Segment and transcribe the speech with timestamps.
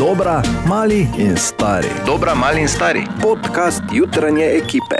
[0.00, 1.88] Dobra, mali in stari.
[2.06, 3.04] Dobra, mali in stari.
[3.22, 4.96] Podcast jutranje ekipe.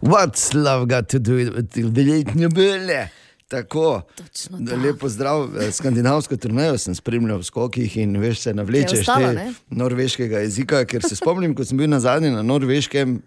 [0.00, 3.08] What's love got to do with veljetne bele?
[3.48, 5.48] Tako, Točno da lepo zdrav.
[5.60, 9.54] Eh, Skandinavsko turnejo sem spremljal v skokih in veš, se navlečeš ostalo, te ne?
[9.70, 13.18] norveškega jezika, ker se spomnim, ko sem bil na zadnji na norveškem,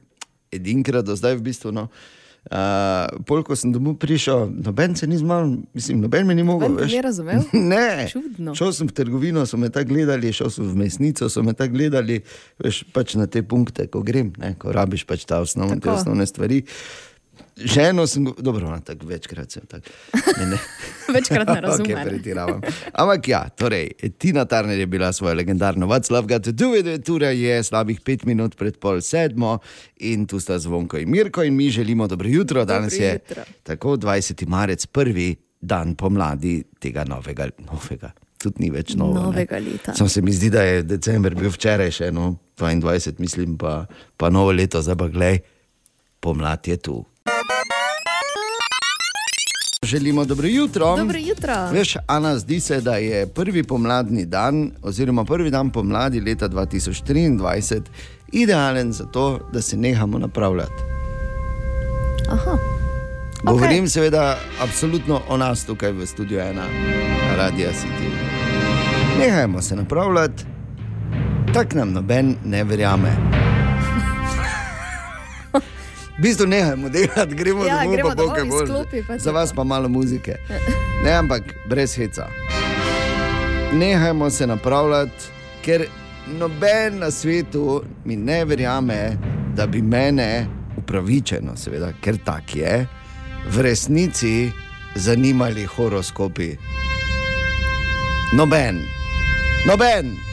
[0.51, 1.71] edinkrat do zdaj v bistvu.
[1.71, 1.81] No.
[1.81, 2.18] Uh,
[3.27, 6.79] pol, ko sem domov prišel, noben se ni zmal, mislim, noben me ni mogel.
[6.79, 6.91] Veš.
[6.91, 7.43] ni razumel?
[7.73, 8.55] ne, Čudno.
[8.55, 11.75] šel sem v trgovino, so me tako gledali, šel sem v mesnico, so me tako
[11.75, 12.21] gledali,
[12.63, 16.63] veš, pač na te punkte, ko grem, ne, ko rabiš pač ta osnovne, osnovne stvari.
[17.55, 19.89] Ženo sem, dobro, no, tako večkrat sem tako.
[20.39, 20.57] Ne, ne.
[21.15, 21.91] Večkrat ne razumem.
[21.91, 22.61] Okay, pretiravam.
[22.93, 26.95] Ampak ja, torej, Tina Turner je bila svojo legendarno What's Love Got to Do with
[26.95, 29.57] It, ura je slabih pet minut pred pol sedmo
[29.97, 32.65] in tu sta zvonko in Mirko in mi želimo dobro jutro.
[32.65, 33.43] Danes je jutro.
[33.63, 34.47] tako 20.
[34.47, 37.49] marec, prvi dan pomladi tega novega.
[37.59, 38.11] novega.
[38.39, 39.65] Tudi ni več novo, Novega ne.
[39.71, 39.93] leta.
[39.95, 43.83] Samo se mi zdi, da je december bil včeraj še no, 22, mislim pa,
[44.17, 45.41] pa novo leto, zdaj pa glej,
[46.23, 47.01] pomlad je tu.
[49.85, 50.97] Želimo dobro jutro.
[50.97, 51.53] Dobro jutro.
[51.71, 57.81] Veš, Ana, zdi se, da je prvi pomladni dan, oziroma prvi dan pomladi leta 2023,
[58.31, 60.83] idealen za to, da se nehamo napravljati.
[62.29, 62.57] Aha.
[63.43, 66.63] Govorim seveda absolutno o nas tukaj v studiu ena,
[67.37, 68.09] Radio City.
[69.19, 70.43] Nehajmo se napravljati,
[71.53, 73.15] tak nam noben ne verjame.
[76.19, 78.63] V bistvu nehajmo delati, gremo Ja, domov, gremo pa domov, bo kaj bolj.
[78.63, 80.35] izklopi, pa Za vas pa malo muzike.
[81.03, 82.27] Ne, ampak brez heca.
[83.73, 85.85] Nehajmo se napravljati, ker
[86.39, 89.17] noben na svetu mi ne verjame,
[89.55, 92.85] da bi mene upravičeno, seveda, ker tak je,
[93.49, 94.51] v resnici
[94.95, 96.57] zanimali horoskopi.
[98.33, 98.83] Noben,
[99.67, 100.28] noben.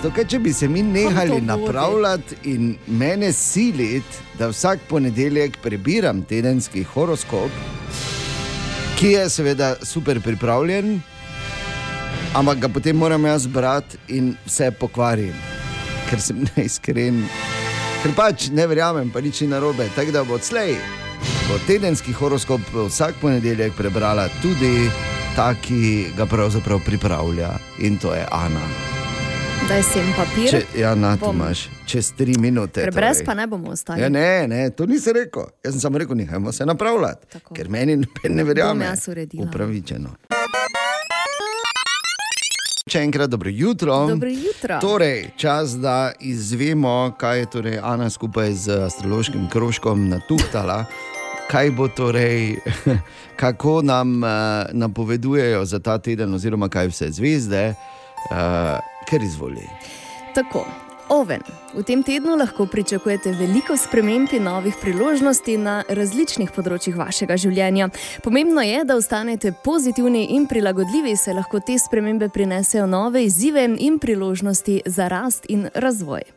[0.00, 6.22] Zato, ker če bi se mi nehali napravljati in mene siliti, da vsak ponedeljek prebiram
[6.24, 7.50] tedenski horoskop,
[8.96, 10.94] ki je seveda super pripravljen,
[12.32, 15.36] ampak ga potem moram jaz brati in vse pokvarim,
[16.08, 17.20] ker sem neiskren.
[18.00, 19.90] Ker pač ne verjamem, pa nič ni narobe.
[19.92, 20.78] Tako da bo odslej,
[21.44, 24.88] bo tedenski horoskop vsak ponedeljek prebrala tudi
[25.36, 27.52] ta, ki ga pravzaprav pripravlja
[27.84, 28.89] in to je Ana.
[29.68, 30.50] Daj sem papir.
[30.50, 32.82] Če, ja, na to imaš, čez tri minute.
[32.82, 33.26] Prebrez torej.
[33.26, 34.02] pa ne bomo ostali.
[34.02, 35.50] Ja, ne, ne, to nisem rekel.
[35.64, 37.54] Jaz sem samo rekel, nehajmo se napravljati, Tako.
[37.54, 37.98] ker meni
[38.28, 38.84] ne verjame.
[38.84, 39.44] Jaz uredila.
[39.44, 40.14] Upravičeno.
[42.90, 44.00] Še enkrat dobro jutro.
[44.08, 44.80] Dobro jutro.
[44.82, 50.84] Torej, čas, da izvemo, kaj je torej Ana skupaj z astrološkim krožkom natuhtala.
[51.50, 52.56] Kaj bo torej,
[53.42, 54.30] kako nam uh,
[54.72, 57.74] napovedujejo za ta teden, oziroma kaj vse zvezde,
[58.30, 58.78] uh,
[59.10, 59.66] ker izvoli.
[60.34, 60.64] Tako.
[61.10, 61.42] Oven.
[61.74, 67.88] V tem tednu lahko pričakujete veliko sprememb in novih priložnosti na različnih področjih vašega življenja.
[68.22, 73.98] Pomembno je, da ostanete pozitivni in prilagodljivi, saj lahko te spremembe prinesejo nove izzive in
[73.98, 76.30] priložnosti za rast in razvoj.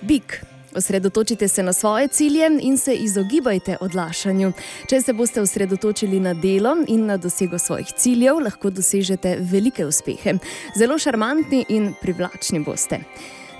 [0.00, 0.40] Bik.
[0.74, 4.52] Osredotočite se na svoje cilje in se izogibajte odlašanju.
[4.88, 10.34] Če se boste osredotočili na delo in na dosego svojih ciljev, lahko dosežete velike uspehe.
[10.76, 13.00] Zelo šarmantni in privlačni boste.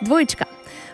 [0.00, 0.44] Dvojčka.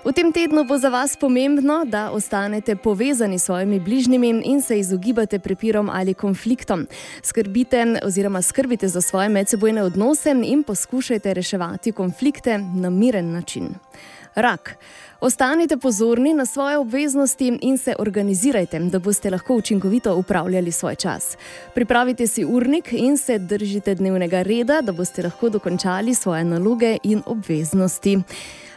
[0.05, 4.79] V tem tednu bo za vas pomembno, da ostanete povezani s svojimi bližnjimi in se
[4.79, 6.87] izogibate prepirom ali konfliktom.
[7.23, 13.75] Skrbite oziroma skrbite za svoje medsebojne odnose in poskušajte reševati konflikte na miren način.
[14.35, 14.77] Rak.
[15.25, 21.37] Ostanite pozorni na svoje obveznosti in se organizirajte, da boste lahko učinkovito upravljali svoj čas.
[21.75, 27.23] Pripravite si urnik in se držite dnevnega reda, da boste lahko dokončali svoje naloge in
[27.27, 28.19] obveznosti.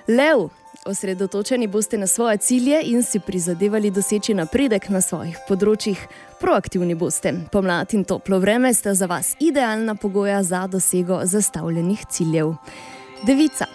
[0.07, 0.49] Lev.
[0.85, 5.99] Osredotočeni boste na svoje cilje in si prizadevali doseči napredek na svojih področjih.
[6.39, 7.33] Proaktivni boste.
[7.51, 12.55] Pomlad in toplo vreme sta za vas idealna pogoja za dosego zastavljenih ciljev.
[13.27, 13.67] Devica.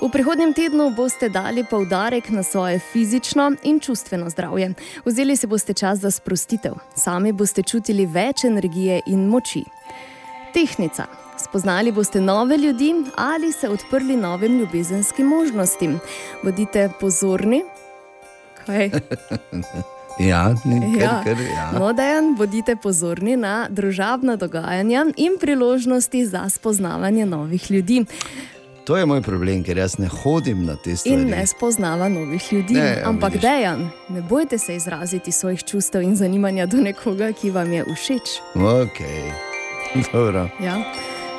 [0.00, 4.72] V prihodnjem tednu boste dali poudarek na svoje fizično in čustveno zdravje.
[5.04, 9.64] Vzeli si boste čas za sprostitev, sami boste čutili več energije in moči.
[10.54, 11.04] Tehnica.
[11.38, 16.00] Spoznali boste nove ljudi ali se odprli novim ljubezenskim možnostim.
[16.42, 17.62] Bodite pozorni.
[18.66, 18.90] Kaj?
[20.20, 21.22] Ja, ker, Ja.
[21.24, 21.70] ker, ja.
[21.72, 28.04] No, dejan, bodite pozorni na družabna dogajanja in priložnosti za spoznavanje novih ljudi.
[28.84, 31.22] To je moj problem, ker jaz ne hodim na te stvari.
[31.22, 32.74] In ne spoznava novih ljudi.
[32.74, 33.42] Ne, ja, Ampak vidiš.
[33.42, 38.40] dejan, ne bojte se izraziti svojih čustev in zanimanja do nekoga, ki vam je všeč.
[38.54, 39.32] Okay.
[40.12, 40.48] Dobro.
[40.60, 40.80] Ja.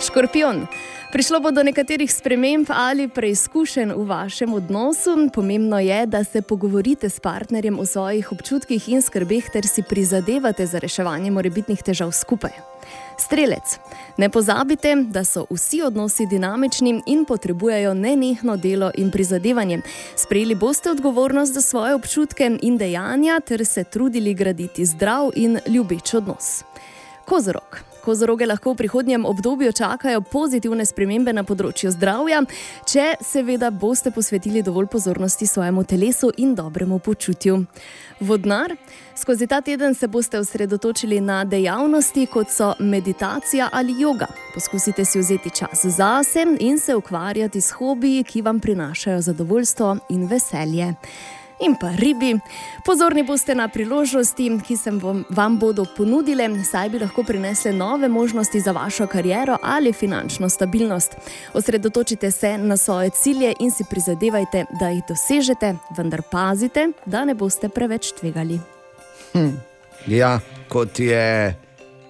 [0.05, 0.67] Škorpion.
[1.11, 5.29] Prišlo bo do nekaterih sprememb ali preizkušenj v vašem odnosu.
[5.33, 10.65] Pomembno je, da se pogovorite s partnerjem o svojih občutkih in skrbeh, ter si prizadevate
[10.65, 12.70] za reševanje morebitnih težav skupaj.
[13.21, 13.79] Strelec.
[14.18, 19.81] Ne pozabite, da so vsi odnosi dinamični in potrebujejo nenehno delo in prizadevanje.
[20.15, 26.13] Sprejeli boste odgovornost za svoje občutke in dejanja, ter se trudili graditi zdrav in ljubeč
[26.13, 26.63] odnos.
[27.25, 27.90] Kozorog.
[28.01, 32.42] Kozoroge lahko v prihodnjem obdobju čakajo pozitivne spremembe na področju zdravja,
[32.89, 37.65] če seveda boste posvetili dovolj pozornosti svojemu telesu in dobremu počutju.
[38.21, 38.75] Vodnar.
[39.18, 44.30] Skozi ta teden se boste osredotočili na dejavnosti, kot so meditacija ali yoga.
[44.54, 50.25] Poskusite si vzeti čas zase in se ukvarjati s hobiji, ki vam prinašajo zadovoljstvo in
[50.27, 50.94] veselje.
[51.61, 52.39] In pa ribi.
[52.85, 54.91] Pozorni boste na priložnosti, ki se
[55.29, 61.15] vam, bodo ponudile, saj bi lahko prinesle nove možnosti za vašo kariero ali finančno stabilnost.
[61.53, 67.33] Osredotočite se na svoje cilje in si prizadevajte, da jih dosežete, vendar pazite, da ne
[67.33, 68.59] boste preveč tvegali.
[70.07, 71.55] Ja, kot je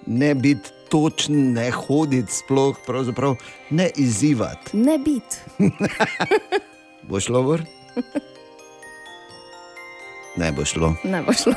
[0.06, 3.36] ne biti točen, ne hoditi, sploh pravzaprav
[3.70, 4.76] ne izzivati.
[4.76, 5.36] Ne biti.
[7.08, 7.62] Bo šlo gor?
[10.36, 10.94] Ne bo šlo.
[11.04, 11.54] Ne bo šlo.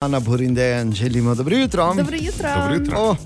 [0.00, 1.94] Ana Borindejan, želimo dobro jutro.
[1.94, 2.48] Dobro jutro.
[2.54, 2.98] Dobro jutro.
[2.98, 3.16] O,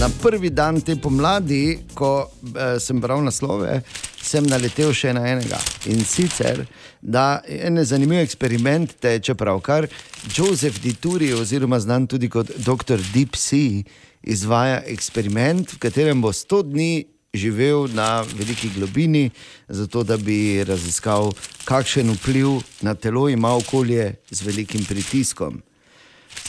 [0.00, 3.80] na prvi dan te pomladi, ko eh, sem bral naslove,
[4.22, 5.58] sem naletel še na enega.
[5.86, 6.66] In sicer,
[7.00, 9.86] da en zanimiv eksperiment teče pravkar.
[10.34, 12.98] Joseph Dituri, oziroma znan tudi kot dr.
[13.14, 13.82] Deep Sea,
[14.22, 16.92] izvaja eksperiment, v katerem bo 100 dni
[17.34, 19.30] živel na veliki globini,
[19.68, 21.32] zato da bi raziskal,
[21.64, 22.46] kakšen vpliv
[22.80, 25.62] na telo ima okolje z velikim pritiskom.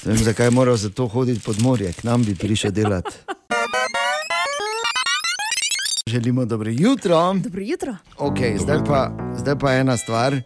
[0.06, 3.12] Ne vem, zakaj je moral za to hoditi pod morje, k nam bi prišel delati.
[6.08, 7.34] Želimo dobro jutro.
[7.34, 7.96] Dobro jutro.
[8.18, 10.42] Okay, zdaj, pa, zdaj pa ena stvar.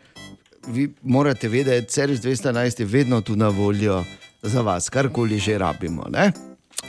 [0.68, 4.04] Vi morate vedeti, da Ceres 211 je vedno tu na voljo
[4.42, 6.06] za vas, karkoli že rabimo.
[6.10, 6.32] Ne?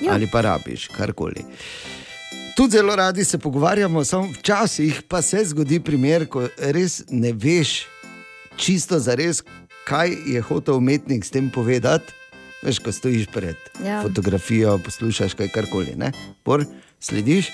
[0.01, 0.13] Ja.
[0.13, 1.45] Ali pa rabiš, karkoli.
[2.57, 7.83] Tudi zelo radi se pogovarjamo, samo včasih pa se zgodi primer, ko res ne veš
[8.57, 9.43] čisto za res,
[9.85, 12.13] kaj je hotel umetnik s tem povedati.
[12.63, 14.03] Veš, ko stojiš pred Ja.
[14.03, 15.93] fotografijo, poslušaš kaj karkoli.
[15.97, 16.13] Ne?
[16.45, 16.65] Bor,
[17.01, 17.51] slediš?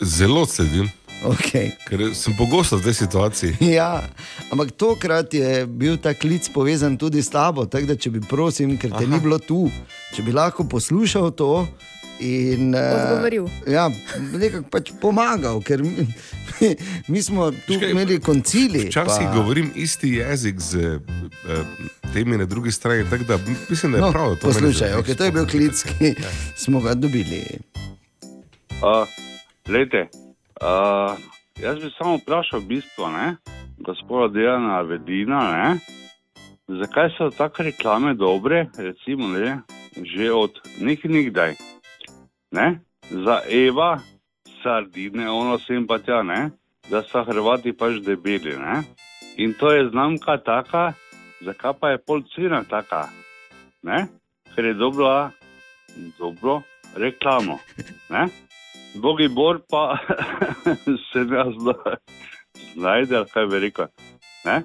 [0.00, 1.70] Zelo sledim, Okay.
[1.82, 3.52] ker sem pogosto v tej situaciji.
[3.74, 4.02] Ja,
[4.50, 8.78] ampak tokrat je bil ta klic povezan tudi s tabo, tako da če bi prosim,
[8.78, 9.06] ker te Aha.
[9.06, 9.66] ni bilo tu,
[10.14, 11.66] če bi lahko poslušal to.
[12.20, 13.46] In, eh, Odgovoril.
[13.64, 13.88] Ja,
[14.32, 16.06] nekako pač pomagal, ker mi,
[17.08, 18.86] mi, smo tu Veš kaj, imeli koncili.
[18.86, 20.98] Včasih pa- govorim isti jezik z
[21.46, 21.62] eh,
[22.12, 23.38] temi na drugi strani, tako da
[23.68, 24.28] mislim, da je No, prav.
[24.28, 26.14] da to poslušaj, okay, to je bil klic, ki
[26.56, 27.44] smo ga dobili.
[28.72, 29.06] Uh,
[29.66, 30.06] lejte,
[30.56, 31.14] uh,
[31.56, 33.36] jaz bi samo vprašal, v bistvu, ne,
[33.78, 35.68] gospoda Dejana Vedina, ne,
[36.70, 39.60] zakaj so take reklame dobre, recimo, ne,
[39.96, 41.54] že od nekaj nikdaj.
[42.50, 42.80] Ne,
[43.10, 43.98] za Eva,
[44.62, 46.50] sardine, ono sem pa tja, ne,
[46.90, 48.56] da so Hrvati pač debeli.
[48.56, 48.82] Ne,
[49.36, 50.92] in to je znamka taka,
[51.44, 53.08] zakaj pa je pol cena taka,
[53.82, 54.06] ne,
[54.54, 55.30] ker je dobra,
[56.18, 56.62] dobro
[56.96, 57.58] reklamo.
[58.10, 58.28] Ne?
[58.94, 59.98] Bogi bor pa
[61.12, 61.74] se zna,
[62.74, 63.86] znajde, ali kaj bi rekel.
[64.44, 64.62] Ne?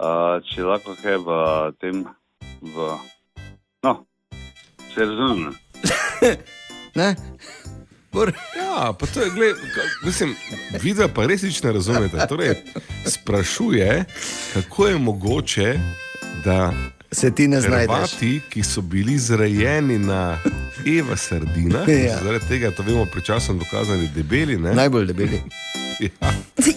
[0.00, 1.40] Uh, če lahko kaj v
[1.80, 2.04] tem,
[2.62, 2.94] v,
[3.84, 3.94] no,
[4.94, 5.54] se razumem.
[6.94, 7.14] Ne?
[8.12, 9.56] Bor, Ja, pa to je, gled,
[10.04, 10.34] mislim,
[10.74, 12.26] vidva pa res nič ne razumete.
[12.28, 12.54] Torej,
[13.06, 14.04] sprašuje,
[14.54, 15.78] kako je mogoče,
[16.44, 16.72] da
[17.12, 17.86] se ti ne znajdeš.
[17.88, 20.38] Hrvati, ki so bili zrejeni na
[20.88, 22.18] Eva sardinah, Ja.
[22.18, 24.58] zaradi tega, to vemo, pred časom dokazali, debeli.
[24.58, 24.74] Ne?
[24.74, 25.42] Najbolj debeli.
[26.00, 26.32] Ja,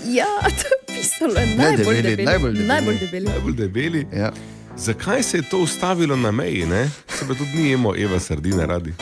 [0.06, 1.34] Ja, to je pisalo.
[1.34, 2.26] Najbolj debeli, debeli.
[2.26, 2.68] najbolj debeli.
[2.68, 3.26] Najbolj debeli.
[3.26, 4.08] najbolj debeli.
[4.14, 4.32] Ja.
[4.78, 6.66] Zakaj se je to ustavilo na meji?
[6.66, 6.90] Ne?
[7.10, 8.94] Se pa tudi mi jemo Eva sardine radi.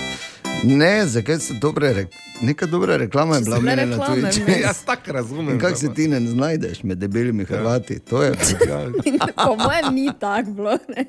[0.64, 2.08] Ne, zakaj so dobre, rek
[2.42, 4.48] neka dobra reklama je bila bile meni na reklame, Twitchu.
[4.48, 4.60] ne.
[4.62, 5.60] Jaz tako razumem.
[5.60, 8.00] Kako se ti ne znajdeš med debelimi Hrvati?
[8.00, 8.86] To je Ja,
[9.38, 10.78] Po mojem ni tako bilo.
[10.90, 11.06] ne.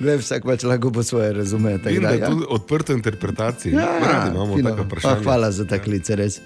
[0.00, 1.78] Le vsak pač lahko po svoje razume.
[1.78, 2.30] da, ja.
[2.48, 3.74] odprto interpretacije.
[3.74, 4.70] Ja, Radi imamo fino.
[4.70, 5.22] tako vprašanje.
[5.22, 6.40] hvala za ta klic, res.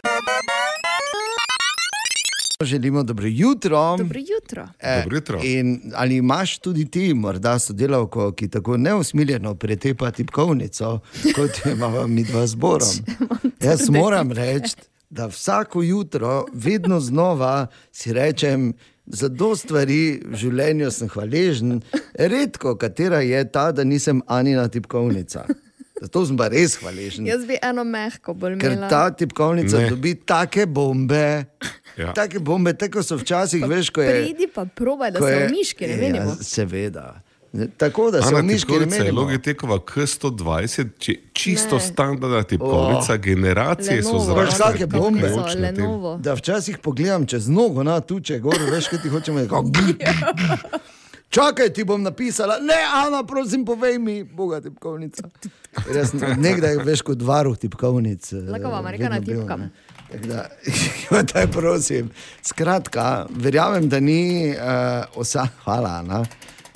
[2.60, 3.96] Želimo dobro jutro.
[3.96, 4.68] Dobro jutro.
[4.80, 5.40] Eh, Dobro jutro.
[5.42, 11.00] In ali imaš tudi ti, morda sodelavko, ki tako neusmiljeno pretepa tipkovnico,
[11.34, 12.88] kot imamo mi dva zborom?
[13.60, 14.74] Jaz moram reči,
[15.10, 18.72] da vsako jutro, vedno znova si rečem,
[19.06, 21.80] za do stvari v življenju sem hvaležen,
[22.14, 25.44] redko katera je ta, da nisem Anina tipkovnica.
[26.02, 27.26] Zato sem pa res hvaležen.
[27.26, 28.88] Jaz bi eno mehko bolj Ker imela.
[28.88, 29.90] ta tipkovnica ne.
[29.90, 31.44] dobi take bombe,
[31.96, 32.04] Ja.
[32.04, 32.12] ja.
[32.12, 34.10] take bombe, tako so včasih, veš, ko je.
[34.24, 36.36] Pridi pa probaj, da se miški ne Ja, menimo.
[36.42, 37.20] Seveda.
[37.52, 39.12] Ne, Tako da se miški ne tipkovnica je.
[39.12, 41.80] Logitekova K120, či, čisto Ne.
[41.82, 43.18] standardna tipkovnica, oh.
[43.18, 44.44] generacije so Lenovo, zračne.
[44.44, 45.22] Veš, kake bombe?
[45.22, 46.16] tipkovnico, Lenovo.
[46.18, 49.52] Da včasih pogledam čez nogo na tuče, gor, veš, kaj ti hočemo reči.
[51.28, 55.28] Čakaj, ti bom napisala, ne, Ana, prosim, povej mi, boga tipkovnica.
[56.06, 58.32] Sem nekdaj veš kot varuh tipkovnic.
[58.32, 59.60] eh, Lahko vam Amerika vedno bil, natipkam.
[59.60, 59.70] ne.
[60.06, 60.48] Tako Da,
[61.32, 62.10] daj, prosim.
[62.42, 64.56] Skratka, verjamem, da ni uh,
[65.14, 66.24] osa, hvala, Ana,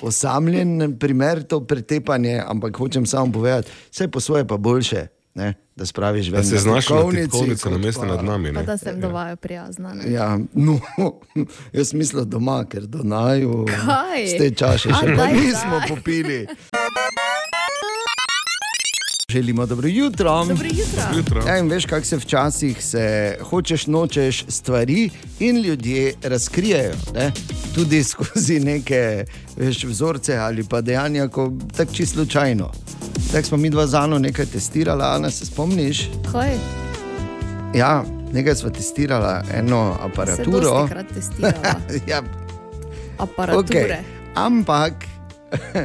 [0.02, 5.87] osamljen primer to pretepanje, ampak hočem samo povedati, vse po svoje pa boljše, ne, da
[5.87, 6.32] spraviš ven.
[6.34, 8.49] Da se na znaš na tipkovnici, tipkovnico kot na mestu pa- nad nami.
[8.49, 8.66] Pa Ne?
[8.66, 9.94] da sem dovajo prijazna.
[9.94, 10.12] ne.
[10.12, 10.80] Ja, no,
[11.72, 14.26] jaz mislim doma, ker do naju Kaj?
[14.26, 16.46] z te čaše A, še pa nismo popili.
[19.30, 20.44] Želimo dobro jutro.
[20.44, 21.02] Dobro jutro.
[21.16, 21.42] Jutro.
[21.46, 26.94] Ja, in veš, kako se včasih se hočeš, nočeš stvari in ljudje razkrijejo.
[27.14, 27.32] Ne?
[27.75, 29.25] Tudi skozi neke
[29.56, 32.70] veš, vzorce ali pa dejanja, ko tako čisto slučajno.
[33.32, 36.08] Tako smo mi dva zano nekaj testirali, Ana, se spomniš?
[36.32, 36.50] Kaj?
[37.75, 40.60] Ja, nekaj smo testirali, eno Se aparaturo.
[40.60, 41.75] dostikrat testirala.
[42.10, 42.22] ja,
[43.18, 43.80] Aparature.
[43.80, 43.96] Okay.
[44.34, 44.92] Ampak,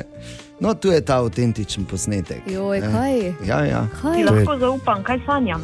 [0.59, 2.43] no, tu je ta avtentičen posnetek.
[2.47, 2.91] Joj, ne.
[2.91, 3.47] kaj?
[3.47, 3.88] Ja, ja.
[4.01, 4.17] Kaj?
[4.17, 5.63] Ti lahko zaupam, kaj sanjam.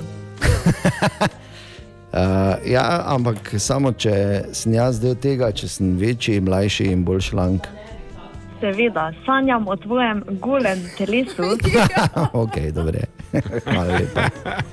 [2.11, 4.15] Uh, ja, ampak samo če
[4.53, 7.69] sem jaz del tega, če sem večji, mlajši in bolj šlank.
[8.61, 11.55] Seveda, sanjam o tvojem golem telesu.
[12.43, 13.07] ok, dobre.
[13.65, 14.27] Hvala lepa.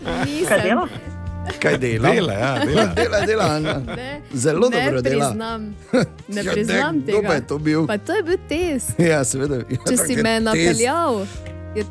[0.04, 1.16] Kaj Nisem.
[1.56, 2.10] Kaj dela?
[2.10, 2.84] Dela, ja, dela.
[3.20, 3.48] dela, dela.
[3.80, 5.28] Ne, Zelo ne dobro dela.
[5.28, 5.74] Priznam.
[6.28, 7.28] Ne Ja, priznam ne, kdo tega.
[7.28, 7.86] pa je to bil?
[7.86, 8.90] Pa to je bil test.
[9.00, 9.56] Ja, seveda.
[9.56, 11.24] Ja, Če si me napeljal,
[11.74, 11.84] je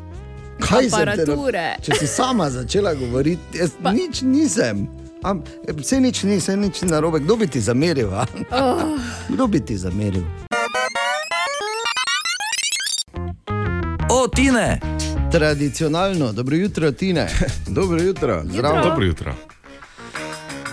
[0.58, 1.66] Kaj nap- aparature.
[1.80, 3.92] Če si sama začela govoriti, jaz pa.
[3.92, 4.86] nič nisem.
[5.20, 7.18] Am, vse nič ni, vse nič ni narobe.
[7.18, 8.10] Kdo bi ti zameril?
[8.12, 8.22] a?
[8.52, 8.94] Oh,
[9.28, 10.22] Kdo bi ti zameril?
[14.08, 14.78] O, Tine!
[15.32, 17.28] Tradicionalno, dobro jutro, Tine.
[17.78, 18.42] Dobro jutro.
[18.44, 18.88] Zdravo.
[18.88, 19.34] Dobro jutro.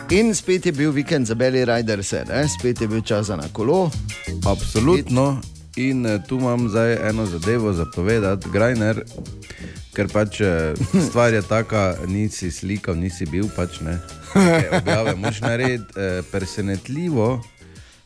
[0.10, 2.14] In spet je bil vikend za Beli Riders,
[2.60, 3.92] spet je bil čas za na kolo.
[4.48, 5.42] Absolutno.
[5.76, 9.04] In eh, tu imam zdaj eno zadevo za povedati, Grajner,
[9.94, 10.74] ker pač eh,
[11.10, 14.00] stvar je taka, nisi slikal, nisi bil, pač ne.
[14.36, 16.00] Neke Objave moš narediti.
[16.00, 17.44] Eh, presenetljivo,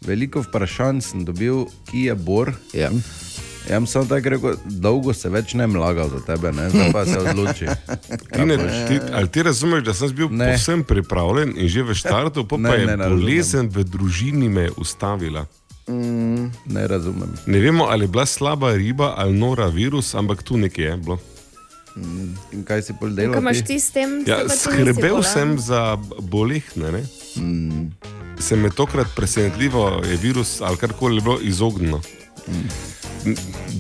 [0.02, 2.54] veliko vprašanj sem dobil, ki je bor.
[3.68, 3.86] Ja.
[3.86, 6.70] Sem tako rekel, dolgo se več ne mlagal za tebe, ne?
[6.70, 7.66] zdaj pa se odloči.
[8.34, 8.56] Tine,
[8.88, 10.52] ti, ali ti razumeš, da sem bil Ne.
[10.52, 14.50] povsem pripravljen in že v štartu, pa, Ne, pa je ne, ne bolezen v družini
[14.50, 15.46] me ustavila.
[16.66, 17.34] Ne razumem.
[17.46, 21.18] Ne vemo, ali je bila slaba riba ali nora virus, ampak tu nekje je bilo.
[22.54, 23.42] In kaj si pol Kaj delal?
[23.42, 23.66] imaš ti?
[23.66, 24.22] ti s tem?
[24.24, 26.92] Ja, ti skrbel sem za bolehne.
[26.92, 27.02] Ne?
[27.36, 27.90] Mm.
[28.40, 32.00] Se me tokrat presenetljivo je virus ali karkoli bilo izognilo.
[32.48, 32.70] Mm.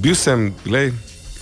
[0.01, 0.91] Bil sem, gledaj,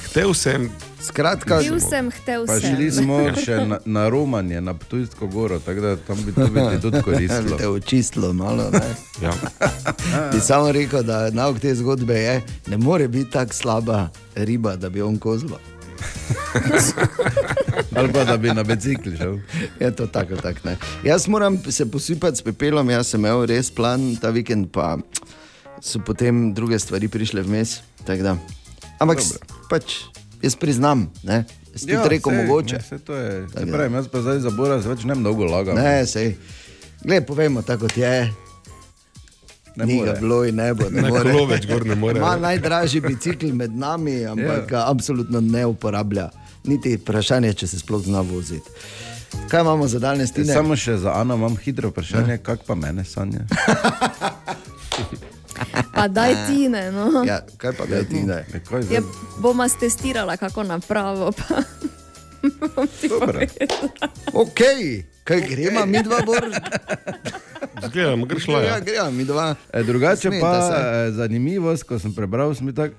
[0.06, 0.70] hotel sem,
[1.02, 2.76] Skratka, Bil sem, htel Pa sem.
[2.76, 6.60] šli smo še na, na Romanje, na Ptujsko goro, tako da tam bi to bi
[6.60, 7.58] ti tudi koristilo.
[7.58, 8.70] te očistilo malo.
[8.74, 8.82] Ne?
[9.22, 9.32] ja,
[10.34, 12.36] Bi samo rekel, da nauk te zgodbe je,
[12.68, 15.60] ne more biti tako slaba riba, da bi on kozlo.
[17.98, 19.38] Ali pa da bi na bicikli šel.
[19.80, 20.78] Je to tako, tako ne.
[21.04, 24.98] Jaz moram se posipati s pepelom, jaz sem imel res plan ta vikend, pa
[25.82, 27.80] so potem druge stvari prišle vmes.
[28.98, 29.38] Ampak s-
[29.68, 29.98] pač
[30.40, 31.44] jaz priznam, ne.
[31.74, 32.76] Tudi ja, rekel sej, mogoče.
[32.76, 33.72] Ne, sej to je, se da.
[33.72, 35.76] pravim, jaz pa zdaj za Bora se več ne dolgo lagal.
[35.76, 36.34] Ne, sej.
[37.04, 38.34] Glej, povemo tako, kot je.
[39.76, 40.08] ne Ni more.
[40.08, 40.90] ga bilo in ne bo.
[40.90, 41.46] ne na more.
[41.48, 42.18] več gor ne more.
[42.18, 44.66] Ima najdražji bicikl med nami, ampak Ja.
[44.68, 46.30] ga absolutno ne uporablja.
[46.64, 48.66] Niti vprašanje, če se sploh zna voziti.
[49.48, 50.54] Kaj imamo za danes, ti ne?
[50.54, 53.46] Samo še za Ano imam hitro vprašanje, kako pa mene sanja.
[55.94, 56.92] Pa daj ti ne.
[56.92, 57.24] No.
[57.26, 58.46] Ja, kaj pa da ti ne?
[58.54, 59.02] Ne, kaj Ja,
[59.40, 61.32] bomo testirala, kako napravo.
[61.32, 61.62] Pa.
[64.34, 64.60] Ok,
[65.24, 66.46] kaj gremo, mi dva bor.
[67.84, 68.62] Zgledam, greš la.
[68.62, 69.56] Ja, gremo, mi dva.
[69.74, 70.78] E, drugače Smejte pa se.
[70.78, 72.94] e, zanimivost, ko sem prebral, sem tak,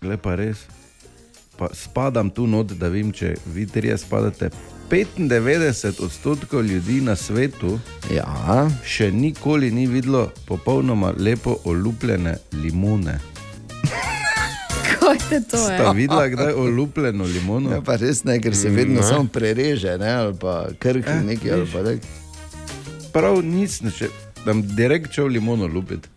[0.00, 0.64] gled pa res.
[1.54, 4.50] Pa spadam tu not, da vem, če vi trije spadate.
[4.90, 5.60] 95
[6.00, 7.78] odstotkov ljudi na svetu
[8.10, 8.26] Ja,
[8.84, 13.18] še nikoli ni videlo popolnoma lepo olupljene limone.
[14.90, 15.78] Kaj te to je?
[15.78, 17.70] Sta videla kdaj olupljeno limono?
[17.70, 19.02] ja pa res ne, ker se vedno Ne.
[19.02, 21.98] samo prereže, ne, ali pa krki Eh, neki, ali pa tak.
[23.12, 24.08] Prav nic, ne, še,
[24.44, 26.08] tam direkt šel limono lupiti.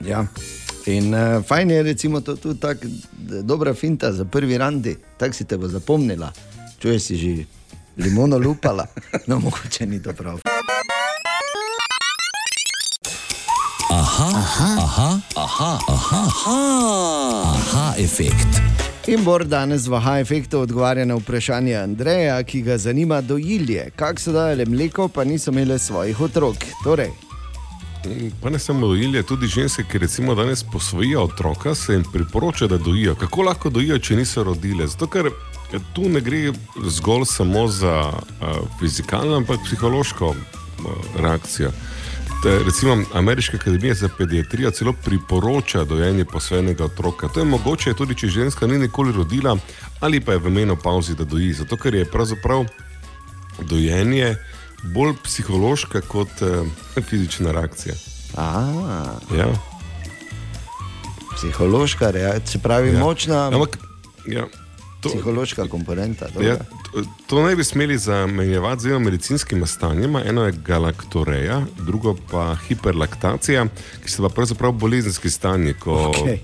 [0.00, 0.26] Ja.
[0.86, 5.34] In uh, fajn je, recimo, to tudi tako d- dobra finta za prvi randi, tako
[5.34, 6.32] si te bo zapomnila.
[6.78, 7.30] Čuješ si že
[7.96, 8.86] limono lupala,
[9.26, 10.38] no mogoče ni prav.
[13.90, 18.62] Aha, aha, aha, aha, aha, aha, aha efekt.
[19.06, 23.90] In Bor danes v H-efektu odgovarja na vprašanje Andreja, ki ga zanima dojilje.
[23.96, 26.56] Kako so dajale mleko, pa niso imele svojih otrok.
[26.84, 27.10] Torej,
[28.42, 32.78] Pa ne samo dojilje, tudi ženske, ki recimo danes posvojijo otroka, se jim priporoča, da
[32.78, 33.14] dojijo.
[33.14, 34.86] Kako lahko dojijo, če niso rodile?
[34.86, 35.30] Zato, ker
[35.92, 36.52] tu ne gre
[36.84, 38.48] zgolj samo za uh,
[38.80, 40.36] fizikalno, ampak psihološko uh,
[41.20, 41.70] reakcijo.
[42.42, 47.28] Te, recimo, Ameriška akademija za pediatrijo celo priporoča dojenje posvojenega otroka.
[47.28, 49.56] To je mogoče tudi, če ženska ni nikoli rodila
[50.00, 51.52] ali pa je v menopauzi, da doji.
[51.52, 52.64] Zato, ker je pravzaprav
[53.62, 54.36] dojenje
[54.82, 56.68] bolj psihološka kot uh,
[57.02, 57.94] fizična reakcija.
[58.36, 58.72] a,
[59.36, 59.46] Ja.
[61.36, 62.98] psihološka reakcija, se pravi ja.
[62.98, 63.78] močna Ampak,
[64.26, 64.44] ja,
[65.04, 66.28] to, psihološka komponenta.
[66.34, 66.48] dobra.
[66.48, 66.56] ja,
[66.92, 70.22] to, to ne bi smeli zamenjevati z dvema medicinskima stanjima.
[70.24, 73.66] Eno je galaktoreja, drugo pa hiperlaktacija,
[74.04, 76.38] ki sta pa pravzaprav bolezenski stanji, ko okay.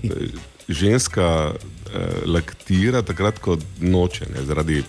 [0.67, 4.83] ženska eh, laktira takrat, ko noče, ne, zaradi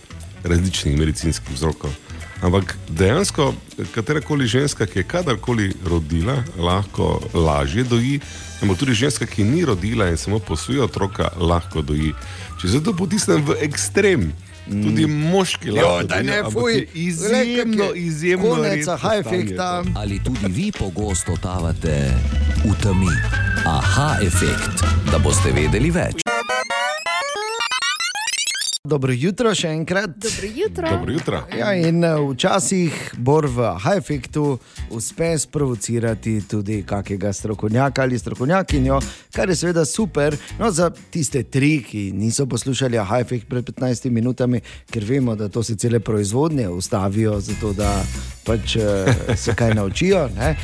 [0.45, 1.91] različnih medicinskih vzrokov.
[2.43, 3.55] Ampak dejansko,
[3.95, 8.21] katerakoli ženska, ki je kadarkoli rodila, lahko lažje doji,
[8.63, 12.11] ampak tudi ženska, ki ni rodila in samo posvoji otroka, lahko doji.
[12.61, 14.33] Če se to potisnem v ekstrem,
[14.67, 16.75] tudi moški lahko daj ne, fuj.
[16.75, 19.71] je izjemno, izjemno konec stanje to.
[19.95, 22.11] Ali tudi vi pogosto totavate
[22.65, 23.15] v temi?
[23.67, 26.22] Aha efekt, da boste vedeli več.
[28.93, 30.11] Dobro jutro še enkrat.
[30.21, 30.89] Dobro jutro.
[30.91, 31.39] Dobro jutro.
[31.57, 34.59] Ja, in eh, včasih bor v H-efektu
[34.93, 38.99] uspe sprovocirati tudi kakega strokovnjaka ali strokovnjakinjo,
[39.33, 40.37] kar je seveda super.
[40.59, 44.61] No, za tiste tri, ki niso poslušali H-efekt pred 15 minutami,
[44.93, 47.95] ker vemo, da to se cele proizvodnje ustavijo, zato da
[48.45, 50.29] pač eh, se kaj naučijo.
[50.37, 50.57] ne.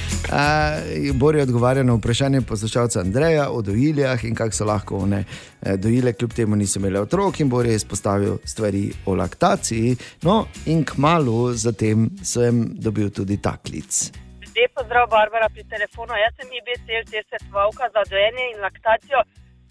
[1.15, 5.25] Bor je odgovarjal na vprašanje poslušalca Andreja o dojiljah in kako so lahko one
[5.63, 9.97] eh, dojile, kljub temu niso imeli otrok, in Bor je izpostavil stvari o laktaciji.
[10.23, 14.11] No, in k malu zatem sem dobil tudi taklic.
[14.59, 16.13] Lep pozdrav, Barbara, pri telefonu.
[16.19, 19.21] Jaz sem IBCL, te svetovalka za dojenje in laktacijo.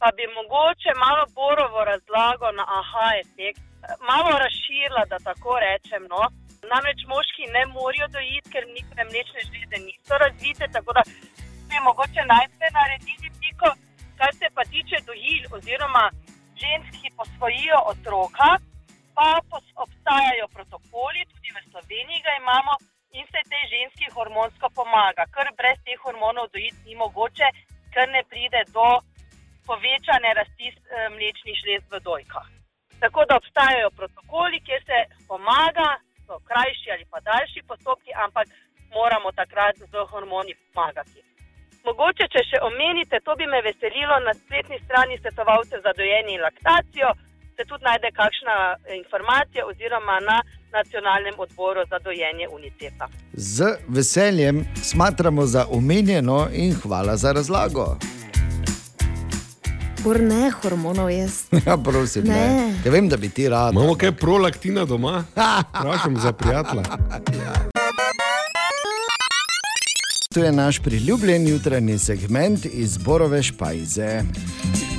[0.02, 3.62] Pa bi mogoče malo Borovo razlago na aha efekt,
[4.10, 6.04] malo razširila, da tako rečem.
[6.14, 6.22] No?
[6.72, 11.02] Namreč moški ne morajo dojiti, ker njihove mlečne žleze niso razvite, tako da
[11.70, 13.70] bi mogoče najprej naredili piko,
[14.20, 16.06] kar se pa tiče dojil oziroma
[16.62, 18.50] žensk, ki posvojijo otroka,
[19.16, 22.74] pa pos- obstajajo protokoli, tudi v Sloveniji ga imamo
[23.18, 27.48] in se tej ženski hormonsko pomaga, ker brez teh hormonov dojiti ni mogoče,
[27.94, 28.88] ker ne pride do
[29.68, 32.48] povečane rasti eh, mlečnih žlez v dojkah.
[33.00, 35.90] Tako da obstajajo protokoli, kjer se pomaga,
[36.26, 38.48] so krajši ali pa daljši postopki, ampak
[38.96, 41.20] moramo takrat z hormoni pomagati.
[41.88, 46.44] Mogoče, če še omenite, to bi me veselilo na spletni strani svetovalcev za dojenje in
[46.44, 47.14] laktacijo,
[47.56, 50.38] se tudi najde kakšna eh, informacija oziroma na
[50.76, 53.08] nacionalnem odboru za dojenje UNICEF-a.
[53.34, 57.88] Z veseljem smatramo za omenjeno in hvala za razlago.
[60.04, 61.48] Bor ne hormonov jaz.
[61.68, 62.34] Ja, prosim, ne.
[62.34, 62.68] Ne.
[62.86, 63.74] Ja, vem, da bi ti rad.
[63.74, 65.24] Imamo kaj prolaktina doma?
[65.80, 66.84] Vprašam za prijatelja.
[70.38, 74.24] To je naš priljubljen jutranji segment iz Borove špajze.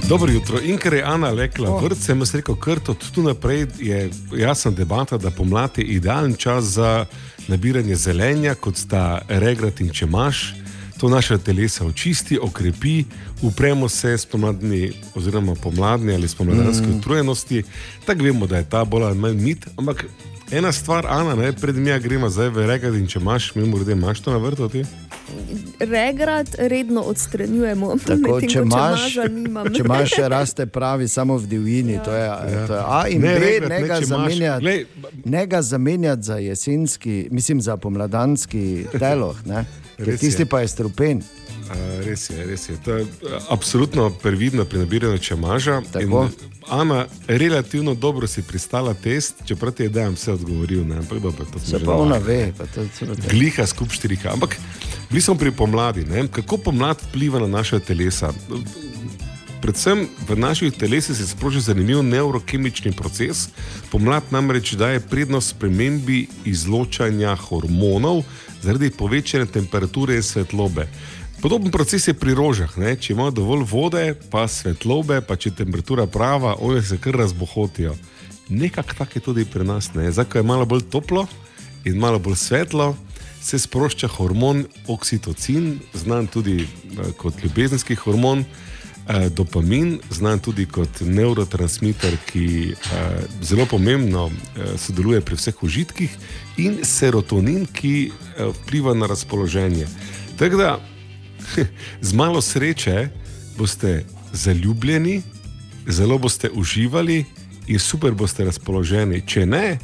[0.08, 0.60] Dobro jutro.
[0.60, 1.82] In ker je Ana lekla Oh.
[1.84, 6.34] vrt, sem jaz rekel, ker od tu naprej je jasna debata, da pomlad je idealen
[6.34, 7.06] čas za
[7.48, 10.54] nabiranje zelenja, kot sta regrat in čemaš.
[11.00, 13.04] To naše telesa očisti, okrepi,
[13.42, 16.98] upremo se spomladni, oziroma pomladni ali spomladanski mm.
[16.98, 17.62] utrujenosti.
[18.06, 19.66] Tako vemo, da je ta bolj ali manj mit.
[19.76, 20.04] Ampak
[20.50, 24.20] ena stvar, Ana, ne, pred mi gremo zdaj v regrat in čemaš, mi morda imaš
[24.20, 24.68] to na vrtu.
[24.68, 24.84] Ti?
[25.80, 29.12] Regrat redno odstranjujemo, Tako, če imaš,
[29.70, 31.92] če imaš, raste pravi samo v divjini.
[31.92, 32.02] Ja.
[32.02, 32.66] To je, ja.
[32.66, 34.62] to je A in Ne, B, regrat, ne ga če imaš- zamenjati.
[34.62, 34.84] glej,
[35.26, 39.64] Ne ga zamenjati za jesenski, mislim za pomladanski teloh, ne?
[39.96, 40.46] ker tisti je.
[40.46, 41.22] pa je strupen.
[42.04, 42.76] Res je, res je.
[42.84, 45.82] To je a, absolutno previdno pri nabiranju čemaža.
[45.92, 46.28] Tako.
[46.70, 50.84] Ana, relativno dobro si pristala test, čeprav ti je dejem vse odgovoril.
[50.86, 50.96] Ne?
[50.96, 52.52] Ampak dobro, to smo Se pa ona ve.
[52.58, 53.28] Pa to, to, to.
[53.30, 54.32] Gliha skup štirika.
[54.32, 54.56] Ampak
[55.10, 56.04] bili smo pri pomladi.
[56.04, 56.28] Ne?
[56.28, 58.32] Kako pomlad vpliva na naše telesa?
[59.60, 63.48] Predvsem v naših telesih se sproži zanimiv neurokemični proces.
[63.90, 68.22] Pomlad namreč daje prednost spremembi izločanja hormonov
[68.62, 70.86] zaradi povečane temperature in svetlobe.
[71.38, 72.72] Podoben proces je pri rožah.
[72.78, 72.96] Ne?
[72.98, 77.94] Če ima dovolj vode, pa svetlobe, pa če je temperatura prava, one se kar razbohotijo.
[78.48, 79.92] Nekako tako je tudi pri nas.
[79.94, 80.10] Ne?
[80.10, 81.28] Zdaj, ko je malo bolj toplo
[81.86, 82.96] in malo bolj svetlo,
[83.42, 91.00] se sprošča hormon oksitocin, znan tudi eh, kot ljubezenski hormon, eh, dopamin, znan tudi kot
[91.06, 94.26] neurotransmiter, ki eh, zelo pomembno
[94.76, 96.18] sodeluje pri vseh užitkih,
[96.58, 98.10] in serotonin, ki
[98.58, 99.86] vpliva na razpoloženje.
[100.38, 100.78] Tako da
[102.08, 103.08] z malo sreče
[103.58, 105.22] boste zaljubljeni,
[105.86, 107.24] zelo boste uživali
[107.66, 109.22] in super boste razpoloženi.
[109.26, 109.78] Če ne,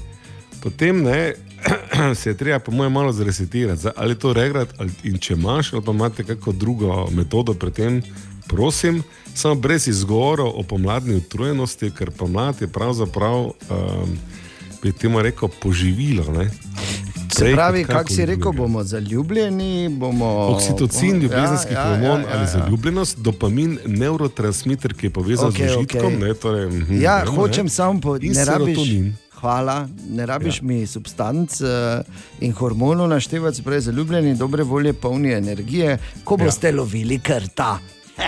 [0.63, 1.35] potem ne,
[2.21, 3.89] se je treba, po mojem, malo zresetirati.
[3.97, 8.03] Ali to regrat, ali, in če imaš, ali pa imate kakšno drugo metodo pri tem,
[8.49, 9.03] prosim,
[9.35, 14.19] samo brez izgovorov o pomladni utrujenosti, ker pomlad je pravzaprav, um,
[14.83, 16.33] bi temu rekel, poživilo.
[16.33, 16.51] Ne?
[17.35, 20.27] Se Prej pravi, kako si rekel, bomo zaljubljeni, bomo.
[20.27, 22.47] Oksitocin, ljubezenski Ja, ja, hormon ja, ja, ali ja.
[22.47, 26.07] zaljubljenost, dopamin, neurotransmiter, ki je povezan Okej, z užitkom.
[26.07, 26.19] okej.
[26.19, 27.71] Ne, torej, mhm, Ja, vemo, hočem ne.
[27.71, 28.77] samo po, In ne rabiš.
[28.77, 29.17] serotonin.
[29.33, 30.61] Hvala, ne rabiš ja.
[30.63, 30.67] Ja.
[30.69, 31.69] mi substanc uh,
[32.41, 36.75] in hormonov naštevati, sprej zaljubljeni, dobre volje, polni energije, ko boste ja.
[36.75, 37.79] lovili krta.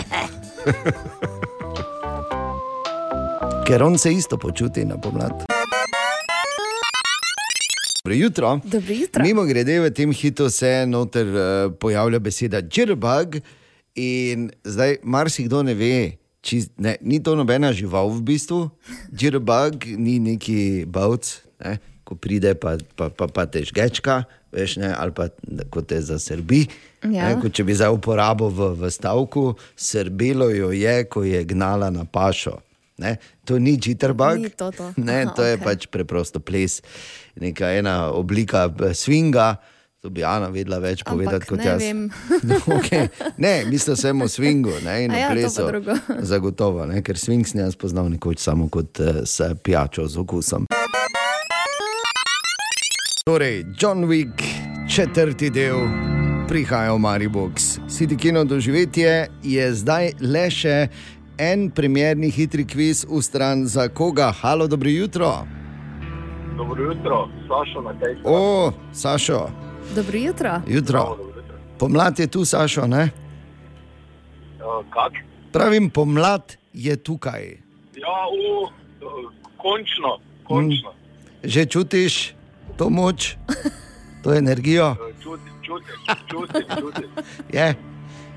[3.66, 5.45] Ker on se isto počuti na pomlad.
[8.07, 8.61] Dobro jutro.
[8.64, 9.23] Dobro jutro.
[9.23, 13.40] Mimo grede v tem hitu se noter uh, pojavlja beseda džirbag
[13.95, 16.12] in zdaj marsikdo ne ve.
[16.40, 18.71] Čiz, ne, ni to nobena žival v bistvu,
[19.11, 21.33] džirbag ni neki bavc,
[21.64, 24.23] ne, ko pride pa, pa, pa, pa te žgečka,
[24.55, 25.27] veš, ne, ali pa
[25.71, 26.69] ko te zasrbi.
[27.03, 27.11] Ja.
[27.11, 31.90] Ne, kot če bi zdaj uporabil v, v stavku, srbelo jo je, ko je gnala
[31.90, 32.61] na pašo.
[32.98, 34.92] Ne, to ni jitterbug, Ni to to.
[35.09, 35.64] Ne, Aha, to je okej.
[35.64, 36.80] pač preprosto ples,
[37.37, 39.56] neka ena oblika eh, swinga.
[40.04, 41.80] To bi Ana vedela več Ampak povedati kot ne jaz.
[41.82, 42.00] vem.
[42.78, 43.09] okay.
[43.37, 45.66] Ne, mislim samo o swingu ne, in o ja, plesu.
[46.30, 50.68] Zagotovo, ne, ker swing sem jaz poznal nekoč samo kot uh, pijačo z okusom.
[53.26, 54.44] Torej, John Wick,
[54.88, 55.88] četrti del,
[56.48, 57.80] prihaja v Maribox.
[57.90, 60.76] City Kino doživetje je zdaj le še
[61.38, 64.33] en primerni hitri kviz v stran za koga.
[64.33, 65.46] Halo, dobro jutro.
[66.57, 69.51] Dobro jutro, Sašo na tej O, Sašo,
[69.94, 70.61] Dobro jutro.
[70.66, 71.16] jutro.
[71.79, 73.11] Pomlad je tu, Sašo, ne?
[74.90, 75.12] Kak?
[75.53, 77.44] Pravim, pomlad je tukaj.
[77.96, 78.68] Ja, u,
[79.57, 80.92] končno, končno.
[81.44, 82.35] Že čutiš
[82.77, 83.37] to moč,
[84.22, 84.96] to energijo?
[85.22, 85.96] Čutim, čutim,
[86.31, 87.11] čutim, čutim.
[87.57, 87.75] Je,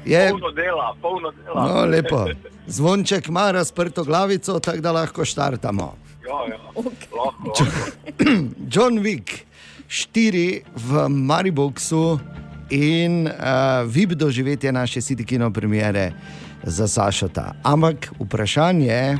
[0.09, 0.29] je.
[0.31, 1.67] Polno dela, polno dela.
[1.67, 2.25] No, lepo.
[2.67, 5.95] Zvonček ima razprto glavico, tako da lahko štartamo.
[6.27, 7.53] Ja, ja, lahko, lahko.
[8.73, 9.45] John Wick,
[9.87, 12.19] štiri v Mariboku
[12.69, 13.33] in uh,
[13.85, 16.11] VIP doživetje naše City Kino premiere
[16.63, 17.53] za Sašota.
[17.63, 19.17] Ampak vprašanje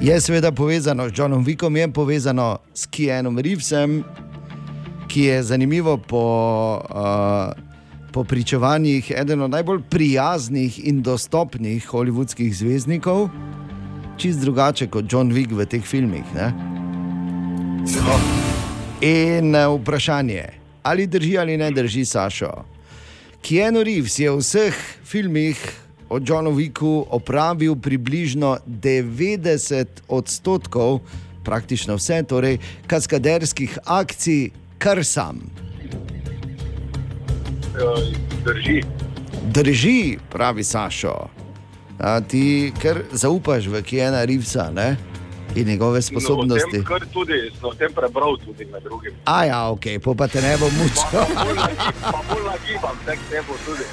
[0.00, 4.04] je seveda povezano z Johnom Wickom, je povezano s Keanom Reevesom,
[5.08, 6.24] ki je zanimivo po,
[6.90, 7.63] uh,
[8.14, 13.28] po pričevanjih eden od najbolj prijaznih in dostopnih holivudskih zvezdnikov,
[14.16, 16.22] čist drugače kot John Wick v teh filmih.
[16.34, 16.52] Ne?
[19.02, 20.44] In eh, vprašanje,
[20.82, 22.52] ali drži ali ne drži Sašo.
[23.42, 25.58] Keanu Reeves je v vseh filmih
[26.08, 31.00] o Johnu Wicku opravil približno 90 odstotkov,
[31.44, 35.63] praktično vse, torej kaskaderskih akcij, kar sam.
[37.74, 38.82] Eh, Drži.
[39.44, 41.28] Drži, pravi Sašo.
[41.98, 44.96] A ti kar zaupaš v Keanu Reevesa ne?
[45.56, 46.70] in njegove No, sposobnosti.
[46.70, 49.12] tem, kar tudi, sem o tem prebral tudi med drugim.
[49.24, 51.04] A ja, ok, po pa te ne bo mučil.
[52.02, 53.84] Pa bolj nagibam, tek ne bo tudi.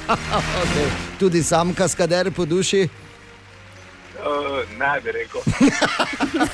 [0.62, 0.88] okay.
[1.18, 2.88] Tudi sam kaskader po duši.
[4.20, 5.40] Uh, ne bi rekel.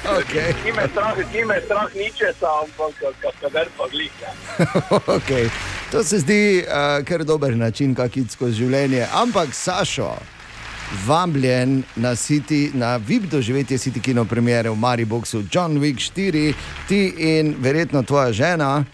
[0.07, 0.55] Okay.
[0.65, 4.13] Ti me strah, ti me strah ničesa, ampak kaskader pa glih.
[4.23, 4.31] Ne.
[5.19, 5.51] okay.
[5.91, 9.07] To se zdi uh, kar dober način, kako iti skozi življenje.
[9.13, 10.11] Ampak, Sašo,
[11.07, 16.55] vabljen na, City, na VIP doživetje City Kino premiere v Mariboku, John Wick 4,
[16.89, 18.85] ti in verjetno tvoja žena,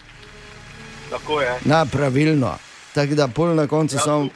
[1.09, 1.57] Tako je.
[1.65, 2.55] na pravilno.
[2.93, 4.29] Tako da pol na koncu Ja, samo.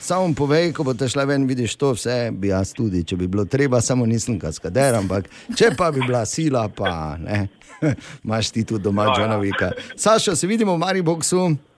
[0.00, 3.44] Samo povej, ko boš šla ven, vidiš to vse, bi jaz tudi, če bi bilo
[3.44, 5.24] treba, samo nisem kaskader, ampak
[5.56, 7.46] če pa bi bila sila, pa ne,
[8.24, 9.14] imaš ti tu doma, Ja, ja.
[9.16, 9.70] Džonovika.
[9.96, 11.24] Sašo, se vidimo v Mariboku,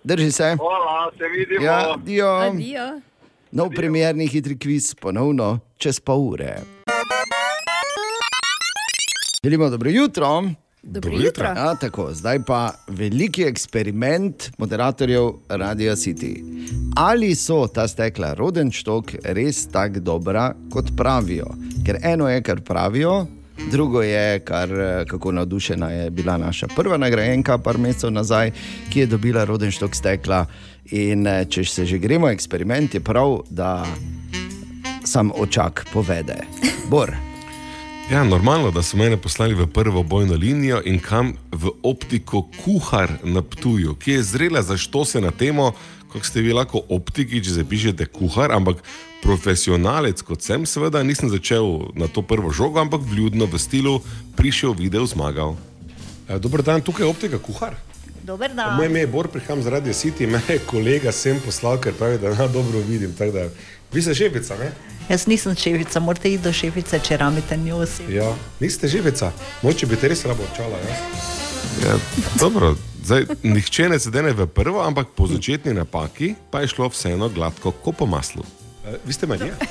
[0.07, 0.57] drži se.
[0.59, 1.65] Hvala, se vidimo.
[1.65, 2.27] Ja, dio.
[2.27, 3.01] Adijo.
[3.51, 6.57] Nov premjerni hitri kviz, ponovno čez pol ure.
[9.45, 10.43] Želimo dobro jutro.
[10.83, 11.45] Dobro jutro.
[11.45, 16.43] Ja, tako, zdaj pa veliki eksperiment moderatorjev Radio City.
[16.97, 21.47] Ali so ta stekla Rodenštok res tako dobra, kot pravijo?
[21.87, 23.27] Ker eno je, kar pravijo,
[23.71, 24.71] drugo je, kar,
[25.09, 28.53] kako navdušena je bila naša prva nagrajenka, par mesecev nazaj,
[28.91, 30.47] ki je dobila Rodenštok stekla.
[30.91, 33.87] In eh, če se že gremo eksperiment, je prav, da
[35.05, 36.39] sam očak povede.
[36.91, 37.17] Bor.
[38.11, 43.11] Ja, normalno, da so mene poslali v prvo bojno linijo in kam v optiko kuhar
[43.25, 45.73] na Ptuju, ki je zrela za što se na temo,
[46.13, 48.77] kako ste vi lahko optiki, če zapišete kuhar, ampak
[49.27, 53.99] profesionalec kot sem, seveda nisem začel na to prvo žogo, ampak vljudno v stilu
[54.39, 55.57] prišel, videl, zmagal.
[56.31, 57.75] E, Dober dan, tukaj je optika kuhar.
[58.23, 58.77] Dober dan.
[58.77, 62.19] Moje ime je Bor, prihajam z Radio City, me je kolega sem poslal, ker pravi,
[62.23, 63.15] da na dobro vidim.
[63.19, 63.49] Da,
[63.93, 64.71] vi ste žebica, ne?
[65.09, 68.11] Jaz nisem šefica, morate iti do šefice, če ramite njo osebo.
[68.11, 70.79] Ja, niste živica, moče bi te res rabo očala.
[70.83, 70.99] Ja?
[71.87, 71.99] Ja,
[72.41, 77.29] dobro, zdaj, nihče ne sedene v prvo, ampak po začetni napaki pa je šlo vseeno
[77.29, 78.43] gladko, kot po maslu.
[78.87, 79.55] E, vi ste Marija?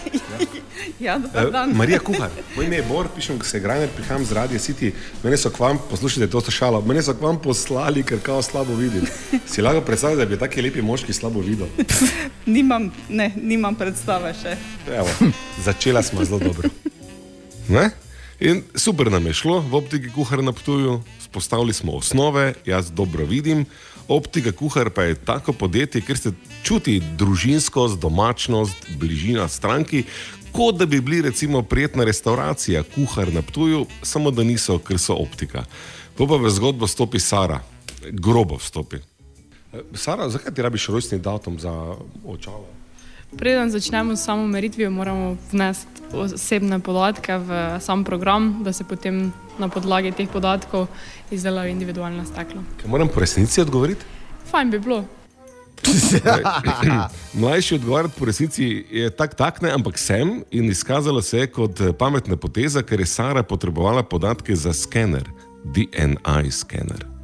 [0.99, 4.91] Ja, E, Marija Kuhar, moj ime je Bor, pišem, se grajem, prihajam z Radio City.
[5.23, 8.75] Mene so k vam, poslušajte to šalo, mene so k vam poslali, ker kao slabo
[8.75, 9.07] vidim.
[9.47, 11.67] Si lahko predstavljate, da bi taki lepi moški slabo videl?
[12.55, 14.57] Nimam, ne, nimam predstave še.
[14.91, 15.31] Evo,
[15.63, 16.69] začela smo zelo dobro.
[17.69, 17.89] Ne?
[18.39, 23.25] In super nam je šlo v optiki kuhar na Ptuju, spostavili smo osnove, jaz dobro
[23.25, 23.65] vidim.
[24.07, 26.31] Optika kuhar pa je tako podjetje, ker se
[26.63, 30.03] čuti družinskost, domačnost, bližina stranki,
[30.51, 35.17] kot da bi bili recimo prijetna restauracija, kuhar na Ptuju, samo da niso, ker so
[35.17, 35.65] optika.
[36.17, 37.59] Po pa v zgodbo stopi Sara,
[38.11, 39.01] grobo vstopi.
[39.73, 41.73] E, Sara, zakaj ti rabiš rojstni datum za
[42.25, 42.84] očala?
[43.37, 49.33] Preden začnemo s samo meritvijo, moramo vnesti osebne podatke v sam program, da se potem
[49.59, 50.87] na podlagi teh podatkov
[51.31, 52.63] izdelajo individualna stekla.
[52.81, 54.05] Kaj moram po resnici odgovoriti?
[54.51, 55.05] Fajn bi bilo.
[57.41, 61.81] Mlajši odgovarjati po resnici je tak, tak ne, ampak sem in izkazalo se je kot
[61.81, 65.29] eh, pametna poteza, ker je Sara potrebovala podatke za skener,
[65.63, 67.14] DNI skener.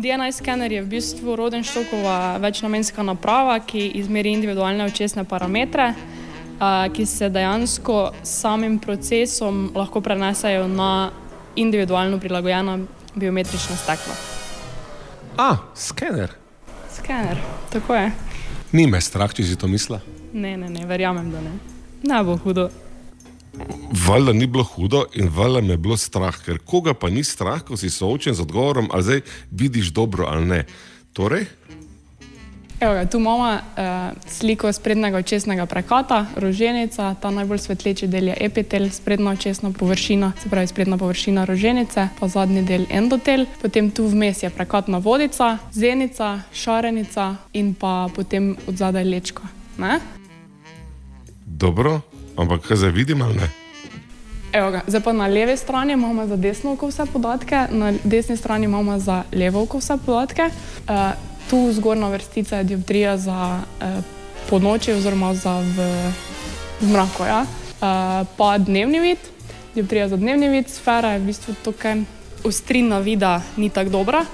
[0.00, 5.92] DNI skener je v bistvu Rodenštokova večnamenska naprava, ki izmeri individualne očesne parametre,
[6.92, 11.10] ki se dejansko s samim procesom lahko prenesejo na
[11.56, 12.78] individualno prilagojena
[13.14, 14.14] biometrična stekla.
[15.36, 16.32] A, skener.
[16.96, 17.36] Skener,
[17.72, 18.10] tako je.
[18.72, 20.00] Ni me strah, če si to mislila.
[20.32, 21.52] Ne, ne, ne, verjamem, da ne.
[22.08, 22.70] Ne bo hudo.
[24.06, 27.62] Valjda ni bilo hudo in valjda me je bilo strah, ker koga pa ni strah,
[27.62, 30.64] ko si soočen z odgovorom, ali zdaj vidiš dobro ali ne.
[31.12, 31.46] Torej,
[32.80, 33.60] Evo ga, tu imamo uh,
[34.26, 40.48] sliko sprednjega očesnega prekata, roženica, ta najbolj svetleči del je epitel, sprednja očesna površina, se
[40.48, 46.40] pravi sprednja površina roženice, pa zadnji del endotel, potem tu vmes je prekatna vodica, zenica,
[46.52, 49.42] šarenica in pa potem od zadaj lečko.
[49.78, 50.00] Ne?
[51.60, 52.00] dobro,
[52.36, 53.48] ampak kaj zdaj vidim ali ne?
[54.52, 58.36] Evo ga, zdaj pa na levi strani imamo za desno oko vse podatke, na desni
[58.36, 60.50] strani imamo za levo oko vse podatke.
[60.88, 60.94] Uh,
[61.50, 64.04] tu zgornja vrstica je dioptrija za uh,
[64.50, 65.86] ponoči oziroma za v,
[66.80, 67.24] v mraku.
[67.24, 67.42] Ja?
[67.42, 69.18] Uh, pa dnevni vid,
[69.74, 72.02] dioptrija za dnevni vid, sfera je v bistvu tukaj
[72.44, 74.24] ostrina vida ni tako dobra.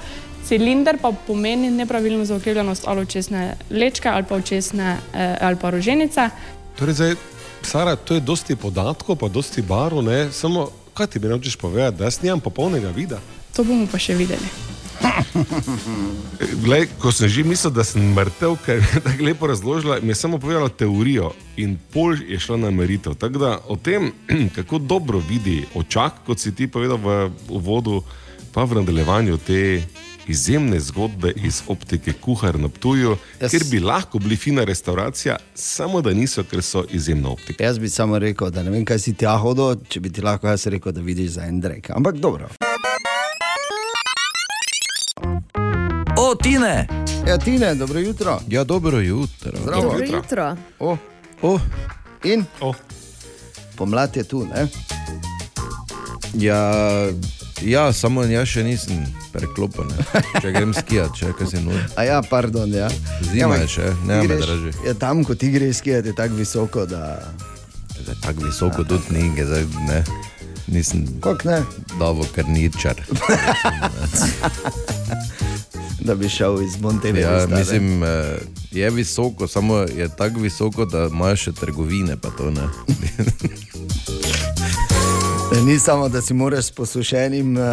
[0.47, 6.31] Cilinder pa pomeni nepravilno zaokrivljenost ali očesne lečke ali pa očesne eh, ali pa roženice.
[6.79, 7.15] Torej, zdaj,
[7.63, 10.33] Sara, to je dosti podatkov, pa dosti barov, ne?
[10.33, 13.21] Samo, kaj ti bi nočeš povedati, da jaz nimam popolnega vida?
[13.57, 14.49] To bomo pa še videli.
[16.65, 20.19] Glej, ko sem že mislil, da sem mrtev, ker je tako lepo razložila, mi je
[20.19, 23.17] samo povedala teorijo in pol je šla na meritev.
[23.19, 24.13] Tako da o tem,
[24.57, 28.03] kako dobro vidi očak, kot si ti povedal v uvodu,
[28.53, 29.83] pa v nadaljevanju te
[30.29, 36.01] izjemne zgodbe iz optike Kuhar na Ptuju, Jaz- kjer bi lahko bili fina restauracija, samo
[36.01, 37.65] da niso, ker so izjemna optika.
[37.65, 40.47] Jaz bi samo rekel, da ne vem, kaj si ti hodil, če bi ti lahko
[40.47, 41.91] jaz rekel, da vidiš za en drek.
[41.91, 42.49] Ampak dobro.
[46.19, 46.89] O, Tine!
[47.27, 48.41] Ja, Tine, dobro jutro.
[48.49, 49.53] Ja, dobro jutro.
[49.55, 49.83] Zdravo.
[49.83, 50.57] Dobro jutro.
[50.79, 50.97] O,
[51.43, 51.59] o,
[52.25, 52.45] in?
[52.61, 52.73] O.
[53.77, 54.67] Pomlad je tu, ne?
[56.35, 56.73] Ja,
[57.63, 59.01] ja, samo jaz še nisem
[59.33, 59.89] preklopen.
[60.37, 61.81] Če grem skijat, če kaj se nudi.
[61.97, 62.89] A ja, pardon, ja.
[63.23, 64.73] Zima je še, ne me greš- draži.
[64.87, 67.23] Ja, tam, ko ti greš skijati, je tako visoko, da...
[67.97, 70.03] Zdaj, tako visoko tudi ni, ke zdaj ne.
[70.67, 71.61] Nisem Kak ne?
[71.99, 72.99] davo karničar.
[76.01, 77.31] da bi šel iz Montevideo.
[77.33, 78.39] Ja, mislim, eh,
[78.73, 82.17] je visoko, samo je tako visoko, da imaš še trgovine.
[82.17, 82.67] pa To, ne.
[85.67, 87.71] Ni samo, da si moraš s posušenim, uh, uh,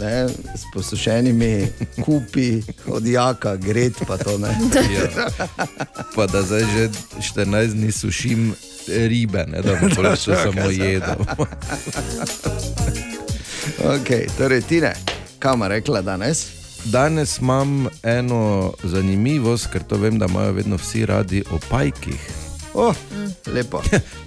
[0.00, 1.66] ne, s posušenimi
[2.04, 4.48] kupi od jaka, gret pa to ne.
[4.94, 5.26] Ja.
[6.14, 6.88] Pa da zdaj že
[7.34, 8.54] 14 dni sušim
[8.88, 11.16] ribe, ne, da bom lahko samo jedel.
[13.94, 14.94] okay, torej, ti ne,
[15.38, 16.46] kam rekla danes?
[16.84, 22.30] Danes imam eno zanimivost, ker to vem, da imajo vedno vsi radi o pajkih.
[22.74, 22.94] Oh,
[23.46, 23.82] lepo.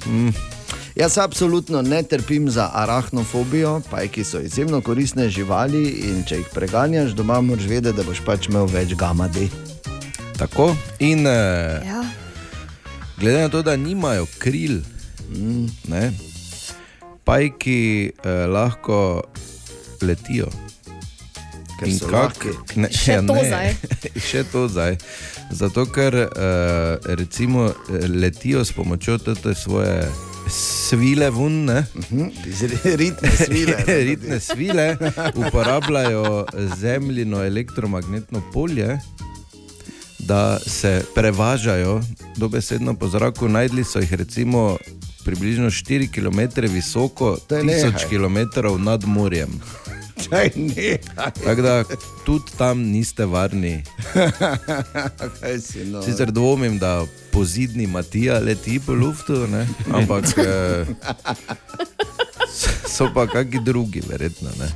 [0.06, 0.61] Mm.
[1.02, 7.12] Jaz absolutno ne trpim za arahnofobijo, pajki so izjemno koristne živali in če jih preganjaš
[7.12, 9.48] doma, moraš vedeti, da boš pač imel več gamadi.
[10.38, 12.04] Tako in eh, Ja.
[13.18, 14.82] glede na to, da nimajo kril,
[15.32, 15.66] Mm.
[15.88, 16.12] ne,
[17.24, 17.80] pajki
[18.24, 19.24] eh, lahko
[20.02, 20.50] letijo.
[21.80, 22.76] Ker In so kak-.
[22.76, 23.46] Ne, Še ja, to ne.
[23.48, 23.76] zdaj.
[24.28, 24.98] Še to zdaj.
[25.52, 26.28] Zato, ker uh,
[27.16, 30.04] recimo eh, letijo s pomočjo te svoje
[30.52, 31.86] svile vun, ne?
[33.02, 33.84] Ritne svile.
[34.08, 34.98] Ritne svile
[35.36, 36.46] uporabljajo
[36.78, 39.00] zemljino elektromagnetno polje,
[40.20, 42.02] da se prevažajo
[42.38, 43.50] dobesedno po zraku.
[43.50, 44.78] Najdli so jih recimo
[45.26, 47.92] približno 4 km visoko, Daj, 1000 nehaj.
[48.10, 48.38] km
[48.84, 49.62] nad morjem.
[51.44, 51.84] Tako da
[52.26, 53.84] tudi tam niste varni.
[55.40, 56.04] Kaj si no?
[56.04, 59.68] Sicer dvomim, da pozidni Matija leti po luftu, ne?
[59.98, 60.86] ampak eh,
[62.88, 64.50] so pa kakšni drugi, verjetno.
[64.60, 64.72] Ne?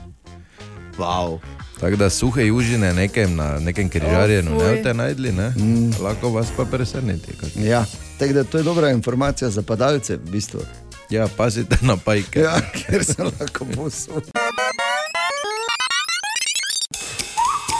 [0.97, 1.39] Wow.
[1.79, 5.53] Tako da suhe južine nekem, na nekem križarjenju O, ne boste najdli, ne?
[5.57, 5.91] Mm.
[6.03, 7.31] lahko vas pa preseneti.
[7.37, 7.49] kak.
[7.55, 7.85] Ja,
[8.19, 10.59] tako da to je dobra informacija za padalce, v bistvu.
[11.09, 12.39] Ja, pazite na pajke.
[12.39, 14.31] Ja, ker se lahko posudi.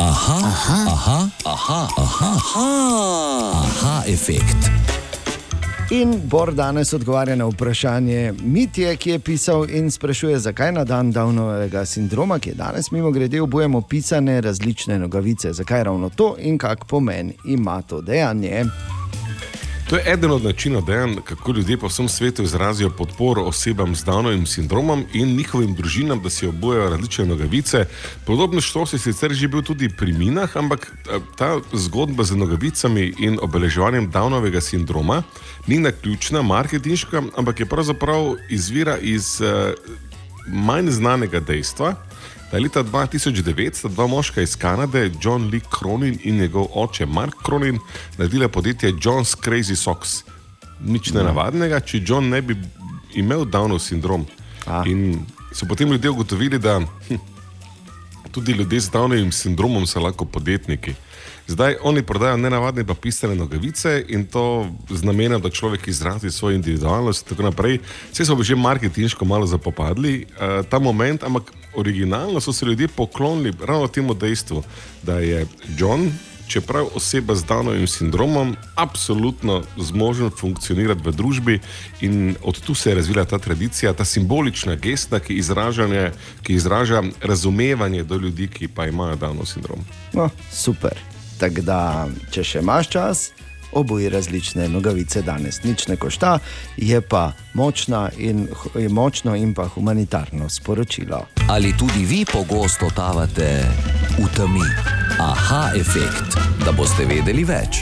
[0.06, 2.68] Aha, aha, aha, aha, aha, aha,
[3.54, 4.70] aha efekt.
[5.90, 11.12] In Bor danes odgovarja na vprašanje Mitje, ki je pisal in sprašuje, zakaj na dan
[11.12, 15.54] Downovega sindroma, ki je danes mimo grede, obujemo pisane različne nogavice.
[15.54, 18.66] Zakaj ravno to in kak pomen ima to dejanje?
[19.90, 24.06] To je eden od načinov dejanj, kako ljudje po vsem svetu izrazijo podporo osebam z
[24.06, 27.86] Downovim sindromom in njihovim družinam, da si obujajo različne nogavice.
[28.26, 33.14] Podobno šlo je sicer že bil tudi pri minah, ampak eh, ta zgodba z nogavicami
[33.20, 35.24] in obeleževanjem Downovega sindroma
[35.68, 39.74] ni naključna, marketinška, ampak je pravzaprav izvira iz eh,
[40.48, 41.94] manj znanega dejstva.
[42.60, 47.80] Leta 2009 sta dva moška iz Kanade, John Lee Cronin in njegov oče Mark Cronin,
[48.18, 50.24] naredila podjetje John's Crazy Socks.
[50.80, 52.56] Nič nenavadnega, če John ne bi
[53.16, 54.26] imel Downov sindrom.
[54.86, 57.20] In so potem ljudje ugotovili, da hm,
[58.32, 60.96] tudi ljudje z Downovim sindromom so lahko podjetniki.
[61.48, 66.56] Zdaj oni prodajajo nenavadne pa pisane nogavice in to z namenom, da človek izrazi svojo
[66.56, 67.80] individualnost in tako naprej.
[68.12, 73.54] Vse so že marketinško malo zapopadli uh, ta moment, ampak originalno so se ljudje poklonili
[73.66, 74.64] ravno temu dejstvu,
[75.04, 76.12] da je John,
[76.48, 81.60] čeprav oseba z Downovim sindromom, absolutno zmožen funkcionirati v družbi
[82.02, 85.42] in od tu se je razvila ta tradicija, ta simbolična gesta, ki,
[86.44, 89.80] ki izraža razumevanje do ljudi, ki pa imajo Downov sindrom.
[90.14, 91.15] No, super.
[91.40, 93.32] Tako da, če še imaš čas,
[93.76, 95.64] obuji različne nogavice danes.
[95.64, 96.40] Nič ne košta,
[96.78, 101.26] je pa močna in, je močno in pa humanitarno sporočilo.
[101.50, 103.64] Ali tudi vi pogosto totavate
[104.18, 104.68] v temi?
[105.20, 107.82] Aha efekt, da boste vedeli več.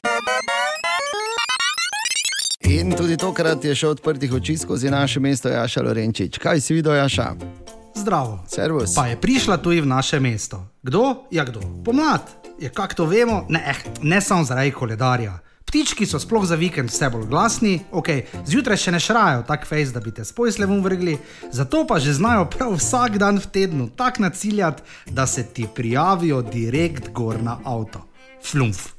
[2.70, 6.38] In tudi tokrat je šel odprtih oči skozi naše mesto Jaša Lorenčič.
[6.38, 7.63] Kaj si videl, Jaša?
[8.04, 8.44] Zdravo.
[8.48, 8.96] Servus.
[8.96, 10.68] Pa je prišla tudi v naše mesto.
[10.84, 11.24] Kdo?
[11.32, 11.64] Ja, kdo?
[11.88, 12.28] Pomlad.
[12.60, 13.46] Je kako to vemo?
[13.50, 15.40] Ne, eh, ne samo zaradi koledarja.
[15.66, 18.10] Ptički so sploh za vikend vse bolj glasni, ok,
[18.46, 21.16] zjutraj še ne šrajajo tako fejs, da bi te s pojslevom vrgli,
[21.52, 26.42] zato pa že znajo prav vsak dan v tednu tako naciljati, da se ti prijavijo
[26.42, 28.04] direkt gor na avto.
[28.44, 28.92] Flumf.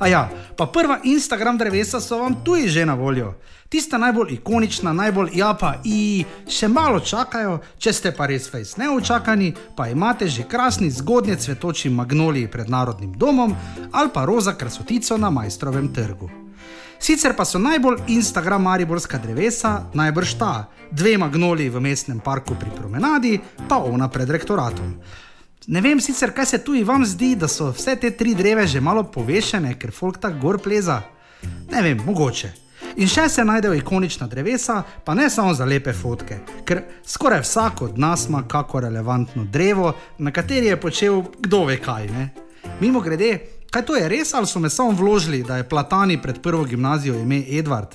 [0.00, 3.34] A ja, pa prva Instagram drevesa so vam tudi že na voljo.
[3.68, 8.74] Tista najbolj ikonična, najbolj ja pa i, še malo čakajo, če ste pa res fejs
[8.80, 13.54] neučakani, pa imate že krasni zgodnje cvetoči magnoliji pred Narodnim domom
[13.92, 16.30] ali pa roza krsotico na majstrovem trgu.
[16.98, 22.72] Sicer pa so najbolj Instagram mariborska drevesa najbrž ta, dve magnoliji v mestnem parku pri
[22.76, 23.38] promenadi,
[23.68, 24.96] pa ona pred rektoratom.
[25.66, 28.66] Ne vem sicer, kaj se tu in vam zdi, da so vse te tri dreve
[28.66, 31.02] že malo povešene, ker folk tako gor pleza.
[31.70, 32.52] Ne vem, mogoče.
[32.96, 37.82] In še se najdejo ikonična drevesa, pa ne samo za lepe fotke, ker skoraj vsak
[37.82, 42.08] od nas ima kako relevantno drevo, na kateri je počel kdo ve kaj.
[42.08, 42.28] Ne?
[42.80, 43.38] Mimo grede,
[43.70, 47.14] Kaj to je res, ali so me samo vložili, da je Platani pred prvo gimnazijo
[47.14, 47.94] ime Edvard?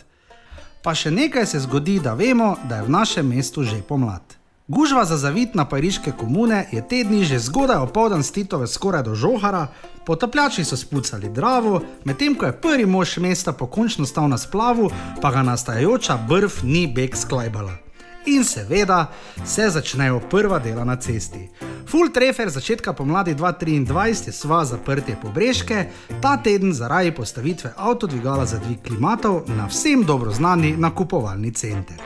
[0.84, 4.35] Pa še nekaj se zgodi, da vemo, da je v našem mestu že pomlad.
[4.68, 9.04] Gužva za zavit na pariške komune je te dni že zgodaj opoldan z Titove skoraj
[9.04, 9.68] do žohara,
[10.06, 14.90] potapljači so spucali Dravo, medtem ko je prvi mož mesta pokončno stal na splavu,
[15.22, 17.78] pa ga nastajajoča brv ni beg sklajbala.
[18.26, 19.12] In seveda
[19.46, 21.50] se začnejo prva dela na cesti.
[21.88, 25.86] Full trefer začetka pomladi 2023 je sva zaprtje pobreške,
[26.22, 32.02] ta teden zaradi postavitve avtodvigala za dvig klimatov na vsem dobro znani nakupovalni center.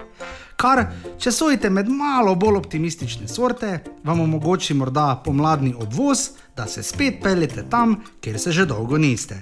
[0.59, 0.81] Kar,
[1.15, 6.25] če sojite med malo bolj optimistične sorte, vam omogoči morda pomladni obvoz,
[6.57, 9.39] da se spet peljete tam, kjer se že dolgo niste.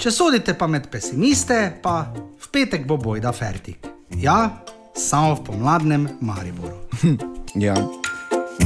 [0.00, 3.84] Če sodite pa med pesimiste, pa v petek bo bojda fertik.
[4.16, 4.64] Ja,
[4.96, 6.80] samo v pomladnem Mariboru.
[7.56, 7.74] Ja.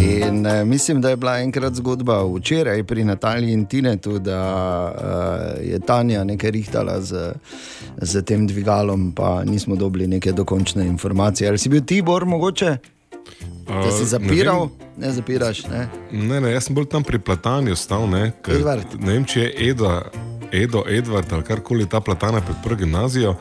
[0.02, 4.40] In uh, mislim, da je bila enkrat zgodba včeraj pri Nataliji in Tinetu, da
[4.94, 7.32] uh, je Tanja nekaj rihtala z,
[7.96, 11.48] z tem dvigalom, pa nismo dobili neke dokončne informacije.
[11.48, 12.76] Ali si bil Tibor mogoče?
[13.68, 15.66] Da si zapiral, ne, ne zapiraš.
[15.66, 15.88] Ne?
[16.12, 18.08] Ne, ne, jaz sem bolj tam pri platanju stal.
[18.10, 18.58] Ne, ker,
[18.98, 20.02] ne vem, če je Eda,
[20.52, 23.36] Edo, Edvard ali karkoli ta platana pred prvo gimnazijo.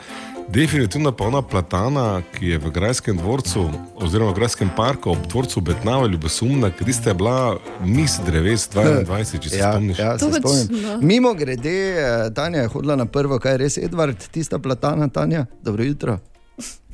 [0.52, 5.62] Definitivno pa ona platana, ki je v Grajskem dvorcu, oziroma v Grajskem parku ob dvorcu
[5.62, 10.00] Betnava, ljubosumna, ker ste bila mis dreves 22, če se Ja, spomniš.
[10.00, 11.00] ja, se spomnim.
[11.02, 15.46] Mimo grede, eh, Tanja je hodila na prvo, kaj je res Edvard, tista platana, Tanja.
[15.64, 16.20] Dobro jutro.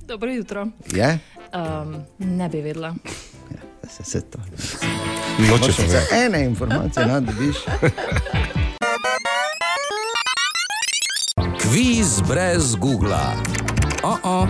[0.04, 0.68] Dobro jutro.
[0.88, 1.20] Je?
[1.50, 2.94] Um, ne bi vedela.
[3.90, 4.38] Se, se to.
[5.42, 6.06] Noče pa Za ve.
[6.20, 7.56] ene informacije ne dobiš.
[11.72, 13.34] Kviz brez Google.
[14.04, 14.48] Oh -oh.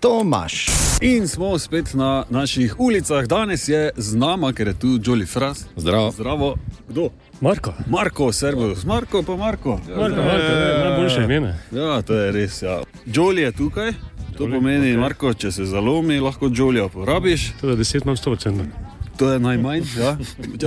[0.00, 0.66] Tomaš.
[1.00, 3.26] In smo spet na naših ulicah.
[3.26, 5.66] Danes je z nama, ker je tu Jolly Fras.
[5.76, 6.10] Zdravo.
[6.10, 6.56] Zdravo.
[6.88, 7.08] Kdo?
[7.40, 7.74] Marko.
[7.86, 8.84] Marko, servus.
[8.84, 9.70] Marko, pa Marko.
[9.70, 11.58] Marko, Marko, ne, najboljše ime.
[11.72, 12.62] Ja, to je res.
[12.62, 12.80] Ja.
[13.06, 13.92] Jolly je tukaj.
[14.38, 17.52] To pomeni, Marko, če se zalomi, lahko Jolly uporabiš.
[17.60, 18.91] To je 10 na 100%.
[19.22, 20.16] To je najmanj, ja.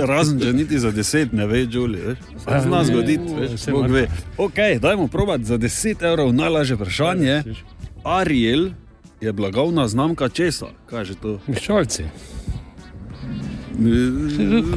[0.06, 2.16] Razen, če niti za 10 ne ve, veš.
[2.40, 3.94] Ja, Se zna zgoditi, veš, Bog Marko.
[3.94, 4.04] ve.
[4.38, 7.42] Ok, dajmo provat za 10 evrov najlažje vprašanje.
[8.02, 8.70] Ariel
[9.20, 10.66] je blagovna znamka česa?
[10.86, 11.38] Kaj je že to?
[11.46, 12.04] Miščalci.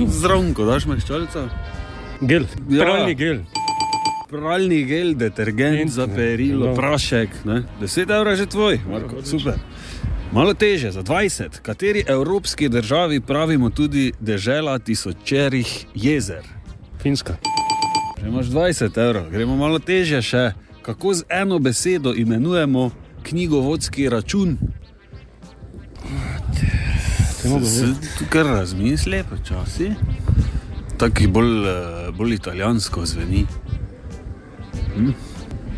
[0.09, 1.47] Zdravko, daš mehčalca?
[2.21, 2.83] Gel, Ja.
[2.83, 3.37] pralni gel.
[4.29, 6.73] Pralni gel, detergent za perilo, Ja.
[6.73, 7.29] prašek.
[7.45, 7.63] Ne?
[7.79, 9.55] 10 evrov je že tvoj, Marko, super.
[10.31, 11.61] Malo teže, za 20.
[11.61, 16.43] Kateri evropski državi pravimo tudi dežela tisočerih jezer?
[17.01, 17.37] Finska.
[18.21, 20.51] Že imaš 20 evrov, gremo malo teže še.
[20.81, 22.91] Kako z eno besedo imenujemo
[23.23, 24.57] knjigovodski račun?
[28.19, 29.91] Tukaj razmisli, počasi.
[30.97, 33.45] Taki bolj, eh, bolj italijansko zveni.
[34.95, 35.28] Hm?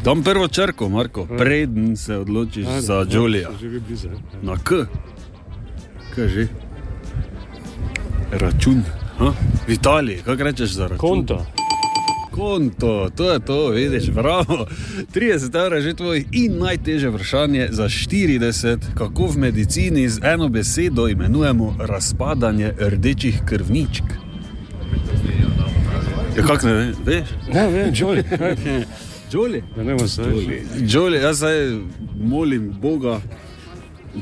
[0.04, 3.04] Dam prvo črko, Marko, preden se odločiš Ajde, za
[3.62, 4.14] bi blizu, ja.
[4.42, 4.72] Na K.
[6.16, 6.48] Kaj že?
[8.32, 8.84] Račun.
[9.18, 9.34] Ha?
[9.68, 10.98] V Italiji, kaj rečeš za račun?
[10.98, 11.46] Konto.
[12.32, 14.66] Konto, to je to, vidiš, bravo.
[15.14, 20.50] 30 evrov je že tvoj in najtežje vprašanje za 40, kako v medicini z eno
[20.50, 24.04] besedo imenujemo razpadanje rdečih krvničk.
[26.38, 27.30] Ja, kako ne ve- veš?
[27.54, 28.24] Ne, vem, Jolly.
[29.34, 29.64] Jolly.
[29.76, 30.22] Da ne bomo se
[30.88, 31.80] Jolly, jaz zdaj
[32.16, 33.22] molim Boga,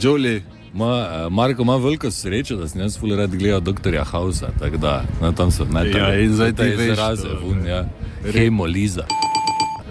[0.02, 0.42] Jolly.
[0.74, 4.78] Ma, eh, Marko ima veliko srečo, da sem jaz ful rad gledal doktorja Hausa, tako
[4.78, 7.86] da na tam so ne Ja, in zdaj veš izraze, vun, ja.
[8.24, 8.36] Res.
[8.36, 9.06] Hemoliza.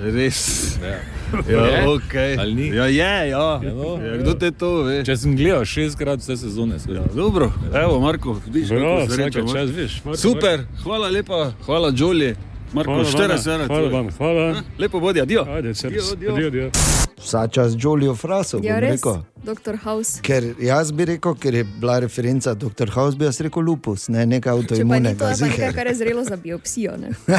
[0.02, 0.76] Res.
[0.82, 0.98] Ja.
[1.50, 1.88] Ja, Je?
[1.88, 2.40] okay.
[2.40, 2.68] Ali ni?
[2.76, 3.60] Ja, je, ja.
[3.62, 3.98] Ja, no.
[4.06, 5.02] ja, kdo te to ve?
[5.04, 9.52] Če sem gledal šestkrat vse sezone, ja, Dobro, evo, Marko, vidiš, kako srečo vsaka imaš.
[9.52, 12.34] čast, vidiš, Marko, Super, hvala lepa, hvala Jolly.
[12.72, 13.68] Marko, Hvala 40 vama, evrov.
[13.68, 14.62] hvala vam, hvala.
[14.78, 15.44] Lepo bodi, adijo.
[15.46, 15.84] Ajde, src.
[15.86, 16.32] Adio, adio.
[16.32, 16.70] Adio, adio.
[17.18, 19.16] Vsa čas Jolio Fraso, Ja, bom res, rekel.
[19.44, 20.20] doktor House.
[20.22, 22.90] Ker jaz bi rekel, ker je bila referenca Dr.
[22.90, 25.28] House, bi jaz rekel lupus, ne pa ni to, avtoimunega.
[25.30, 26.96] je nekaj, kar je zrelo za biopsijo.
[26.96, 27.10] ne.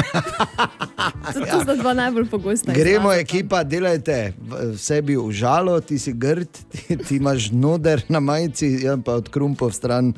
[1.30, 2.72] To, to sta dva najbolj pogosta.
[2.72, 3.20] Gremo, izraza.
[3.20, 8.66] ekipa, delajte v v sebi užalo, ti si grd, ti, ti imaš noder na majici,
[8.82, 10.12] jaz pa od krumpov stran.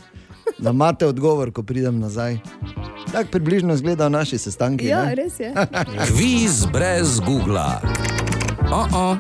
[0.63, 2.39] Da imate odgovor, ko pridem nazaj.
[3.13, 4.87] Tako približno izgledajo naši sestanki.
[4.87, 5.15] Ja, ne?
[5.15, 5.55] res je.
[6.09, 7.81] Kviz brez Google.
[8.71, 9.17] Oh -oh.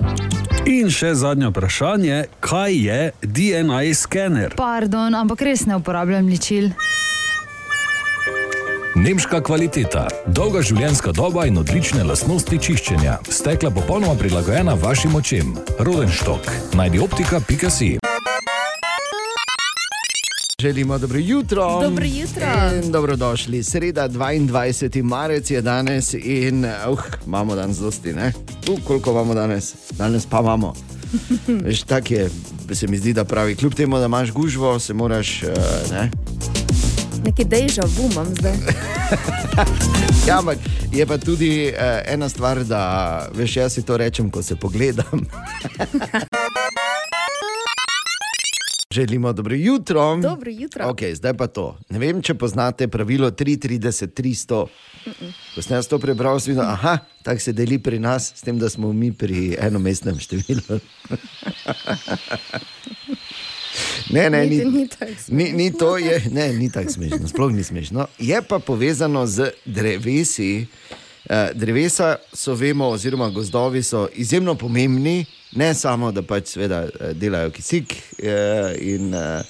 [0.66, 4.54] In še zadnje vprašanje, kaj je DNA skener?
[4.56, 6.70] Pardon, ampak res ne uporabljam ličil.
[8.94, 13.18] Nemška kvaliteta, dolga življenjska doba in odlične lastnosti čiščenja.
[13.28, 15.56] Stekla popolnoma prilagojena vašim očem.
[15.78, 16.46] Rodenštok.
[16.74, 18.11] Najdi optika.si.
[20.60, 21.80] Želimo dobro jutro.
[21.82, 22.46] Dobro jutro.
[22.84, 23.62] In dobrodošli.
[23.62, 25.02] Sreda 22.
[25.02, 28.32] marec je danes in uh, imamo danes dosti, ne?
[28.68, 29.74] Uh, koliko imamo danes?
[29.90, 30.74] Danes pa imamo.
[31.64, 32.30] Veš, tak je,
[32.72, 33.56] se mi zdi, da pravi.
[33.56, 35.42] Kljub temu, da imaš gužvo, se moraš.
[35.42, 35.48] Uh,
[35.92, 36.10] ne?
[37.24, 38.52] Neki deja vu imam zdaj.
[40.26, 40.58] Ja, ampak
[40.92, 42.82] je pa tudi uh, ena stvar, da
[43.34, 45.26] veš, jaz si to rečem, ko se pogledam.
[48.92, 50.16] Želimo dobro jutro.
[50.16, 50.84] Dobro jutro.
[50.84, 51.78] Okay, zdaj pa to.
[51.90, 54.66] Ne vem, če poznate pravilo 3:30-300.
[55.54, 58.58] Ko sem jaz to prebral, sem videl, da tako se deli pri nas, s tem,
[58.58, 60.80] da smo mi pri enomestnem številu.
[64.12, 64.86] Ne, ne, ni,
[65.28, 68.06] ni, ni to, je, ne, ni tako smešno, sploh ni smešno.
[68.18, 70.66] Je pa povezano z drevesi.
[71.24, 77.12] Eh, Drevesa so, vemo, oziroma gozdovi so izjemno pomembni, ne samo, da pač seveda eh,
[77.14, 79.42] delajo kisik eh, in eh,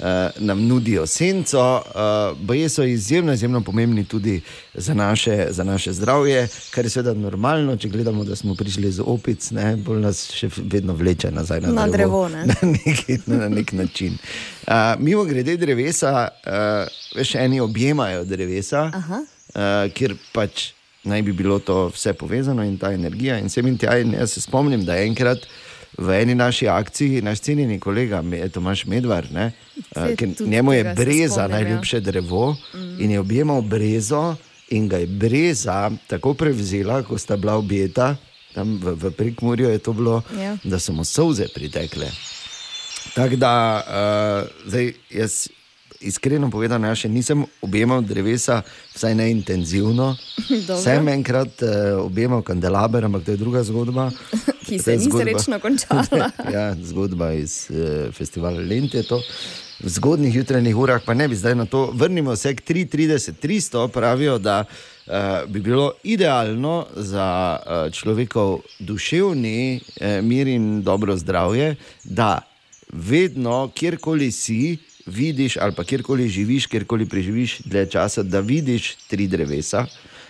[0.00, 4.40] eh, nam nudijo senco, eh, baje so izjemno, izjemno pomembni tudi
[4.74, 9.02] za naše, za naše zdravje, kar je seveda normalno, če gledamo, da smo prišli z
[9.06, 12.46] opic, ne, bolj nas še vedno vleče nazaj na, Na drevo, ne.
[12.50, 14.18] Na, neki, na nek način.
[14.66, 20.77] Uh, mimo grede drevesa, uh, veš, eni objemajo drevesa, uh, kjer pač
[21.08, 23.38] naj bi bilo to vse povezano in ta energija.
[23.38, 25.46] In sem in tja, in jaz se spomnim, da je enkrat
[25.98, 29.52] v eni naši akciji naš cenjeni kolega Tomaš Medvar, ne,
[30.16, 31.62] ker tudi njemu je breza spomnim, ja.
[31.62, 32.56] najljubše drevo
[32.98, 34.36] in je objemal brezo.
[34.70, 38.16] In ga je breza tako prevzela, ko sta bila objeta,
[38.52, 40.56] tam v, v Prikmurju je to bilo, Ja.
[40.64, 42.10] da so mu solze pritekle.
[43.14, 45.48] Tako da, uh, zdaj, jaz
[46.00, 48.62] iskreno povedano, jaz še nisem objemal drevesa,
[48.94, 50.12] vsaj ne intenzivno.
[50.68, 50.82] Dobro.
[50.82, 54.10] Sem enkrat uh, objemal kandelaber, ampak to je druga zgodba.
[54.68, 56.30] Ki se je ni zgodba- srečno končala.
[56.52, 59.02] ja, zgodba iz uh, festivala Lente.
[59.08, 59.20] To.
[59.78, 61.90] V zgodnih jutranjih urah, pa ne bi zdaj na to.
[61.94, 65.14] Vrnimo se k 3:30-300, pravijo, da uh,
[65.46, 67.28] bi bilo idealno za
[67.58, 72.40] uh, človekov duševni uh, mir in dobro zdravje, da
[72.92, 74.76] vedno, kjerkoli si,
[75.08, 79.86] vidiš, ali pa kjerkoli živiš, kjerkoli preživiš dlje časa, da vidiš tri drevesa.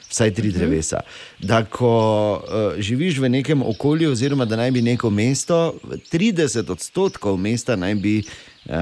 [0.09, 1.01] Vsaj tri drevesa.
[1.39, 1.93] Da, ko
[2.41, 5.75] uh, živiš v nekem okolju, oziroma da naj bi neko mesto,
[6.13, 8.73] 30 odstotkov mesta naj bi uh,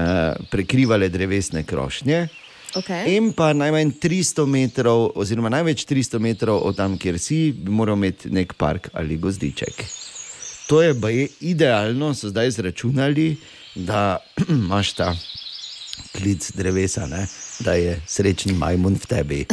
[0.51, 2.27] prekrivale drevesne krošnje,
[2.75, 3.15] Okay.
[3.15, 7.95] in pa najmanj 300 metrov, oziroma največ 300 metrov od tam, kjer si, bi moral
[7.95, 9.85] imeti nek park ali gozdiček.
[10.67, 13.37] To je baje idealno, so zdaj izračunali,
[13.75, 14.17] da
[14.49, 15.15] imaš ta
[16.15, 17.27] klic drevesa, ne?
[17.59, 19.45] da je srečni majmun v tebi.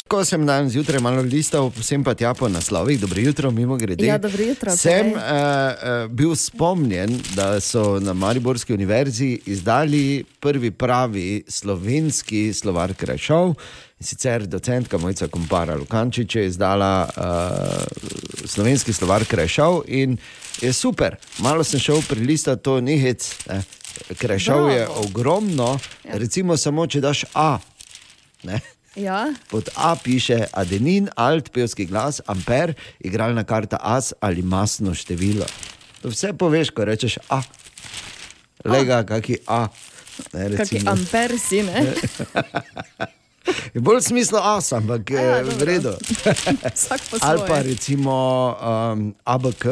[0.06, 4.06] Ko sem danes zjutraj malo listal, sem pa tja po naslovih, dobro jutro, mimo grede.
[4.06, 10.70] Ja, dobro jutro, Sem uh, uh, bil spomnjen, da so na Mariborski univerzi izdali prvi
[10.70, 13.54] pravi slovenski slovar krajšov.
[13.98, 20.16] In sicer docentka Mojca Kompara Lukančič je izdala uh, slovenski slovar krajšov in
[20.62, 21.16] je super.
[21.38, 23.34] Malo sem šel prilistati to nehec.
[23.50, 23.62] Ne.
[24.18, 25.02] Krajšov je Bravo.
[25.04, 27.58] ogromno, recimo samo če daš A.
[28.42, 28.60] Ne.
[28.96, 35.44] Ja, Pod A piše adenin, alt, pevski glas, amper, igralna karta as ali masno število.
[36.02, 37.42] To vse poveš, ko rečeš A.
[38.64, 39.68] Lega, kaki A.
[40.32, 41.92] Ne, kaki amper si, ne?
[43.74, 45.56] Je bolj smislo as, ampak ja, ja, dobro.
[45.56, 45.92] v redu.
[47.28, 48.14] Ali pa recimo
[48.58, 49.64] um, ABK,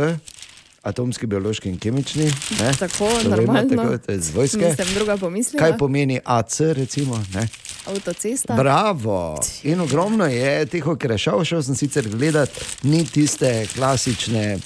[0.83, 2.25] atomski, biološki in kemični.
[2.61, 2.73] Ne?
[2.79, 3.99] Tako, To vemo, normalno.
[3.99, 4.69] Tako, je z vojske.
[4.69, 5.65] Nisem druga pomislila.
[5.65, 7.19] Kaj pomeni AC, recimo?
[7.35, 7.49] Ne?
[7.87, 8.55] Avtocesta.
[8.55, 9.41] Bravo!
[9.63, 12.51] In ogromno je teh okrešav, šel sem sicer gledat,
[12.83, 14.59] ni tiste klasične.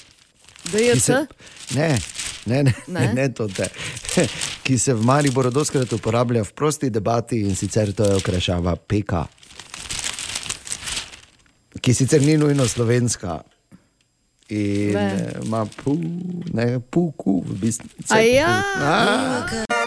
[0.65, 1.01] DJC?
[1.01, 1.25] se-
[1.75, 1.97] Ne,
[2.45, 3.13] ne, ne, ne?
[3.13, 3.29] Ne?
[3.29, 3.67] to te.
[4.63, 9.13] Ki se v Mariboru doskrat uporablja v prosti debati in sicer to je okrašava PK.
[11.81, 13.41] Ki sicer ni nujno slovenska.
[14.49, 15.93] In eh, ima pu,
[16.53, 17.89] ne, puku, v bistvu.
[18.09, 18.63] A ja?
[18.75, 19.78] A.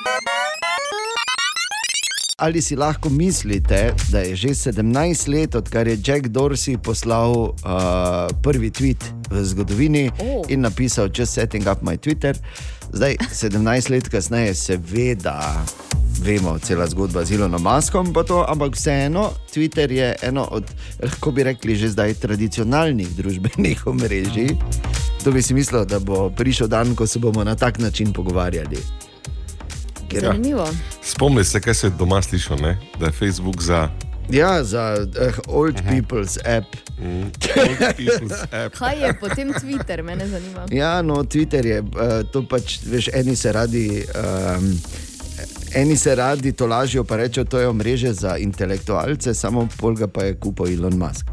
[2.42, 7.54] Ali si lahko mislite, da je že 17 let, odkar je Jack Dorsey poslal uh,
[8.42, 8.98] prvi tweet
[9.30, 10.42] v zgodovini Oh.
[10.50, 12.34] in napisal: Just setting up my Twitter.
[12.92, 15.64] Zdaj, 17 let kasneje, seveda,
[16.22, 20.64] vemo, cela zgodba z Ilonom Maskom, pa to, ampak vseeno, Twitter je eno od,
[21.02, 24.50] lahko bi rekli, že zdaj tradicionalnih družbenih omrežij.
[25.24, 29.01] To bi si mislil, da bo prišel dan, ko se bomo na tak način pogovarjali.
[30.12, 30.68] Ker- Zanimivo.
[31.02, 32.78] Spomni se, kaj se je doma slišal, ne?
[33.00, 33.88] da je Facebook za
[34.30, 36.66] Ja, za uh, old people's app.
[37.58, 38.74] Old people's app.
[38.74, 40.66] Kaj je potem Twitter, mene zanima.
[40.70, 41.88] Ja, no, Twitter je uh,
[42.32, 44.04] to pač, veš, eni se radi.
[44.14, 44.78] Um,
[45.74, 50.06] Eni se radi to lažijo, pa rečejo, to je omrežje za intelektualce, samo pol ga
[50.06, 51.26] pa je kupil Elon Musk.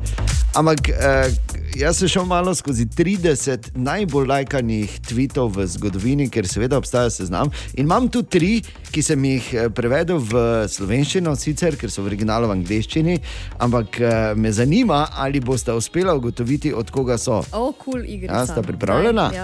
[0.55, 1.27] Ampak eh,
[1.75, 7.51] jaz sem šel malo skozi 30 najbolj lajkanih tweetov v zgodovini, ker seveda obstaja seznam.
[7.75, 8.61] In imam tu tri,
[8.91, 13.19] ki sem jih eh, prevedel v slovenščino, sicer ker so v originalu v angleščini,
[13.59, 17.43] ampak eh, me zanima, ali boste uspela ugotoviti, od koga so.
[17.51, 18.39] O, kul cool igrica.
[18.39, 19.29] Ja, sta pripravljena?
[19.29, 19.43] Daj,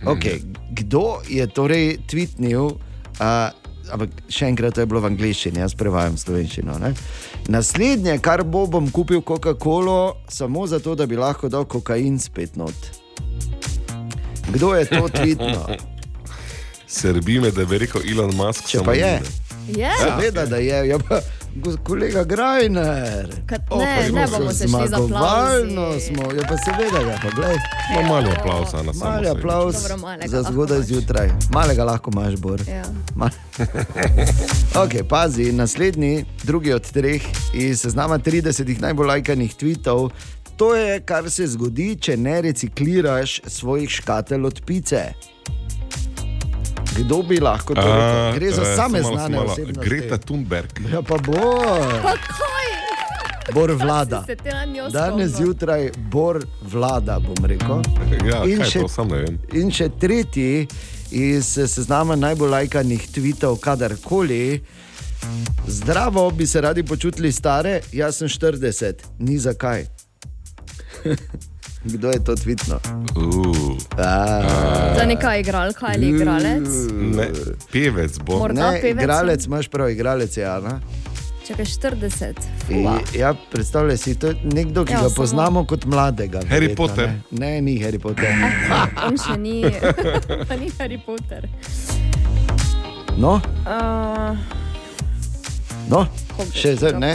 [0.00, 0.14] Ja.
[0.14, 0.40] Okay.
[0.72, 2.80] Kdo je torej tweetnil?
[3.20, 3.52] Uh,
[3.92, 6.78] ampak še enkrat, to je bilo v angleščini, jaz prevajam slovenščino.
[6.82, 6.94] Ne?
[7.52, 12.74] Naslednje, kar bo, bom kupil Coca-Colo, samo zato, da bi lahko dal kokain spet not.
[14.50, 15.66] Kdo je to tweetno?
[16.90, 18.66] Srbi me, da bi rekel Elon Musk.
[18.66, 19.20] Če pa je.
[19.22, 19.90] ni, Je?
[20.00, 20.88] Seveda, da je.
[20.88, 21.20] Ja, pa,
[21.78, 23.28] kolega Grajner.
[23.46, 25.62] Kad, O, ne, kako ne bomo se šli za aplauz.
[26.00, 27.56] smo, ja, pa seveda, ja, pa glej.
[27.94, 29.40] No, mali aplavz, Ana, samo Mali sebi.
[29.40, 29.74] aplauz
[30.26, 31.28] za zgodaj zjutraj.
[31.50, 32.60] Malega lahko imaš, Bor.
[32.68, 32.84] Ja.
[33.16, 33.30] Ma-
[34.74, 37.22] okay, pazi, naslednji, drugi od treh
[37.54, 40.10] iz seznama 30 najbolj lajkanih tweetov.
[40.56, 45.12] To je, kar se zgodi, če ne recikliraš svojih škatel od pice.
[46.96, 48.38] Kdo bi lahko to rekel?
[48.38, 49.88] Gre za eh, same malo, znane osebnosti.
[49.88, 50.80] Greta Thunberg.
[50.92, 51.32] Ja, pa bo.
[52.02, 52.14] Pa?
[53.54, 54.24] Bor vlada.
[54.92, 57.82] Danes zjutraj bor vlada, bom rekel.
[58.26, 59.38] Ja, kaj to, sam ne vem.
[59.52, 60.68] in še tretji
[61.10, 64.62] iz seznama najbolj lajkanih tweetov, kadarkoli.
[65.66, 69.86] Zdravo bi se radi počutili stare, jaz sem 40, ni zakaj.
[71.82, 72.76] Kdo je to tvitno?
[73.16, 73.76] Uh.
[74.92, 76.68] Za neka igralka ali igralec?
[76.92, 77.28] Ne,
[77.72, 78.38] pevec bo.
[78.38, 79.02] Morda Ne, pevec?
[79.02, 80.80] igralec, imaš prav, igralec je Ana.
[81.42, 82.24] Čakaj, 40.
[82.26, 82.98] I, Fuva.
[83.14, 86.38] ja, predstavljaj si, to je nekdo, ki Ja, ga samo- poznamo kot mladega.
[86.40, 87.08] Harry verjetno, Potter.
[87.30, 87.40] Ne?
[87.50, 88.28] ne, ni Harry Potter.
[89.02, 89.64] On še ni,
[90.48, 91.48] pa ni Harry Potter.
[93.16, 94.36] No, Uh,
[95.90, 96.06] no.
[96.36, 97.12] Koga še zdaj ne,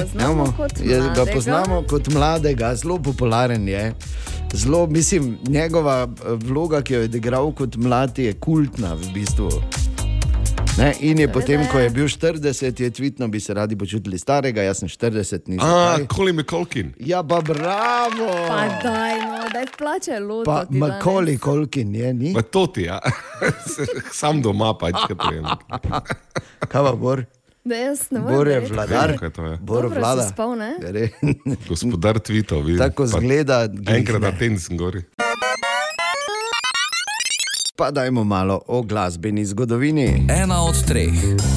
[0.58, 3.88] kot je, ga poznamo kot mladega, zelo popularen je.
[4.56, 9.50] Zelo, mislim, njegova eh, vloga, ki jo je odigral kot mlad, je kultna v bistvu.
[10.76, 14.62] Ne, in je potem, ko je bil 40, je tvitno, bi se radi počutili starega,
[14.62, 15.64] jaz sem 40, nisem.
[15.64, 16.08] A, kaj.
[16.16, 16.92] Colin McCulkin.
[17.00, 18.28] Ja, pa bravo!
[18.48, 20.52] Pa daj, no, daj plače loto.
[20.52, 20.66] Pa.
[20.70, 22.34] Makoli, kolkin je, ni?
[22.36, 23.00] Pa to ti, ja.
[24.20, 25.48] Sam doma pač, kaj to vem.
[26.68, 27.24] Kaj pa Bor?
[27.66, 28.36] Da jaz ne morem.
[28.38, 29.10] Bor je vladar.
[29.10, 29.30] Je.
[29.40, 30.28] Bor Dobro si vlada.
[30.30, 30.76] spal, ne?
[30.82, 31.10] Re.
[31.70, 32.78] Gospodar tweetov, vidim.
[32.78, 33.64] Tako zgleda.
[33.88, 35.02] Enkrat na teden sem gori.
[37.78, 40.26] Pa dajmo malo o glasbeni zgodovini.
[40.44, 41.12] Ena od treh,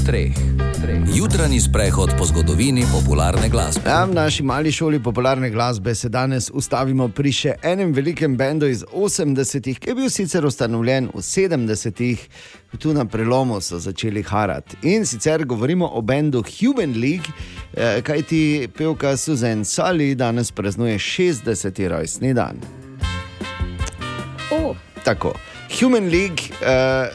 [0.07, 0.35] treh,
[0.83, 0.99] treh.
[1.15, 3.91] Jutranji sprehod po zgodovini popularne glasbe.
[3.91, 8.67] Ja, v naši mali šoli popularne glasbe se danes ustavimo pri še enem velikem bendu
[8.67, 12.25] iz 80-ih, ki je bil sicer ustanovljen v 70-ih,
[12.83, 14.77] tu na prelomu so začeli harati.
[14.91, 17.31] In sicer govorimo o bendu Human League,
[17.77, 21.89] eh, kajti pevka Susan Sully danes praznuje 60.
[21.89, 22.59] rojstni dan.
[24.51, 25.33] O, Tako.
[25.69, 27.09] Human League uh,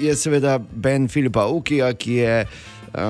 [0.00, 3.00] je seveda bend Filipa Ukija, ki je uh,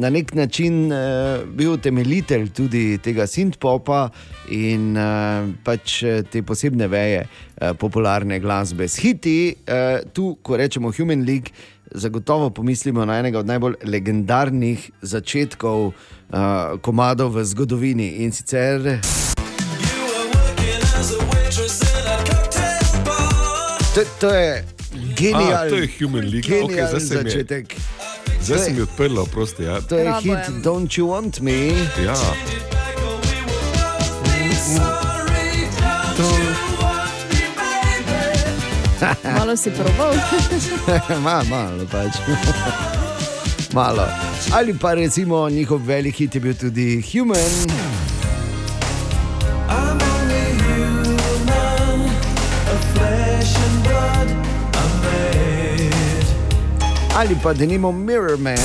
[0.00, 4.08] na nek način uh, bil temeljitelj tudi tega synth-popa
[4.50, 6.00] in uh, pač
[6.32, 8.88] te posebne veje uh, popularne glasbe.
[8.88, 11.52] S hiti, uh, tu, ko rečemo Human League,
[11.90, 19.35] zagotovo pomislimo na enega od najbolj legendarnih začetkov uh, komadov v zgodovini in sicer.
[23.96, 24.64] To, to je
[25.14, 26.44] genialen, A, to je Human League.
[26.44, 27.76] Genialen zdaj se mi je- začetek.
[28.40, 29.62] Zdaj To se je- mi je odprlo, prosti.
[29.62, 29.80] Ja.
[29.80, 30.62] To je Bravo, hit Em.
[30.62, 31.56] Don't You Want Me.
[31.98, 32.14] ja.
[39.30, 40.14] malo si probal.
[41.24, 42.16] Ma, malo pač.
[43.74, 44.06] malo.
[44.50, 47.95] Ali pa recimo njihov velik hit je bil tudi Human.
[57.16, 58.56] Ali pa denimo Mirror Man.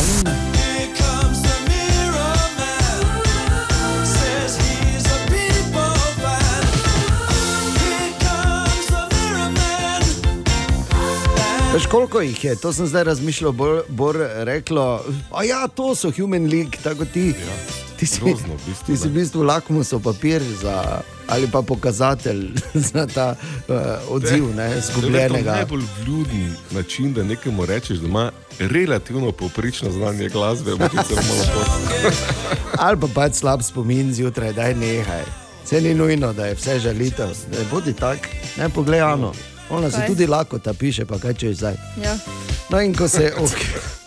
[11.73, 12.55] Veš, koliko jih je?
[12.55, 15.03] To sem zdaj razmišljal, bolj, bolj reklo.
[15.31, 17.27] A ja, to so Human League, tako ti.
[17.29, 17.90] Ja.
[18.01, 22.49] Ti si, Grozno, v bistvu, ti si v bistvu lakmusov papir za, ali pa pokazatelj
[22.89, 23.75] za ta uh,
[24.09, 25.51] odziv ne, To je zgubljenega.
[25.51, 31.45] najbolj vljudni način, da nekemu rečeš, da ima relativno povprečno znanje glasbe, morda celo malo
[31.53, 32.13] pod.
[32.85, 35.23] Ali pa pač slab spomin zjutraj, da je nehaj.
[35.65, 37.29] Vse ni nujno, da je vse žalitev.
[37.29, 38.27] Ne bodi tak,
[38.57, 39.33] ne poglej, Ano.
[39.69, 41.75] Ona se tudi lahko ta piše, pa kaj češ zdaj.
[42.03, 42.17] Ja.
[42.69, 44.00] No in ko se o, in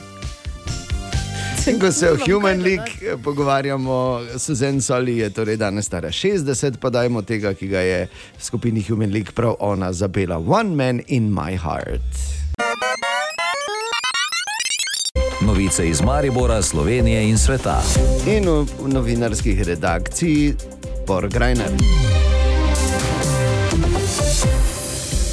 [1.65, 7.23] ko se o Human League pogovarjamo, Susan Soli je torej danes stara 60, pa dajmo
[7.23, 11.57] tega, ki ga je v skupini Human League prav ona zapela One Man in My
[11.57, 12.05] Heart.
[15.41, 17.83] Novice iz Maribora, Slovenije in sveta.
[18.27, 20.55] In v, novinarskih redakciji
[21.07, 21.73] Bor Grajner.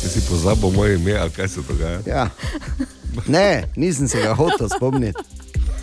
[0.08, 2.00] Si pozabil moje ime, ali kaj se dogaja?
[2.08, 2.30] Ja.
[3.28, 5.31] Ne, nisem se ga hotel spomniti.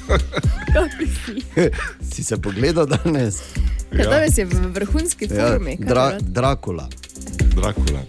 [2.12, 3.42] si se pogledal danes?
[3.92, 4.06] Ja.
[4.06, 5.76] Danes je v vrhunski Ja, formi.
[5.76, 6.22] kaj dra, rad.
[6.22, 6.88] Drakula.
[7.54, 8.00] Drakula.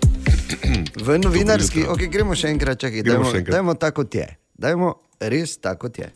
[0.95, 3.53] V novinarski, okay, gremo še enkrat, čakaj, Gremo dajmo, še enkrat.
[3.53, 4.37] dajmo tako, kot je.
[4.53, 6.11] Dajmo res tako, kot je.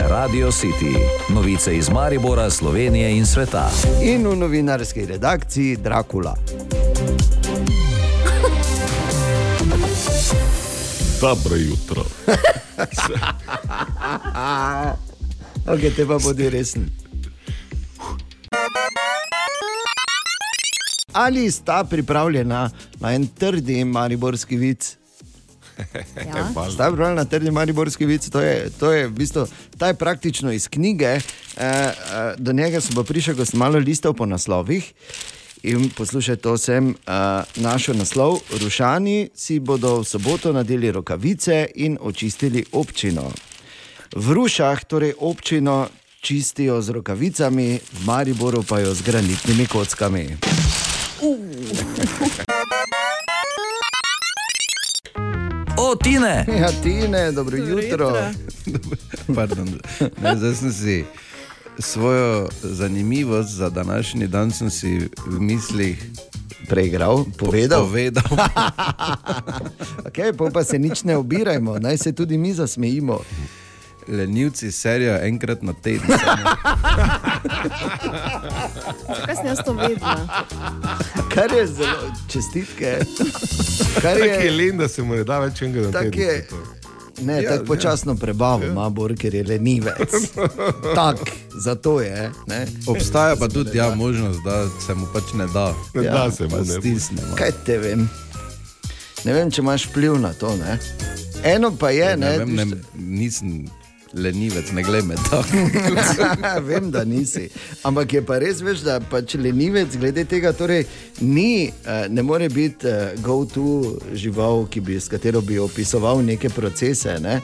[0.00, 0.96] Radio City.
[1.28, 3.70] Novice iz Maribora, Slovenije in sveta.
[4.02, 6.36] In v novinarski redakciji Drakula.
[11.20, 12.00] Dobro jutro.
[15.72, 16.90] ok, te pa bodi resen.
[21.12, 24.96] Ali sta pripravljena na en trdi mariborski vic?
[26.16, 26.48] Ja.
[26.74, 29.46] Sta pripravljena na trdi mariborski vic, to je, to je v bistvu,
[29.78, 31.06] ta je praktično iz knjige.
[31.06, 31.20] Eh,
[31.56, 31.92] eh,
[32.38, 34.92] do njega sem pa prišel, ko sem malo listal po naslovih.
[35.66, 36.94] In poslušaj, to sem uh,
[37.56, 38.38] našel naslov.
[38.62, 43.26] Rušani si bodo v soboto nadeli rokavice in očistili občino.
[44.14, 45.88] V Rušah, torej občino,
[46.22, 50.38] čistijo z rokavicami, v Mariboru pa jo z granitnimi kockami.
[55.76, 56.46] O, Tine!
[56.46, 58.14] Ja, Tine, dobro, dobro jutro.
[59.34, 59.66] Pardon,
[60.22, 61.04] ne, zdaj sem si
[61.78, 66.10] svojo zanimivost za današnji dan sem si v mislih
[66.68, 67.86] preigral, povedal.
[67.86, 68.24] povedal.
[70.06, 73.20] okay, pa se nič ne obirajmo, naj se tudi mi zasmejimo.
[74.08, 76.06] Lenivci serijo enkrat na teden.
[79.26, 80.44] Kaj sem jaz to vedela?
[81.34, 82.98] Kar je zelo čestitke.
[84.02, 86.85] Kar Tak je, je len, da se mu ne da več enega na Tak teden.
[87.20, 90.10] Ne, Ja, ja, tako počasno prebavo ima, Bor, ker je lenivec.
[90.94, 91.16] tak,
[91.54, 92.30] zato je.
[92.46, 92.66] Ne?
[92.86, 95.74] Obstaja pa tudi ja, možnost, da se mu pač ne da.
[95.94, 96.64] Ne Ja, da se mu pa ne.
[96.64, 97.34] stisnemo.
[97.34, 98.08] Kaj te vem?
[99.24, 100.56] Ne vem, če imaš vpliv na to.
[100.56, 100.78] Ne?
[101.44, 103.64] Eno pa je, ne, Ne, vem, ne, nisem
[104.14, 105.46] lenivec, ne glej me tako.
[106.68, 107.48] Vem, da nisi.
[107.82, 110.86] Ampak je pa res, veš, da pač lenivec glede tega torej,
[111.20, 117.18] ni, eh, ne more biti eh, go-to žival, bi, s katero bi opisoval neke procese.
[117.20, 117.40] Ne?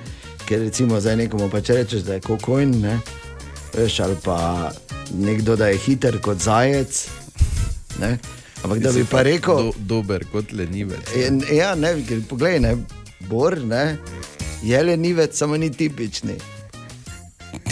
[0.47, 3.01] Ker recimo zdaj nekomu pač rečeš, da je kokojn, ne?
[3.75, 4.73] veš, ali pa
[5.19, 7.07] nekdo, da je hiter kot zajec.
[8.01, 8.19] Ne?
[8.63, 11.15] Ampak da bi pa rekel, Do, dober kot lenivec.
[11.19, 12.77] En, ja, ne, ker poglej, ne,
[13.31, 13.97] Bor, ne,
[14.63, 16.35] je lenivec, samo ni tipični.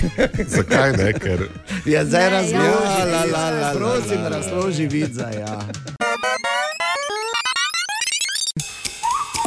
[0.57, 1.12] Zakaj ne?
[1.12, 1.49] Ker
[1.86, 3.05] Ja, zdaj Ne, razloži, ja.
[3.05, 5.30] la, la, la, prosim, razloži vidza.
[5.30, 5.61] Ja.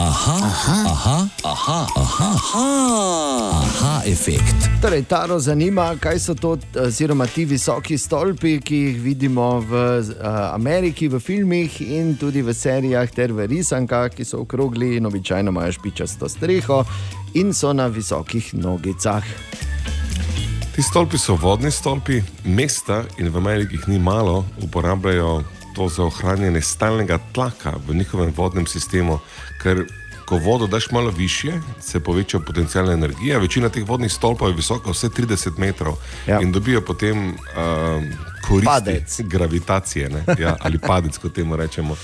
[0.04, 2.68] Aha, aha, aha, aha, aha, aha,
[3.64, 4.68] aha efekt.
[4.82, 10.28] Torej, Taro zanima, kaj so to, oziroma ti visoki stolpi, ki jih vidimo v uh,
[10.52, 15.56] Ameriki, v filmih in tudi v serijah, ter v risankah, ki so okrogli in običajno
[15.56, 16.84] imajo špičasto streho
[17.40, 19.24] in so na visokih nogicah.
[20.76, 26.04] Ti stolpi so vodni stolpi, mesta in v Ameriki jih ni malo, uporabljajo to za
[26.04, 29.20] ohranjanje stalnega tlaka v njihovem vodnem sistemu,
[29.64, 29.86] ker
[30.26, 31.52] ko vodo daš malo više,
[31.82, 33.40] se poveča potencijalna energija.
[33.40, 35.98] Večina teh vodnih stolpov je visoka vse 30 metrov
[36.28, 36.40] Ja.
[36.42, 37.36] in dobijo potem uh,
[38.48, 39.20] koristi Padec.
[39.22, 40.24] gravitacije ne?
[40.40, 41.96] ja, ali padec, kot temu rečemo.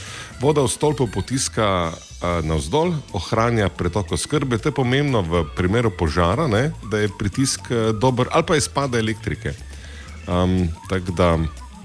[0.42, 4.58] Voda v stolpu potiska uh, navzdol, ohranja pretok oskrbe.
[4.58, 6.72] To je pomembno v primeru požara, ne?
[6.92, 9.54] da je pritisk uh, dober, ali pa izpada elektrike.
[10.28, 11.38] Um, tako da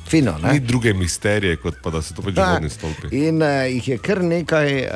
[0.09, 0.53] Fino, ne?
[0.53, 3.09] ni druge misterije, kot pa da so to pač vodni stolpi.
[3.27, 4.91] In uh, jih je kar nekaj uh,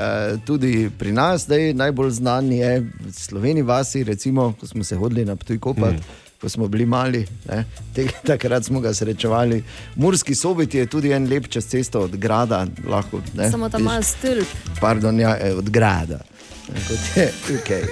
[0.47, 5.25] tudi pri nas, zdaj najbolj znan je v Sloveniji vasi, recimo, ko smo se hodili
[5.25, 6.17] na Ptuj kopati, mm.
[6.41, 7.27] ko smo bili mali.
[7.49, 7.65] ne.
[7.95, 9.63] Te- Takrat smo ga srečevali.
[9.97, 12.67] Murski sobiti je tudi en lep čez cesto od grada.
[12.87, 14.47] Lahko, ne, Samo tam malo stolp.
[14.81, 16.21] Pardon, ja, eh, od grada.
[16.69, 17.83] Kot Je, okay.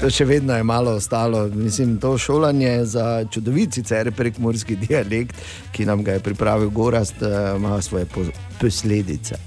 [0.00, 1.46] To še vedno je malo ostalo.
[1.48, 5.36] Mislim, to šolanje za čudovit sicer prek morski dialekt,
[5.72, 8.26] ki nam ga je pripravil Gorast, eh, ima svoje po-
[8.60, 9.38] posledice.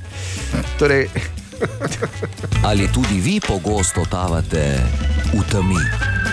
[0.80, 1.08] Torej,
[2.70, 4.80] Ali tudi vi pogosto totavate
[5.34, 5.82] v temi?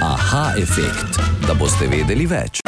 [0.00, 2.60] Aha, efekt, da boste vedeli več.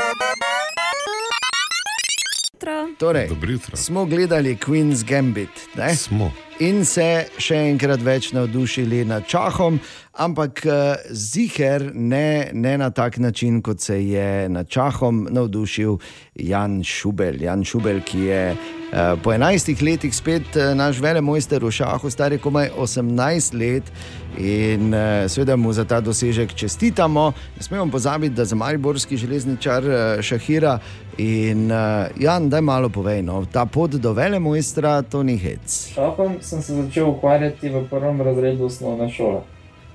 [2.98, 3.30] torej
[3.74, 5.48] smo gledali Queen's Gambit.
[5.76, 5.94] Ne?
[5.94, 6.32] Smo.
[6.58, 9.76] In se še enkrat več navdušili nad Čahom,
[10.18, 15.98] ampak eh, ziger ne, ne na tak način, kot se je nad Čahom navdušil
[16.34, 17.38] Jan Šubel.
[17.42, 22.34] Jan Šubel, ki je eh, po 11 letih spet eh, naš velemojster v šahu, star
[22.34, 23.92] je komaj 18 let.
[24.38, 24.92] In
[25.26, 27.32] seveda mu za ta dosežek čestitamo.
[27.56, 29.82] Ne smemo pozabiti, da za Mariborski železničar
[30.22, 30.76] šahira.
[31.18, 31.72] In
[32.20, 35.80] Jan, daj malo povej, no, ta pot do velemojstra, to ni hec.
[35.96, 39.40] Šahom sem se začel ukvarjati v prvem razredu osnovne šole.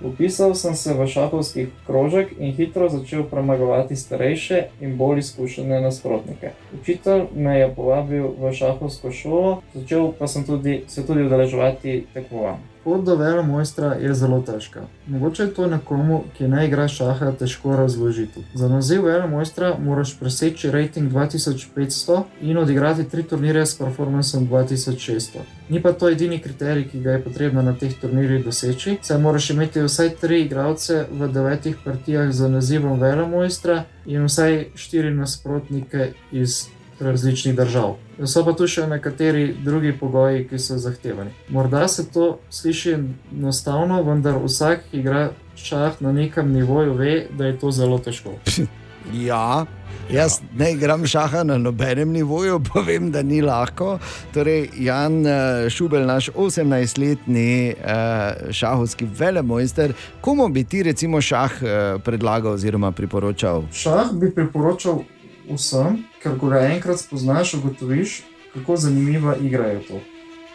[0.03, 6.51] Upisal sem se v šahovski krožek in hitro začel premagovati starejše in bolj izkušene nasprotnike.
[6.81, 12.72] Učitelj me je povabil v šahovsko šolo, začel pa sem tudi, se tudi udeleževati tekmovanj.
[12.83, 14.81] Pot do vele mojstra je zelo težka.
[15.07, 18.43] Mogoče je to nekomu, ki ne igra šaha, težko razložiti.
[18.53, 25.39] Za naziv vele mojstra moraš preseči rating 2500 in odigrati tri turnirje s performancem 2600.
[25.69, 29.49] Ni pa to edini kriterij, ki ga je potrebno na teh turnirjih doseči, saj moraš
[29.49, 36.11] imeti vsaj tri igralce v devetih partijah z nazivom vele mojstra in vsaj štiri nasprotnike
[36.31, 36.65] iz
[37.03, 37.95] različnih držav.
[38.25, 41.33] So pa tu še nekateri drugi pogoji, ki so zahtevani.
[41.49, 42.95] Morda se to sliši
[43.33, 45.25] enostavno, vendar vsak, ki igra
[45.55, 48.37] šah na nekem nivoju, ve, da je to zelo težko.
[49.11, 49.65] Ja,
[50.11, 53.97] jaz ne igram šaha na nobenem nivoju, pa vem, da ni lahko.
[54.33, 61.69] Torej, Jan eh, Šubel, naš 18-letni uh, šahovski velemojster, komu bi ti recimo šah uh,
[62.03, 63.63] predlagal oziroma priporočal?
[63.73, 65.03] Šah bi priporočal
[65.49, 68.23] vsem, ker ko ga enkrat spoznaš, ugotoviš,
[68.53, 69.99] kako zanimiva igra je to.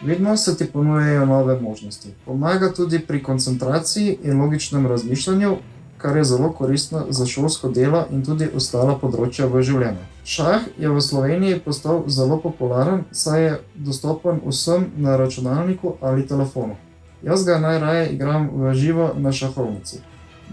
[0.01, 2.13] Vedno se ti ponujajo nove možnosti.
[2.25, 5.57] Pomaga tudi pri koncentraciji in logičnem razmišljanju,
[5.97, 10.05] kar je zelo koristno za šolsko delo in tudi ostala področja v življenju.
[10.23, 16.77] Šah je v Sloveniji postal zelo popularen, saj je dostopen vsem na računalniku ali telefonu.
[17.23, 19.99] Jaz ga najraje igram v živo na šahovnici.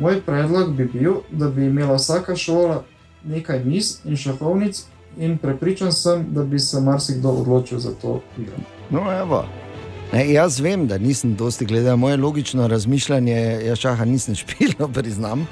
[0.03, 2.83] Moj predlog bi bil, da bi imela vsaka šola
[3.27, 4.85] nekaj mis in šahovnic,
[5.19, 8.57] in prepričan sem, da bi se marsikdo odločil za to igro.
[8.91, 9.45] No, evo.
[10.13, 15.47] Ne, jaz vem, da nisem dosti gledal, moje logično razmišljanje, jaz šaha nisem špil, priznam.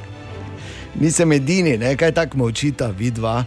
[1.00, 1.96] nisem edini, ne?
[1.96, 3.44] kaj tako molčita, vidva.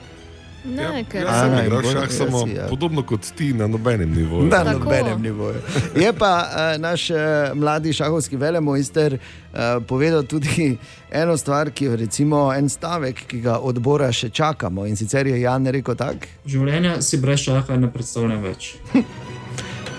[0.65, 2.67] Ne, ker Jaz sem igral šah samo si, ja.
[2.67, 4.47] podobno kot ti na nobenem nivoju.
[4.51, 5.61] Na nobenem nivoju.
[5.95, 7.17] Je pa uh, naš uh,
[7.53, 10.77] mladi šahovski velemojster uh, povedal tudi
[11.21, 14.85] eno stvar, ki je recimo en stavek, ki ga odbora še čakamo.
[14.85, 16.27] In sicer je Jan rekel tako.
[16.45, 18.75] Življenja si brez šaha ne predstavljam več.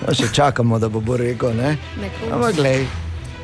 [0.01, 1.53] No, še čakamo, da bo, bo rekel.
[1.53, 1.75] Ne?
[2.33, 2.87] Ampak glej.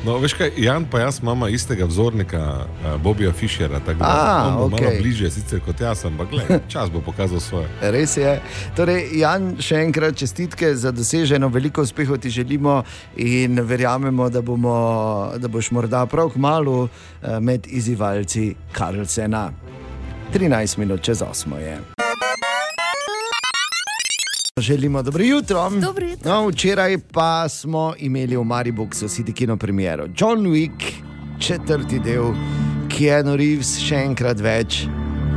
[0.05, 4.53] No, veš kaj, Jan pa jaz imamo istega vzornika, uh, Bobija Fischera, tako da on
[4.53, 5.01] bo malo okej.
[5.01, 7.67] bližje sicer kot jaz, ampak gled, čas bo pokazal svoje.
[7.81, 8.37] Res je.
[8.75, 12.83] Torej, Jan, še enkrat čestitke za doseženo, veliko uspehov ti želimo
[13.15, 14.77] in verjamemo, da, bomo,
[15.37, 19.49] da boš morda prav kmalu eh, med izzivalci Karlsena.
[20.33, 21.96] 13 minut čez 8 je.
[24.57, 25.69] Želimo dobro jutro.
[25.69, 26.31] Dobro jutro.
[26.31, 30.07] No, včeraj pa smo imeli v Mariboku City kino premiero.
[30.17, 30.93] John Wick,
[31.39, 32.33] četrti del,
[32.89, 34.87] Keanu Reeves, še enkrat več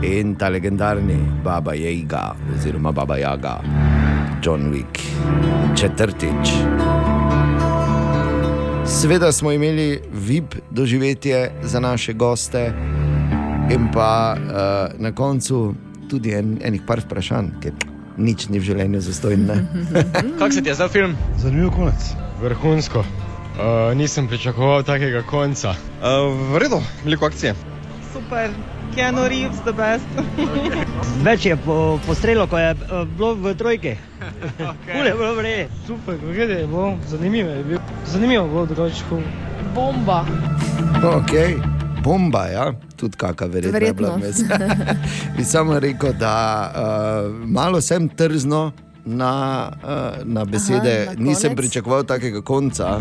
[0.03, 3.59] in ta legendarni Baba Jaga, oziroma Baba Jaga,
[4.43, 5.03] John Wick,
[5.77, 6.55] četrtič.
[8.87, 12.73] Sveda smo imeli VIP doživetje za naše goste,
[13.71, 15.75] in pa uh, na koncu
[16.11, 17.90] tudi en, enih par vprašanj, ker
[18.21, 19.57] nič ni v življenju zastojno.
[20.39, 21.17] Kako se ti je zdel film?
[21.41, 22.13] Zanimiv konec.
[22.43, 23.05] Vrhunsko.
[23.61, 25.75] Uh, nisem pričakoval takega konca.
[26.01, 27.55] Uh, v redu, veliko akcije.
[28.13, 28.51] Super,
[28.95, 30.07] Keanu Reeves, the best.
[31.27, 33.97] Več je po, postrelo, ko je uh, bilo v trojki.
[34.61, 34.93] Okay.
[34.93, 35.69] Kule, bilo vre.
[35.87, 37.83] Super, gledaj, bo zanimivo je bil.
[38.07, 39.21] Zanimivo bo drugače.
[39.75, 40.25] Bomba.
[41.01, 41.80] Okay.
[42.03, 43.79] Bomba, ja, tudi kakšna verjetno.
[43.79, 44.57] je bila Verjetno.
[44.57, 44.87] vmes.
[45.37, 46.35] Bi samo rekel, da
[46.67, 48.73] uh, malo sem trzno
[49.05, 49.33] na,
[49.83, 51.57] uh, na besede, na nisem konec.
[51.57, 53.01] pričakoval takega konca.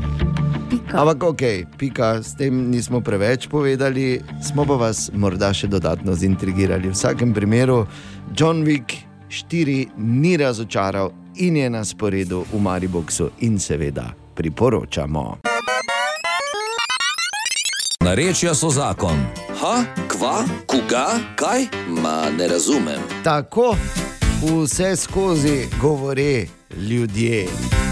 [0.70, 1.02] pika.
[1.02, 1.42] Ampak ok,
[1.78, 6.88] pika, s tem nismo preveč povedali, smo pa vas morda še dodatno zintrigirali.
[6.88, 7.88] V vsakem primeru,
[8.38, 8.94] John Wick
[9.30, 15.49] 4 ni razočaral in je na sporedu v Mariboku in seveda priporočamo.
[18.00, 19.18] Narečja so zakon.
[19.60, 21.66] Ha, kva, koga, kaj?
[21.90, 23.00] Ma ne razumem.
[23.24, 23.76] Tako
[24.42, 26.46] vse skozi govore
[26.80, 27.48] ljudje.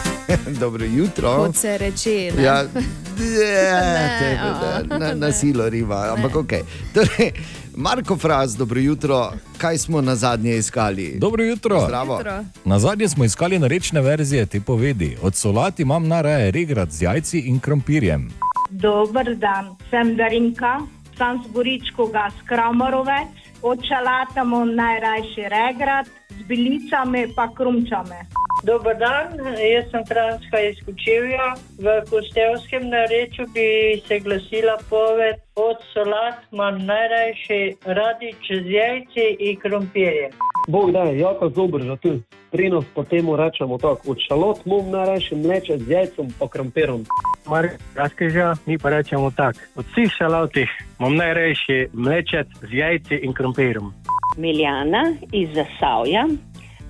[0.62, 1.36] Dobro jutro.
[1.38, 2.32] Kot se reče.
[2.38, 2.44] ne?
[2.44, 2.64] Ja,
[3.20, 5.34] Ne, tebe, a, da, na, na ne.
[5.34, 6.52] silo riva, ampak ok.
[6.94, 7.32] Torej,
[7.76, 11.16] Marko Fraz, dobro jutro, kaj smo na zadnje iskali?
[11.18, 11.82] Dobro jutro.
[11.82, 12.22] Zdravo.
[12.66, 15.18] Na zadnje smo iskali narečne verzije te povedi.
[15.22, 18.30] Od solati imam najraje regrat z jajci in krompirjem.
[18.70, 20.80] Dober dan, sem Darinka,
[21.18, 28.22] sem z Goričkoga s Kramorovec, od čalata imam najrajši regrat, z bilicami pa krumčami.
[28.64, 29.38] Dober dan,
[29.74, 31.54] jaz sem Franska iz Kučevja.
[31.80, 39.60] V Kostevskem narečju bi se glasila poved od solat imam najrajši radič z jajci in
[39.60, 40.32] krompirjem.
[40.68, 42.20] Bog da, jako dober za tu.
[42.52, 47.06] Pri nas po temu rečemo tako, od šalot mom najrajši mleče z jajcem pa krompirom.
[47.50, 49.60] Mark Raskeža, mi pa rečemo tako.
[49.76, 53.94] Od vseh šalotih imam najrajši mlečec z jajci in krompirom.
[54.38, 56.28] Miljana iz Zasavja.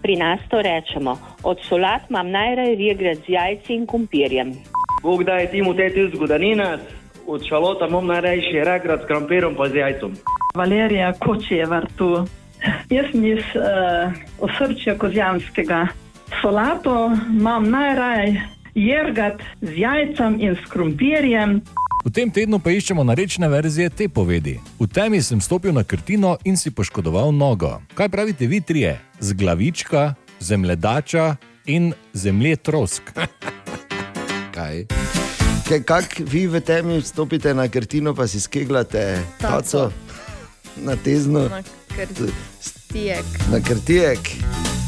[0.01, 1.17] Pri nas to rečemo.
[1.43, 4.53] Od solat imam najraje regrat z jajci in kumpirjem.
[5.03, 6.77] Bog da je timu te tu zgodanina,
[7.27, 10.13] od šalota mom najrajši regrat s krompirom pa z jajcem.
[10.55, 12.25] Valerija Kočevar tu.
[12.89, 15.87] Jaz sem iz uh, osrčja Kozjanskega.
[16.41, 18.41] Solato imam najraje
[18.75, 21.61] jergat z jajcem in s krompirjem.
[22.05, 24.55] V tem tednu pa iščemo narečne verzije te povedi.
[24.79, 27.81] V temi sem stopil na krtino in si poškodoval nogo.
[27.97, 28.99] Kaj pravite vi trije?
[29.19, 31.35] Z glavička, zemljedača
[31.65, 33.11] in zemlje trosk.
[34.55, 34.85] Kaj?
[35.67, 39.89] Kaj, kak vi v temi stopite na krtino, pa si skeglate Taco.
[39.89, 40.06] taco
[40.83, 41.61] na tezno, Na
[41.95, 43.25] krtijek.
[43.51, 44.19] na krtijek,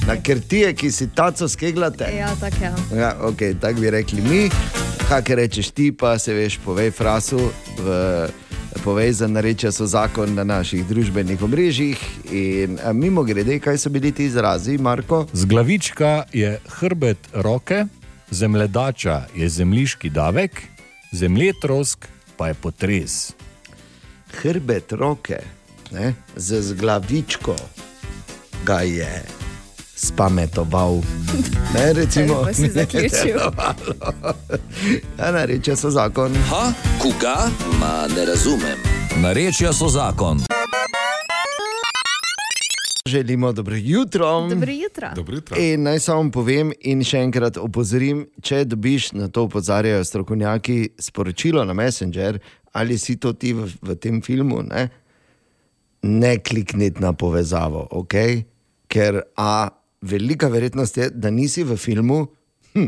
[0.08, 2.04] na krtijek, ki si taco skeglate.
[2.18, 2.76] Ja, tako ja.
[3.00, 4.50] Ja, okay, tako bi rekli mi.
[5.10, 7.50] Kaj rečeš ti, pa se veš, povej frasu.
[7.80, 8.28] V,
[8.84, 11.98] Povej za narečja so zakon na naših družbenih omrežjih.
[12.32, 15.26] In mimo grede, kaj so bili ti izrazi, Marko?
[15.34, 17.86] Z glavička je hrbet roke,
[18.32, 20.62] zemljedača je zemljiški davek,
[21.12, 23.34] zemljetrosk pa je potres.
[24.42, 25.40] Hrbet roke,
[25.92, 27.56] ne, z, z glavičko
[28.66, 29.24] ga je
[29.96, 31.02] spametoval.
[31.74, 33.40] Ne, recimo, Pa si zaključil.
[35.18, 36.36] Ja, narečja so zakon.
[36.50, 37.50] Ha, koga?
[37.80, 38.78] Ma ne razumem.
[39.22, 40.40] Narečja so zakon.
[43.08, 44.48] Želimo dobro jutro.
[44.50, 45.08] Dobro jutro.
[45.16, 45.58] Dobro jutro.
[45.60, 51.66] In naj samo povem in še enkrat opozorim, če dobiš na to opozarjajo strokovnjaki sporočilo
[51.66, 52.40] na Messenger,
[52.72, 54.90] ali si to ti v, v tem filmu, ne,
[56.02, 58.16] ne klikniti na povezavo, ok?
[58.88, 59.70] Ker A,
[60.02, 62.26] velika verjetnost je, da nisi v filmu,
[62.74, 62.88] hm,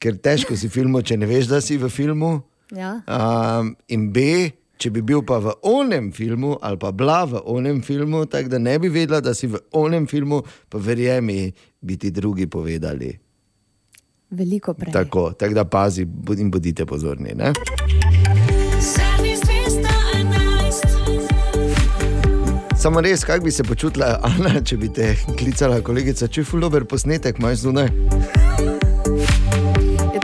[0.00, 2.38] ker težko si v filmu, če ne veš, da si v filmu.
[2.76, 3.00] Ja.
[3.10, 4.50] Um, in B,
[4.80, 8.62] če bi bil pa v onem filmu ali pa bila v onem filmu, tako da
[8.62, 11.50] ne bi vedela, da si v onem filmu, pa verjemi,
[11.80, 13.10] bi ti drugi povedali.
[14.30, 14.94] Veliko prej.
[14.94, 16.06] Tako, tako da pazi
[16.38, 17.34] in bodite pozorni.
[17.34, 17.52] Ne?
[22.80, 25.08] Samo res, kako bi se počutila, Ana, če bi te
[25.38, 27.90] klicala kolegica, če je fulover posnetek, imaš zunaj.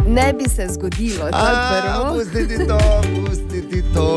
[0.09, 2.15] Ne bi se zgodilo, to je A, prvo.
[2.15, 2.79] Pustiti to,
[3.21, 4.09] pustiti to.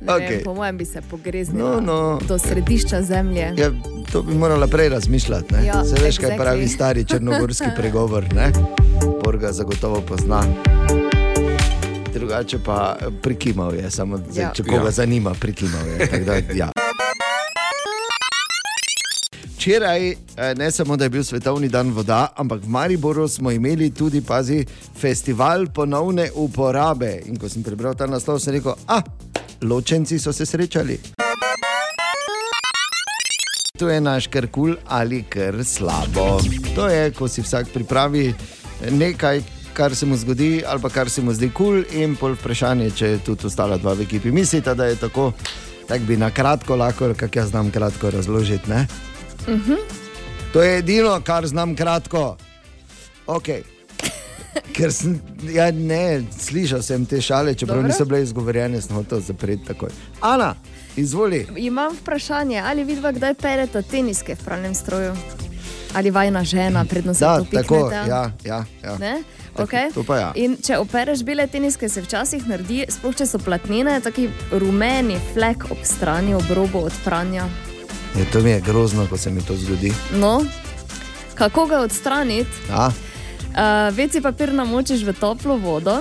[0.00, 0.40] Ne vem.
[0.44, 2.18] Po mojem bi se pogreznila No, no.
[2.28, 3.52] do središča zemlje.
[3.56, 3.70] Ja,
[4.12, 5.54] to bi morala prej razmišljati.
[5.54, 5.66] Ne?
[5.66, 6.38] Ja, Se veš, kaj exactly.
[6.38, 8.26] pravi stari črnogorski pregovor.
[8.34, 8.50] Ne?
[9.24, 10.42] Bor ga zagotovo pozna.
[12.14, 14.52] Drugače pa prikimal je, samo zdaj, Ja.
[14.52, 14.90] če koga Ja.
[14.92, 16.06] zanima, prikimal je.
[16.20, 16.68] Da, ja.
[19.48, 20.16] Včeraj, eh,
[20.54, 24.66] ne samo da je bil svetovni dan voda, ampak v Mariboru smo imeli tudi, pazi,
[24.94, 27.22] festival ponovne uporabe.
[27.26, 29.02] In ko sem prebral ta naslov, sem rekel, ah,
[29.62, 30.98] ločenci so se srečali.
[33.74, 36.38] To je naš kar kul ali kar slabo.
[36.74, 38.34] To je, ko si vsak pripravi
[38.90, 39.40] nekaj,
[39.74, 42.90] kar se mu zgodi, ali pa kar se mu zdi kul, cool, in pol vprašanje,
[42.90, 45.32] če tudi ostala dva v ekipi mislita, da je tako.
[45.88, 48.70] Tako bi na kratko lahko, kako jaz znam kratko razložiti.
[48.70, 48.86] Ne?
[49.48, 49.74] Mhm.
[50.52, 52.36] To je edino, kar znam kratko.
[53.26, 53.62] Okay.
[54.76, 55.18] Ker sem,
[55.50, 57.88] ja, ne, slišal sem te šale, čeprav Dobro.
[57.88, 59.90] niso bile izgovorjene, sem hotel zapreti takoj.
[60.20, 60.54] Ana,
[60.96, 61.46] izvoli.
[61.56, 65.14] Imam vprašanje, ali vidva kdaj perete teniske v pralnem stroju?
[65.94, 68.10] Ali vajna žena, predno se Da, to tako, piknete?
[68.10, 68.96] ja, ja, ja.
[68.98, 69.22] Ne?
[69.54, 69.92] Okay.
[69.94, 70.32] To pa ja.
[70.34, 75.68] In če opereš bele teniske, se včasih naredi, sploh če so platnene, taki rumeni flek
[75.70, 77.46] ob strani, ob robu od pranja.
[78.18, 79.92] Je, to mi je grozno, ko se mi to zgodi.
[80.18, 80.42] No,
[81.34, 82.50] kako ga odstraniti?
[82.70, 82.90] A?
[83.54, 86.00] Uh, veci papir namočiš v toplo vodo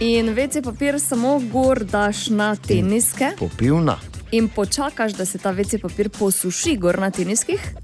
[0.00, 3.98] in veci papir samo gor daš na teniske Popivna.
[4.30, 7.74] in počakaš, da se ta veci papir posuši gor na teniskih.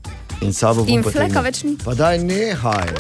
[0.40, 1.76] In sabo bom In fleka več ni.
[1.84, 2.94] Pa daj nehaj.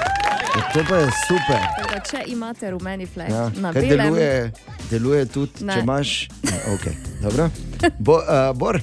[0.54, 1.60] Ja, To pa je super.
[1.78, 4.52] Tako če imate rumeni flek Ja, na belem, deluje,
[4.90, 5.74] deluje tudi, Ne.
[5.74, 6.28] če imaš.
[6.46, 6.94] Ja, okay.
[7.22, 7.48] Dobro.
[7.98, 8.78] Bo, uh, Bor,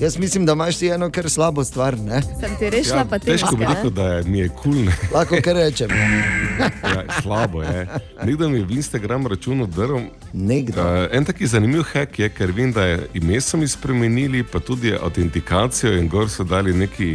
[0.00, 1.98] jaz mislim, da imaš ti eno kar slabo stvar.
[1.98, 2.22] Ne?
[2.40, 4.72] sem ti rešila, pa ti težko bi rekel, da je, mi je kul.
[4.72, 5.90] Cool, Lahko kar rečem.
[6.96, 7.86] ja, slabo je.
[8.24, 10.00] Nekdo mi je v Instagram računu drl.
[10.32, 10.80] Nekdo.
[10.80, 14.60] Uh, en taki zanimiv hack je, ker vem, da je ime so mi spremenili, pa
[14.64, 17.10] tudi autentikacijo in gor so dali neki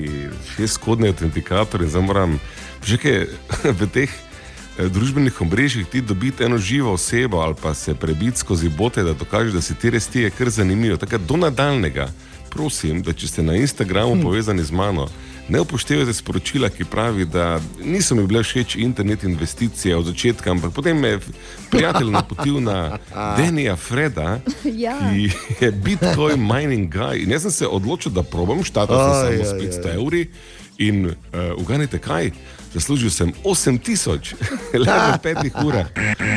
[0.55, 2.39] šestkodni autentikator in zdaj moram
[2.85, 3.17] že kaj
[3.79, 8.69] v teh eh, družbenih omrežjih ti dobiti eno živo osebo ali pa se prebiti skozi
[8.69, 10.97] bote, da dokažeš, da si ti res ti je kar zanimivo.
[10.97, 12.07] Tako da do nadaljnega,
[12.49, 14.21] prosim, da če ste na Instagramu hm.
[14.21, 15.07] povezani z mano,
[15.51, 20.71] ne upoštevajte sporočila, ki pravi, da niso mi bile všeč internet investicije od začetka, ampak
[20.73, 21.19] potem me je
[21.71, 22.97] prijatelj napotil na
[23.37, 24.39] Denija Freda,
[24.83, 24.99] Ja.
[25.11, 27.23] ki je Bitcoin mining guy.
[27.23, 29.95] In jaz sem se odločil, da probam, štatil sem samo s aj, 500 aj.
[29.95, 30.25] evri.
[30.77, 31.13] In uh,
[31.57, 32.31] uganite kaj,
[32.73, 34.35] zaslužil sem 8000,
[34.75, 35.87] le v petih urah.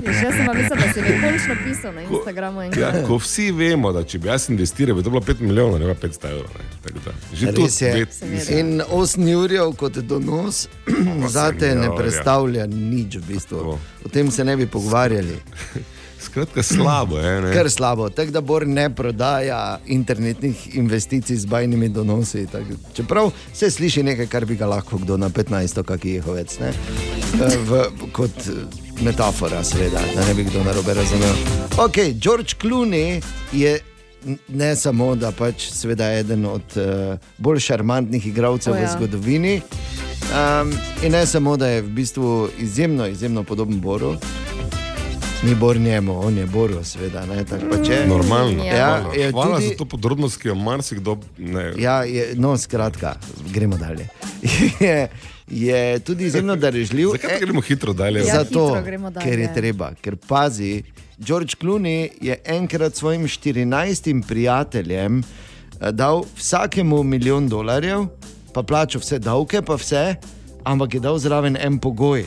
[0.02, 2.58] Že sem pa mislila, da si mi končno pisal na Instagramu.
[2.60, 3.06] Ja, enkrat.
[3.06, 6.00] ko vsi vemo, da če bi jaz investiral, bi to bilo 5 milijonov, ne pa
[6.00, 6.50] 500 evrov.
[6.52, 6.64] ne.
[6.82, 8.06] Tako da, Že to Res je.
[8.52, 10.66] In 8 jurjev kot donos
[11.28, 11.96] zate ne jurjev.
[11.96, 13.78] predstavlja nič v bistvu.
[14.04, 15.38] O tem se ne bi pogovarjali.
[16.24, 17.40] Skratka, slabo je.
[17.40, 17.52] ne.
[17.52, 18.08] Ker slabo.
[18.10, 22.46] Tako da Bor ne prodaja internetnih investicij z bajnimi donosi.
[22.46, 22.62] Tak,
[22.94, 26.58] čeprav se sliši nekaj, kar bi ga lahko kdo na 15, kaki jehovec.
[26.58, 26.68] Ne?
[26.68, 28.52] Eh, V, kot eh,
[29.04, 31.34] metafora, seveda, da ne bi kdo narobe razumel.
[31.78, 33.22] Ok, George Clooney
[33.52, 33.80] je.
[34.48, 38.92] Ne samo, da pač seveda je eden od uh, bolj šarmantnih igralcev O v ja.
[38.96, 39.58] zgodovini,
[40.32, 40.72] um,
[41.04, 44.14] in ne samo, da je v bistvu izjemno, izjemno podoben Boru,
[45.44, 47.26] ni Bor njemu, on je Boru, seveda.
[47.26, 47.36] Ne,
[47.88, 48.06] je.
[48.06, 48.64] Normalno.
[48.64, 49.14] Ja, hvala.
[49.14, 51.72] je hvala tudi, za to podrobnost, ki jo marsikdo ne.
[51.78, 53.14] Ja, je, no, skratka,
[53.52, 54.08] gremo dalje.
[54.80, 55.08] je,
[55.50, 57.08] je tudi izjemno darežljiv.
[57.08, 58.24] Zakaj gremo hitro dalje?
[58.24, 59.30] Ja, Zato, hitro gremo dalje.
[59.30, 60.82] ker je treba, ker pazi,
[61.18, 68.06] George Clooney je enkrat svojim 14 prijateljem eh, dal vsakemu milijon dolarjev,
[68.52, 70.14] pa plačal vse davke, pa vse,
[70.64, 72.24] ampak je dal zraven en pogoj.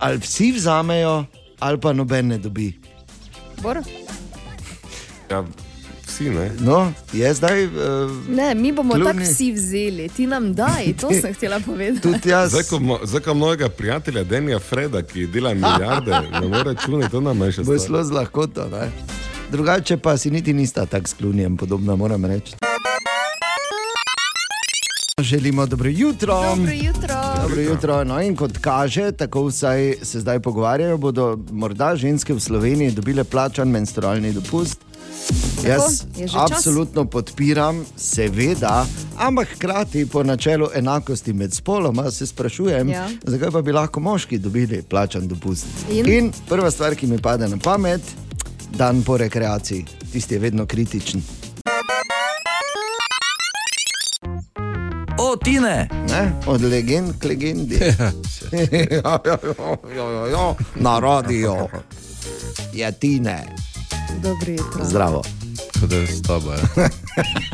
[0.00, 1.24] Ali vsi vzamejo,
[1.58, 2.72] ali pa noben ne dobi.
[3.58, 3.78] Bor?
[5.30, 5.44] Ja,
[6.06, 6.50] vsi ne.
[6.60, 6.78] No,
[7.12, 7.64] je zdaj.
[7.66, 7.72] Uh,
[8.28, 12.28] Ne, mi bomo tako vsi vzeli, ti nam daj, to sem htela povedati.
[12.46, 17.10] Zdaj, ko, mo- zdaj, ko mojega prijatelja Denija Freda, ki dela milijarde, ne more računati,
[17.10, 17.86] to nam je še Bo stvar.
[17.86, 18.68] šlo z lahkoto.
[18.70, 18.90] Ne?
[19.50, 22.54] Drugače pa si niti nista tako sklonjen, podobno moram reči.
[25.22, 26.34] Želimo dobro jutro.
[26.46, 27.14] Dobro jutro.
[27.42, 28.04] Dobro jutro.
[28.04, 33.24] No, in kot kaže, tako vsaj se zdaj pogovarjajo, bodo morda ženske v Sloveniji dobile
[33.24, 34.78] plačan menstrualni dopust.
[35.66, 36.50] Jaz je že čas.
[36.50, 38.86] absolutno podpiram, seveda,
[39.18, 43.08] ampak hkrati po načelu enakosti med spoloma se sprašujem, Ja.
[43.22, 45.66] zakaj pa bi lahko moški dobili plačan dopust.
[45.90, 46.08] In?
[46.08, 48.00] in prva stvar, ki mi pade na pamet,
[48.70, 51.22] dan po rekreaciji, tisti je vedno kritičen.
[55.20, 55.88] O, Tine!
[56.08, 56.32] Ne?
[56.46, 57.76] Od legend k legendi.
[57.76, 58.12] ja,
[59.20, 59.38] ja,
[59.86, 60.54] ja, ja, ja.
[60.74, 61.68] Na radio
[62.72, 63.46] je tine.
[64.16, 64.80] Dobro jutro.
[64.82, 65.22] Zdravo.
[65.76, 66.52] Kot je s tabo.
[66.52, 66.88] Ja.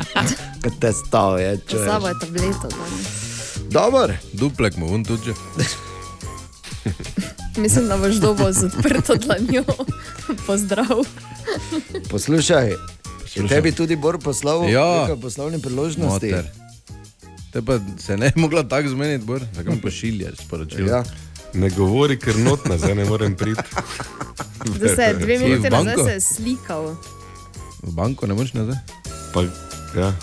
[0.63, 2.69] Kot te stav je, če Sabo je tableto.
[3.69, 4.13] Dobro.
[4.33, 5.33] Duplek mu un tudi.
[7.57, 9.63] Mislim, da boš dobo z odprto dlanjo.
[10.47, 11.03] Pozdrav.
[12.09, 12.77] Poslušaj, je
[13.21, 13.49] Poslušam.
[13.49, 15.01] tebi tudi Bor poslal Ja.
[15.01, 16.27] nekaj poslovne priložnosti.
[16.27, 16.66] Moter.
[17.51, 19.41] Te pa se ne je mogla tako zmeniti, Bor.
[19.53, 20.89] Zakaj mi pošiljaš sporočilo?
[20.89, 21.03] Ja.
[21.53, 23.61] Ne govori, ker notna, zdaj ne morem priti.
[24.79, 26.95] Da se dve minuti nazaj slikal.
[27.83, 28.75] V banko ne moreš nazaj?
[29.33, 29.41] Pa,
[29.99, 30.13] ja.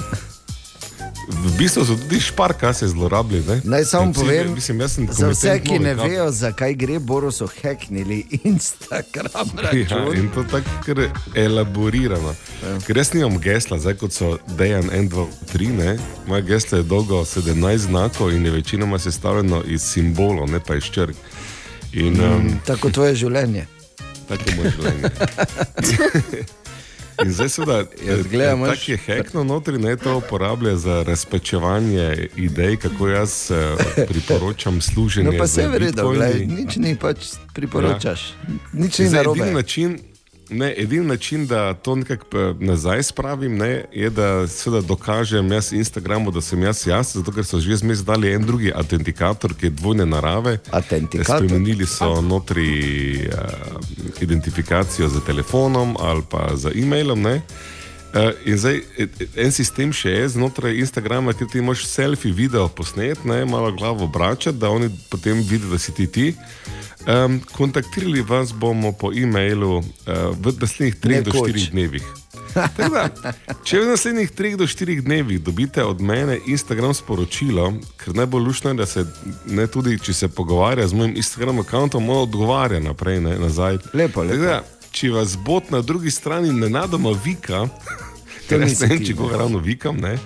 [1.29, 3.43] V bistvu so tudi šparkase zlorabili.
[3.49, 3.61] Ne?
[3.65, 8.27] Naj samo povem, mislim, za vse, ki ne kompetentno vejo, zakaj gre, Boru so heknili
[8.43, 10.17] Instagram Ja, račun.
[10.17, 11.01] in to tako
[11.35, 12.35] elaborirano.
[12.63, 12.79] Ja.
[12.87, 15.99] Ker jaz nimam gesla, zdaj kot so Dejan 1, 2, 3, ne?
[16.27, 20.85] moje geslo je dolgo 17 znakov in je večinoma sestavljeno iz simbolov, ne pa iz
[20.85, 21.17] črk.
[21.93, 23.67] In, um, Tako tvoje življenje.
[24.29, 25.11] tako je moje življenje.
[27.23, 32.77] In zdaj seveda, Jaz gledam, tako je hekno notri, ne to uporablja za razpečevanje idej,
[32.77, 33.77] kako jaz eh,
[34.11, 35.31] priporočam služenje.
[35.31, 36.17] No, pa se v redu, bitcoini.
[36.17, 37.19] glej, nič ni pač
[37.55, 38.35] priporočaš.
[38.73, 39.41] Nič ni Zdaj, narobe.
[39.41, 39.99] edini način,
[40.51, 45.73] ne, edini način, da to nekako eh, nazaj spravim, ne, je, da seveda dokažem jaz
[45.73, 49.67] Instagramu, da sem jaz jaz, zato ker so že zmes dali en drugi autentikator, ki
[49.67, 50.59] je dvojne narave.
[50.71, 51.37] Autentikator?
[51.37, 57.23] Spremenili so notri uh, identifikacijo z telefonom ali pa z e-mailom.
[57.23, 57.41] Ne.
[58.15, 62.31] Uh, in zdaj e- e- en sistem še je znotraj Instagrama, kjer ti imaš selfie
[62.33, 66.35] video posnet, ne, malo glavo obračati, da oni potem vidijo, da si ti ti.
[67.07, 69.85] Um, kontaktirali vas bomo po e-mailu uh,
[70.39, 71.51] v naslednjih 3 do Nekoč.
[71.51, 72.07] 4 dnevih.
[72.55, 73.09] Da,
[73.67, 78.71] če v naslednjih 3 do 4 dnevih dobite od mene Instagram sporočilo, ker najbolj lušno
[78.71, 79.05] je, da se
[79.51, 83.79] ne tudi, če se pogovarja z mojim Instagram računom, odgovarja naprej, ne, nazaj.
[83.93, 84.63] Lepo, Tako Da,
[84.95, 87.67] če vas bot na drugi strani nenadoma vika,
[88.49, 89.19] ker jaz ne vem, če ne.
[89.19, 90.17] koga ravno vikam, ne,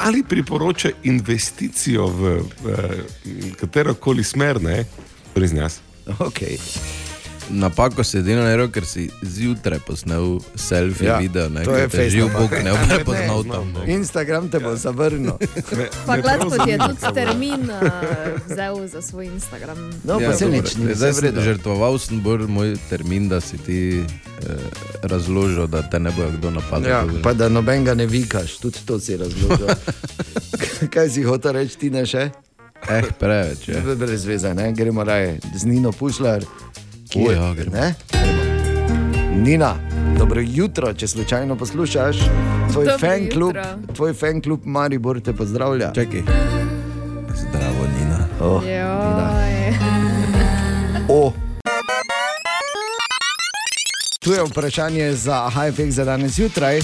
[0.00, 4.82] ali priporoča investicijo v, v katero koli smer, ne,
[5.34, 5.80] brez nas.
[6.18, 6.58] Okay.
[7.50, 11.88] Napako si edino naredil, ker si zjutraj posnel selfie Ja, ja, video, ne, to je
[11.88, 13.88] fejst Bog ne bo prepoznal Ne, tam.
[13.90, 15.32] Instagram te bo zavrnil.
[16.06, 17.82] Pa gladko ti je tudi termin uh,
[18.46, 19.78] vzel za svoj Instagram.
[20.04, 23.80] No, pa se nič ni, Zdaj sem žrtvoval sem bolj moj termin, da si ti
[24.00, 24.54] eh,
[25.02, 26.90] razložil, da te ne bo kdo napadel.
[26.90, 29.68] Ja, pa da nobenega ne vikaš, tudi to si razložil.
[30.94, 32.30] Kaj si hotel reči, ti ne še?
[32.88, 33.80] Eh, preveč je.
[33.96, 34.72] Brez veze, ne?
[34.72, 36.44] gremo raje z Nino Pušlar.
[37.10, 37.70] Ki O, ja, gremo.
[37.72, 37.94] ne?
[39.36, 39.74] Nina,
[40.18, 42.16] dobro jutro, če slučajno poslušaš.
[42.72, 43.94] Tvoj Dobro fan klub, jutro.
[43.94, 45.92] tvoj fan klub Maribor te pozdravlja.
[45.92, 46.22] Čakaj.
[47.36, 48.28] Zdravo, Nina.
[48.40, 49.74] Oh, Joj.
[51.10, 51.32] O.
[54.20, 56.80] Tu je vprašanje za HFX za danes zjutraj.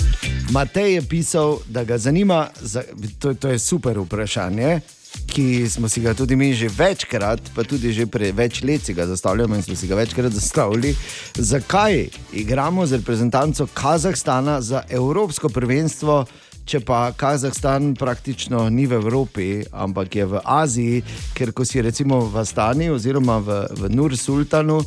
[0.50, 2.82] Matej je pisal, da ga zanima, za,
[3.18, 4.80] to, to je super vprašanje,
[5.26, 8.94] ki smo si ga tudi mi že večkrat, pa tudi že pre več let si
[8.94, 10.94] ga zastavljamo in smo si ga večkrat zastavili.
[11.34, 16.24] Zakaj igramo z reprezentanco Kazahstana za Evropsko prvenstvo?
[16.66, 22.18] Če pa Kazahstan praktično ni v Evropi, ampak je v Aziji, ker ko si recimo
[22.26, 24.80] v Astani oziroma v, v Nur Sultanu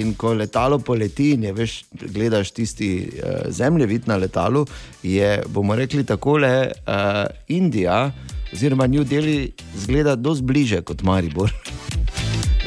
[0.00, 4.64] in ko letalo poleti in je veš, gledaš tisti uh, zemljevid na letalu,
[5.04, 8.08] je, bomo rekli takole, uh, Indija
[8.52, 11.52] oziroma New Delhi zgleda dosti bliže kot Maribor.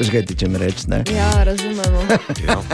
[0.00, 1.02] Veš, kaj ti če mi reči, ne?
[1.12, 2.04] Ja, razumemo.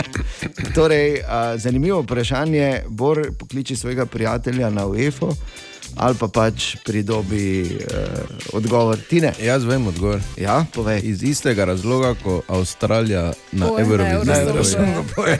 [0.76, 5.32] Torej, a, zanimivo vprašanje, Bor pokliči svojega prijatelja na UEFO
[5.96, 9.32] ali pa pač pridobi uh, odgovor Tine.
[9.40, 10.20] Jaz vem odgovor.
[10.36, 11.00] Ja, povej.
[11.04, 14.26] Iz istega razloga, ko Avstralija na Poje na Euroviziji.
[14.26, 14.84] Na Eurosongu.
[14.86, 15.38] Eurosongu poje.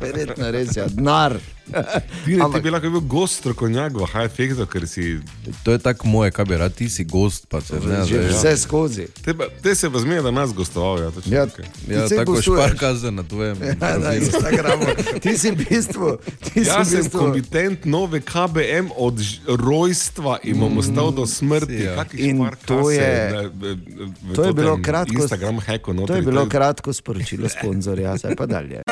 [0.00, 1.38] Verjetno res je, denar.
[1.64, 5.20] Ti, ti bi lahko bil gost strokovnjak v HFX, ker si.
[5.62, 8.32] To je tako moje, kaj bi rad, ti si gost, pa se ne Že znaš.
[8.32, 9.06] vse skozi.
[9.18, 10.98] Te, pa- te se pa zmeje, da nas gostoval.
[10.98, 11.46] Ja, točno Ja.
[11.88, 12.44] Ja, tako gostuješ.
[12.60, 13.56] šparkaze na tvojem.
[13.58, 14.14] Ja, na.
[14.14, 14.84] Instagramu.
[15.18, 16.18] Ti si v bistvu.
[16.44, 19.16] Ti si Jaz v sem bistvu komitent nove KBM od
[19.48, 21.82] rojstva in bom ostal do smrti.
[21.82, 21.96] Ja.
[21.96, 23.76] Kakih In to je- ne, v-
[24.22, 25.94] v to je bilo kratko- Instagram hacku.
[26.02, 28.82] To je bilo kratko sporočilo sponzorja, zdaj pa dalje.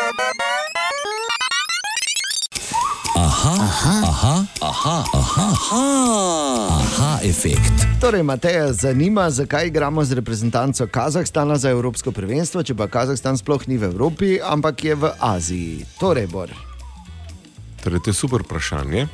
[3.42, 5.86] Aha, aha, aha, aha, aha, aha,
[6.78, 7.74] aha, efekt.
[7.98, 13.66] Torej, Mateja zanima, zakaj igramo z reprezentanco Kazahstana za Evropsko prvenstvo, če pa Kazahstan sploh
[13.66, 15.82] ni v Evropi, ampak je v Aziji.
[15.98, 16.54] Torej, Bor.
[17.82, 19.10] Torej, to je super vprašanje.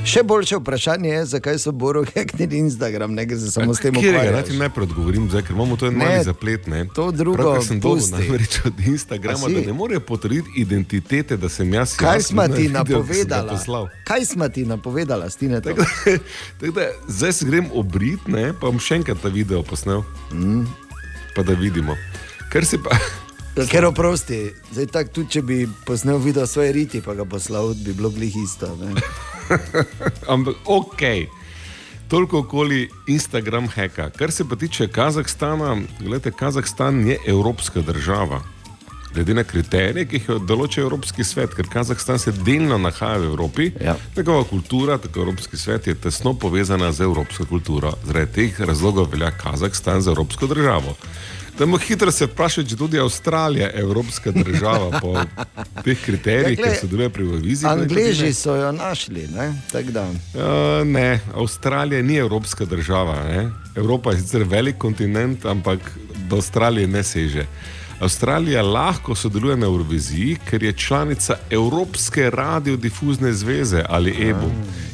[0.00, 3.92] Še boljše vprašanje je, zakaj so Boru heknili Instagram, ne gre se samo s tem
[3.94, 4.50] naj ukvarjati.
[4.50, 6.66] ti najprej odgovorim, zdaj, ker imamo to en Ne, mali zaplet.
[6.66, 6.86] Ne?
[6.88, 8.12] to drugo Pravkar sem dobil pusti.
[8.14, 11.92] namreč od Instagrama, da ne morejo potrditi identitete, da sem jaz.
[11.96, 13.52] Kaj jaz smo na ti napovedala?
[13.52, 13.88] poslal.
[14.04, 15.60] Kaj smo ti napovedala, Stine?
[15.60, 16.16] Tako da,
[16.56, 20.00] tako da, zdaj se grem obrit, ne, pa bom še enkrat ta video posnel.
[20.32, 20.64] Mm.
[21.36, 21.96] Pa da vidimo.
[22.48, 22.96] Ker si pa.
[23.66, 24.40] Ker oprosti,
[24.72, 28.32] zdaj tako tudi, če bi posnel video svoje riti, pa ga poslal, bi bilo glih
[28.38, 28.72] isto.
[30.32, 31.02] Ampak ok.
[32.08, 34.10] Toliko okoli Instagram heka.
[34.10, 38.42] Kar se pa tiče Kazahstana, gledajte, Kazahstan je evropska država.
[39.14, 43.70] Glede na kriterije, ki jih določa Evropski svet, ker Kazahstan se delno nahaja v Evropi,
[43.80, 43.96] Ja.
[44.16, 47.94] njegova kultura, tako Evropski svet, je tesno povezana z evropsko kulturo.
[48.04, 50.96] Zaradi teh razlogov velja Kazahstan za evropsko državo.
[51.58, 55.16] Da mu hitro se vpraša, če tudi Avstralija je evropska država po
[55.84, 57.68] teh kriterijih, ki sodeluje pri Euroviziji.
[57.70, 59.48] Angleži so jo našli, ne?
[59.72, 60.04] tako da.
[60.06, 63.16] Uh, ne, Avstralija ni evropska država.
[63.24, 63.48] Ne?
[63.76, 65.80] Evropa je sicer velik kontinent, ampak
[66.28, 67.46] do Avstralije ne seže.
[68.00, 74.50] Avstralija lahko sodeluje na Euroviziji, ker je članica Evropske radiodifuzne zveze ali EBU.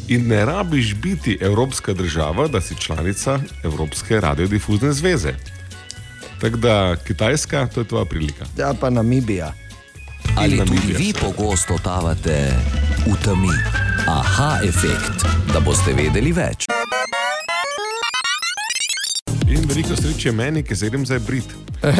[0.08, 5.34] In ne rabiš biti evropska država, da si članica Evropske radiodifuzne zveze.
[6.40, 8.44] Tako da Kitajska, to je tvoja prilika.
[8.58, 9.52] Ja, pa Namibija.
[10.36, 12.52] Ali tudi Namibija, vi pogosto totavate
[13.06, 13.54] v temi?
[14.08, 16.66] Aha, efekt, da boste vedeli več.
[19.54, 21.52] In veliko sreče meni, ki se grem zdaj brit.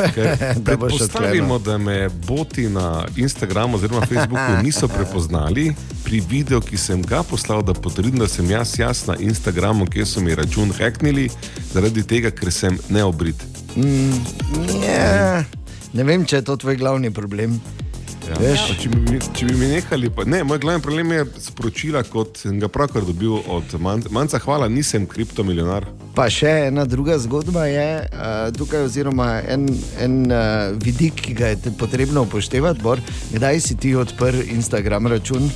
[0.66, 5.74] Predpostavimo, da me boti na Instagramu oziroma Facebooku niso prepoznali
[6.04, 10.06] pri videu, ki sem ga poslal, da potrdim, da sem jaz jaz na Instagramu, kjer
[10.08, 11.28] so mi račun hacknili,
[11.72, 13.46] zaradi tega, ker sem neobrit.
[13.76, 14.18] Mm,
[14.80, 15.44] ne,
[15.92, 17.60] ne vem, če je to tvoj glavni problem.
[18.24, 18.54] Ja.
[18.80, 22.38] Če, bi, mi- če bi mi nehali, pa, ne, moj glavni problem je sporočila, kot
[22.40, 24.38] sem ga pravkar dobil od Man- Manca.
[24.38, 25.84] Hvala, nisem kriptomilijonar.
[26.14, 29.68] Pa še ena druga zgodba je uh, tukaj, oziroma en,
[30.00, 30.38] en uh,
[30.78, 32.80] vidik, ki ga je potrebno upoštevati.
[32.82, 33.02] Bor,
[33.32, 35.50] kdaj si ti odprl Instagram račun?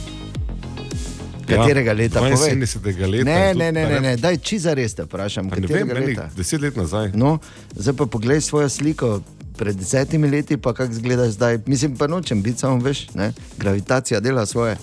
[1.48, 2.20] Katerega leta?
[2.20, 2.52] povej?
[2.52, 3.08] 72.
[3.08, 3.24] leta.
[3.24, 4.16] Ne, ne, ne, ne, ne.
[4.16, 5.48] daj čiza res te vprašam.
[5.48, 6.28] Ne vem, meni leta?
[6.36, 7.14] deset let nazaj.
[7.16, 7.38] No,
[7.72, 9.22] zdaj pa poglej svojo sliko.
[9.58, 13.32] Pred desetimi leti, pa kako izgledaš zdaj, mislim, pa nočem biti samo veš, ne?
[13.58, 14.76] gravitacija dela svoje.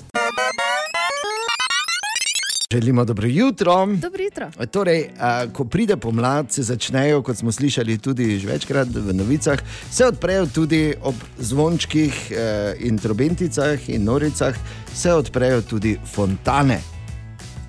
[2.72, 3.86] Želimo dobro jutro.
[3.86, 4.66] Dobro jutro.
[4.68, 9.60] Torej, a, ko pride pomlad, se začnejo, kot smo slišali tudi že večkrat v novicah,
[9.92, 14.56] se odprejo tudi ob zvončkih eh, in trobenticah in noricah,
[14.94, 16.82] se odprejo tudi fontane.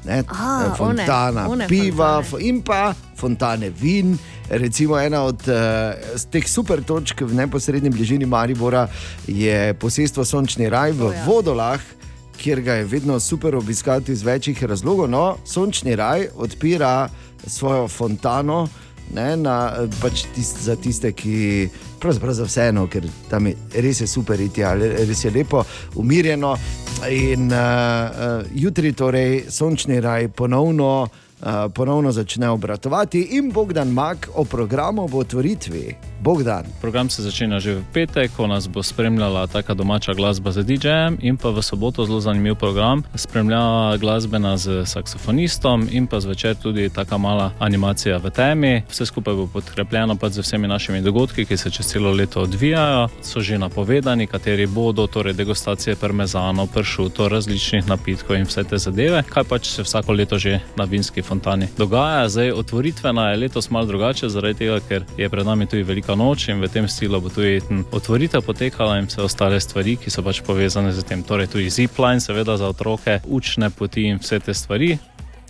[0.04, 2.30] Ne, A, fontana one, one piva fontane.
[2.30, 4.18] fo- in pa fontane vin.
[4.50, 8.86] Recimo ena od uh, teh super točk v neposrednji bližini Maribora
[9.26, 11.24] je posestvo Sončni raj v O, ja.
[11.26, 11.80] Vodolah,
[12.38, 15.10] kjer ga je vedno super obiskati iz večjih razlogov.
[15.10, 17.08] No, Sončni raj odpira
[17.46, 18.68] svojo fontano.
[19.14, 21.68] Ne, na, pač tist, za tiste, ki
[22.02, 25.62] pravzaprav za vseeno, ker tam je res je super iti, ali res je lepo,
[25.94, 26.56] umirjeno.
[27.10, 31.25] In uh, uh, jutri, torej, sončni raj ponovno, uh,
[31.74, 35.96] ponovno začne obratovati, in Bogdan Mak o programu v otvoritvi.
[36.20, 36.64] Bogdan.
[36.80, 41.18] Program se začenja že v petek, ko nas bo spremljala taka domača glasba z DJ-jem,
[41.20, 46.88] in pa v soboto zelo zanimiv program, spremljava glasbena z saksofonistom, in pa zvečer tudi
[46.88, 48.82] taka mala animacija v temi.
[48.88, 53.08] Vse skupaj bo podkrepljeno pa z vsemi našimi dogodki, ki se čez celo leto odvijajo.
[53.22, 59.22] So že napovedani, kateri bodo, torej degustacije parmezano, pršuto, različnih napitkov in vse te zadeve,
[59.22, 62.28] kaj pač se vsako leto že na vinski fontani dogaja.
[62.28, 66.48] Zdaj, otvoritvena je letos malo drugače, zaradi tega, ker je pred nami tudi velika noč
[66.48, 67.60] in v tem stilu bo tudi
[67.92, 71.22] otvoritev potekala in vse ostale stvari, ki so pač povezane z tem.
[71.22, 74.96] Torej, tudi zipline, seveda za otroke, učne poti in vse te stvari.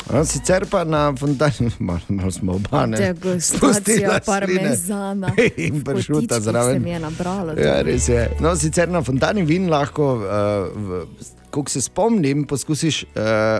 [0.07, 2.99] A, sicer pa na fontani, malo, malo smo oba ne.
[2.99, 5.33] Degustacija parmezana.
[5.67, 6.87] In v pršuta zraven.
[6.87, 7.55] Je nabralo.
[7.59, 8.29] Ja, res je.
[8.41, 13.09] No, sicer na fontani vin lahko, uh, kot se spomnim, poskusiš uh,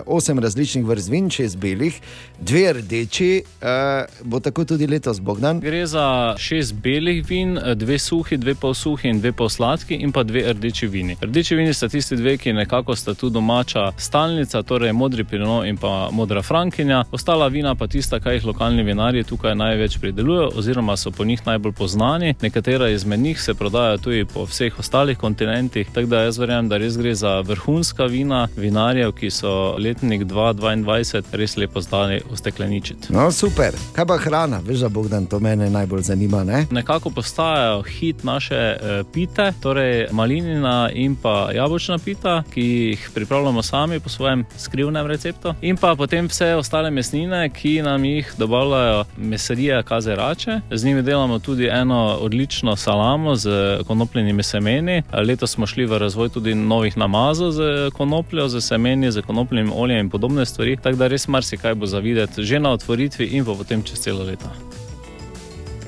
[0.07, 2.01] osem različnih vrst vin, šest belih,
[2.41, 3.31] dve rdeči,
[3.63, 5.61] uh, bo tako tudi letos Bogdan.
[5.61, 10.13] Gre za šest belih vin, dve suhi, dve pol suhi in dve pol sladki, in
[10.13, 11.17] pa dve rdeči vini.
[11.23, 15.77] Rdeči vini sta tisti dve, ki nekako sta tu domača stalnica, torej modri pinot in
[15.81, 17.05] pa modra frankinja.
[17.13, 21.47] Ostala vina pa tista, kaj jih lokalni vinarji tukaj največ pridelujejo, oziroma so po njih
[21.47, 22.35] najbolj poznani.
[22.43, 26.77] Nekatera izmed njih se prodajajo tudi po vseh ostalih kontinentih, tako da jaz verjamem, da
[26.77, 27.41] res gre za
[27.87, 33.13] vrhunska vina vinarjev, ki so letnik 2022 res lepo zdali ustekleničiti.
[33.13, 33.75] No, super.
[33.95, 34.61] Kaj pa hrana?
[34.65, 36.45] Veš, da Bogdan to mene najbolj zanima.
[36.45, 36.67] Ne?
[36.71, 43.63] Nekako postajajo hit naše eh, pite, torej malinina in pa jabolčna pita, ki jih pripravljamo
[43.63, 45.55] sami po svojem skrivnem receptu.
[45.63, 50.61] In pa potem vse ostale mesnine, ki nam jih dobavljajo meserije Kazerače.
[50.71, 55.03] Z njimi delamo tudi eno odlično salamo z konopljenimi semeni.
[55.13, 60.07] Letos smo šli v razvoj tudi novih namazov z konopljo, z semeni, z konopljenim oljem
[60.07, 60.77] in podobne stvari.
[60.77, 64.25] Tako da res marsikaj bo za videti že na otvoritvi in pa potem čez celo
[64.25, 64.51] leto.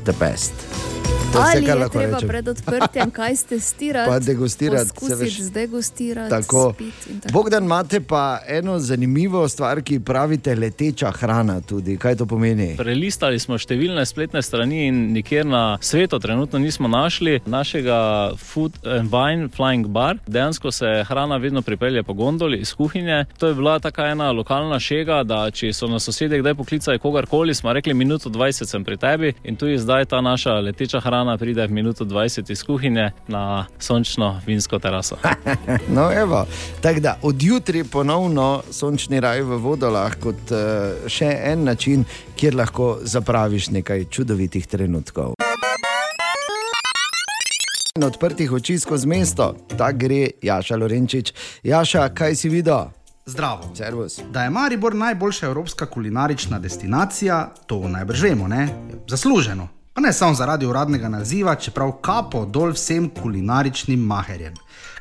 [0.04, 0.54] The best.
[1.28, 2.28] To je Ali kar je lahko treba rečem.
[2.28, 5.40] pred odprtjem kaj testirati, Pa degustirati, se veš.
[5.40, 6.72] zdegustirati, Tako.
[6.74, 7.32] spiti in tako.
[7.32, 11.60] Bogdan, imate pa eno zanimivo stvar, ki pravite leteča hrana.
[11.60, 11.96] Tudi.
[11.96, 12.76] Kaj to pomeni?
[12.76, 17.98] Prelistali smo številne spletne strani in nikjer na svetu trenutno nismo našli našega
[18.38, 20.16] Food and Wine Flying Bar.
[20.26, 23.26] Dejansko se hrana vedno pripelje po gondoli iz kuhinje.
[23.38, 27.54] To je bila taka ena lokalna šega, da če so nas sosedje kdaj poklicali kogarkoli,
[27.54, 31.66] smo rekli minuto 20 sem pri tebi in tudi zdaj ta naša leteča hrana pride
[31.66, 35.16] v minuto 20 iz kuhinje na sončno vinsko teraso.
[35.88, 36.46] No, evo.
[36.80, 42.04] Tako da od jutri ponovno sončni raj v vodolah kot uh, še en način,
[42.36, 45.34] kjer lahko zapraviš nekaj čudovitih trenutkov.
[47.98, 49.54] in odprtih oči skozi mesto.
[49.78, 51.32] Tak gre Jaša Lorenčič.
[51.66, 52.92] Jaša, kaj si videl?
[53.26, 53.74] Zdravo.
[53.74, 54.20] Servus.
[54.30, 58.68] Da je Maribor najboljša evropska kulinarična destinacija, to najbrž vemo, ne?
[59.08, 59.68] Zasluženo.
[59.98, 64.54] Pa ne samo zaradi uradnega naziva, čeprav kapo dol vsem kulinaričnim maherjem.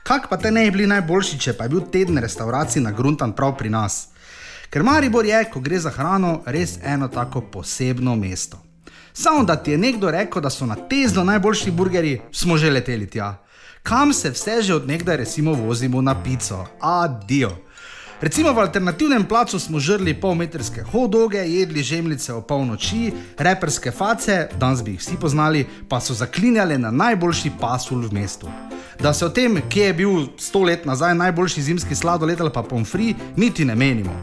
[0.03, 3.53] Kak pa te ne bi bili najboljši, če pa je bil teden restauracij nagruntan prav
[3.59, 4.07] pri nas?
[4.73, 8.57] Ker Maribor je, ko gre za hrano, res eno tako posebno mesto.
[9.13, 13.05] Samo da ti je nekdo rekel, da so na tezno najboljši burgerji, smo že leteli
[13.05, 13.35] tja.
[13.83, 16.65] Kam se vse že odnegdaj resimo vozimo na pico?
[16.81, 17.53] Adijo.
[18.21, 24.81] Recimo v alternativnem placu smo žrli polmetrske hodoge, jedli žemljice o polnoči, reperske face, danes
[24.81, 28.49] bi jih vsi poznali, pa so zaklinjali na najboljši pasul v mestu.
[28.97, 32.63] Da se o tem, kje je bil sto let nazaj najboljši zimski sladoled ali pa
[32.63, 34.17] pomfri, niti ne menimo.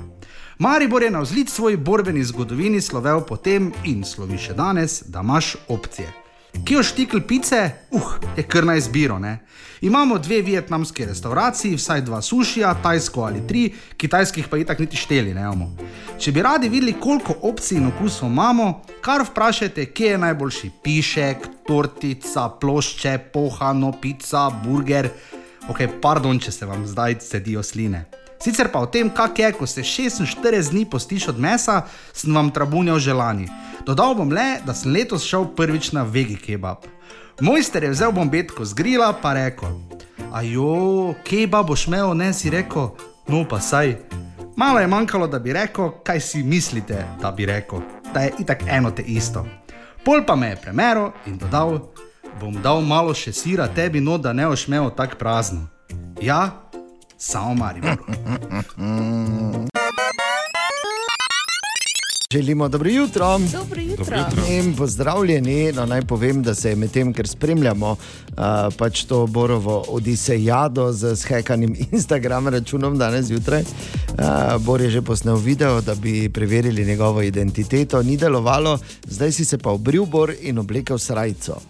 [0.59, 5.55] Maribor je na vzlic svoji borbeni zgodovini slovel potem in slovi še danes, da imaš
[5.69, 6.24] opcije.
[6.65, 9.19] Kje oštikl pice, uh, je kar na izbiro.
[9.19, 9.39] Ne?
[9.81, 15.35] Imamo dve vietnamski restavraciji, vsaj dva sušija, tajsko ali tri, kitajskih pa itak niti šteli
[15.35, 15.77] ne imamo.
[16.19, 21.49] Če bi radi videli, koliko opcij in okusov imamo, kar vprašajte, kje je najboljši pišek,
[21.67, 25.11] tortica, plošče, pohano, pica, burger.
[25.69, 28.05] Ok, pardon, če se vam zdaj sedijo sline.
[28.45, 32.51] Sicer pa o tem, kak je, ko se 46 dni postiš od mesa, sem vam
[32.53, 33.49] trabunjal želani.
[33.87, 36.85] Dodal bom le, da sem letos šel prvič na vegi kebab.
[37.41, 39.73] Mojster je vzel bombetko z grila, pa rekel:
[40.33, 42.91] Ajo, kebab boš imel, ne si rekel,
[43.29, 43.97] no pa saj.
[44.57, 47.81] Malo je manjkalo, da bi rekel, kaj si mislite, da bi rekel,
[48.15, 49.47] da je itak eno te isto.
[50.05, 51.79] Pol pa me je premeral in dodal:
[52.41, 55.65] Bom dal malo še sira tebi, no da ne boš imel tako prazno.
[56.21, 56.64] Ja,
[57.19, 57.97] samo Maribor.
[62.35, 63.39] Želimo dobro jutro.
[63.53, 64.05] Dobro jutro.
[64.05, 64.55] Dobro jutro.
[64.55, 65.73] In pozdravljeni.
[65.73, 67.97] No, naj povem, da se je medtem, ker spremljamo uh,
[68.79, 73.63] pač to Borovo odisejado z hekanim Instagram računom danes zjutraj.
[73.63, 79.45] Uh, Bor je že posnel video, da bi preverili njegovo identiteto, ni delovalo, zdaj si
[79.45, 81.61] se pa obril Bor in oblekel srajco.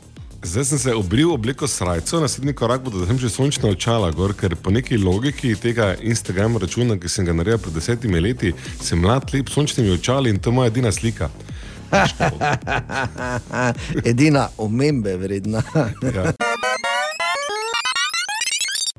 [0.44, 4.34] Zdaj sem se obril obleko srajco, naslednji korak bo, da sem že sončna očala, gor,
[4.36, 9.00] ker po neki logiki tega Instagram računa, ki sem ga naredil pred desetimi leti, sem
[9.00, 11.30] mlad, lep, sončnimi očali in to je moja edina slika.
[14.10, 15.62] Edina omembe vredna.
[16.14, 16.32] Ja.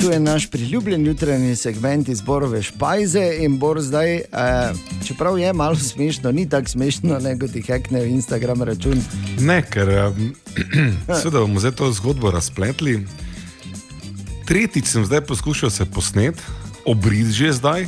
[0.06, 4.24] Tu je naš priljubljen jutranji segment izborove špajze in bor zdaj, eh,
[5.08, 9.02] čeprav je malo smešno, ni tako smešno, ne kot ti hekne Instagram račun.
[9.40, 10.36] Ne, ker um,
[11.22, 13.00] seveda bomo zdaj to zgodbo razpletli.
[14.46, 16.38] Tretjič sem zdaj poskušal se posnet,
[16.86, 17.88] obrit že zdaj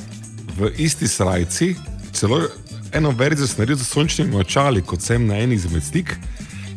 [0.58, 1.76] v isti srajci,
[2.14, 2.42] celo
[2.94, 6.18] eno verzijo sem naredil z sončnimi očali, kot sem na eni izmed stik.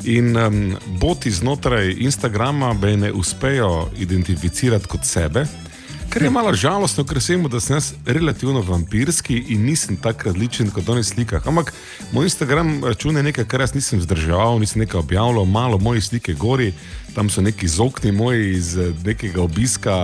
[0.05, 5.45] In um, boti znotraj Instagrama me ne uspejo identificirati kot sebe,
[6.09, 10.71] kar je malo žalostno, ker sem da sem jaz relativno vampirski in nisem tako različen
[10.71, 11.47] kot oni slikah.
[11.47, 11.73] Ampak
[12.13, 16.29] moj Instagram račun je nekaj, kar jaz nisem zdržal, nisem nekaj objavljal, malo mojih slik
[16.29, 16.73] je gori,
[17.15, 19.97] tam so neki zokni moji iz eh, nekega obiska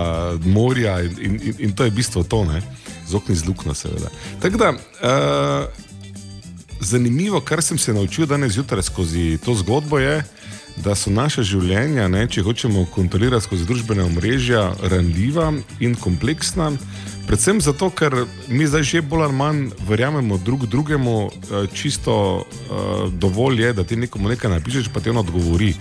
[0.45, 2.61] morja in, in, in, in to je bistvo to, ne?
[3.07, 4.09] zokni z luknjo, seveda.
[4.41, 4.69] Tako da.
[4.69, 5.86] Uh,
[6.79, 10.23] Zanimivo, kar sem se naučil danes zjutraj skozi to zgodbo, je,
[10.83, 15.51] da so naše življenja, ne, če hočemo kontrolirati skozi družbene omrežja, ranljiva
[15.81, 16.71] in kompleksna.
[17.27, 18.13] Predvsem zato, ker
[18.47, 22.13] mi zdaj že bolj ali manj verjamemo drug drugemu, eh, čisto
[22.45, 25.73] uh, dovolj je, da ti nekomu nekaj napišeš, pa ti on odgovori.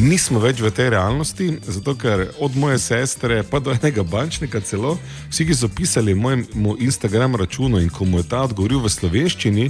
[0.00, 4.94] Nismo več v tej realnosti, zato ker od moje sestre pa do enega bančnika celo,
[5.28, 9.66] vsi, ki so pisali mojemu Instagram računu in ko mu je ta odgovoril v slovenščini,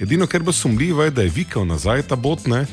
[0.00, 2.64] edino, kar bo sumljivo, je, da je vikal nazaj ta botne.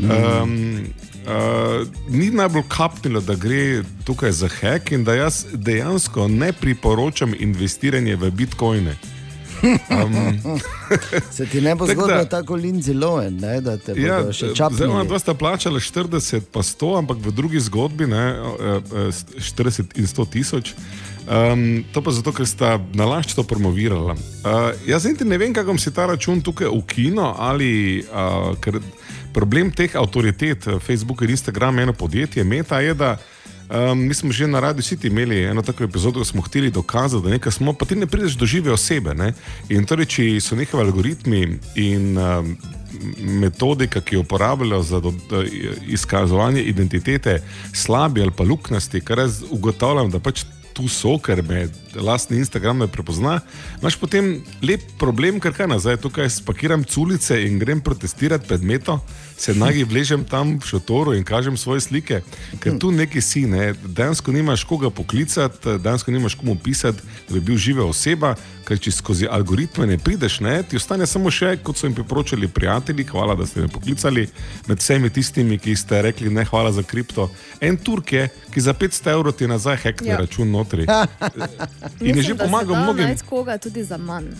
[0.00, 0.84] Um,
[1.24, 7.32] uh, ni najbolj kapnilo, da gre tukaj za hek in da jaz dejansko ne priporočam
[7.36, 8.96] investiranje v bitcoine.
[9.62, 10.60] Um,
[11.30, 14.46] Se ti ne bo Tako zgodilo da- tako Lindsay Lohan, ne, da te Ja, še
[14.46, 14.86] zdaj čapnili.
[14.86, 19.96] ona dva sta plačala 40 pa 100, ampak v drugi zgodbi ne, eh, eh, 40
[19.96, 20.74] in 100 tisoč.
[21.22, 24.16] Um, to pa zato, ker sta nalašč to promovirala.
[24.40, 28.80] Uh, jaz niti ne vem, kako si ta račun tukaj ukino ali uh, ker
[29.32, 33.16] problem teh avtoritet, eh, Facebook in Instagram, eno podjetje, Meta je, da
[33.70, 37.22] Um, mi smo že na Radiu City imeli eno tako epizodo, ko smo hteli dokazati,
[37.22, 39.14] da nekaj smo, pa ti ne prideš do žive osebe.
[39.14, 39.32] Ne?
[39.68, 42.56] In torej, če so njihovi algoritmi in um,
[43.18, 45.44] metodika, ki jo uporabljajo za do, da,
[45.86, 47.42] izkazovanje identitete,
[47.72, 50.42] slabi ali pa luknasti, kar jaz ugotavljam, da pač
[50.74, 53.40] tu so, ker me lastni Instagram me prepozna,
[53.80, 59.00] imaš potem lep problem, ker kaj nazaj, tukaj spakiram culice in grem protestirati pred meto,
[59.40, 62.20] se nagi vležem tam v šotoru in kažem svoje slike,
[62.60, 67.40] ker tu neki si, ne, dejansko nimaš koga poklicati, dejansko nimaš komu pisati, da bi
[67.40, 68.34] bil živa oseba,
[68.68, 72.48] ker če skozi algoritme ne prideš, ne, ti ostane samo še, kot so jim priporočali
[72.52, 74.26] prijatelji, hvala, da ste me poklicali,
[74.68, 77.30] med vsemi tistimi, ki ste rekli ne, hvala za kripto.
[77.60, 80.16] En Turk je, ki za 500 evrov ti nazaj hekne Ja.
[80.20, 80.84] račun notri.
[82.00, 83.14] In je že pomagal mnogim.
[83.28, 84.32] Koga tudi za manj.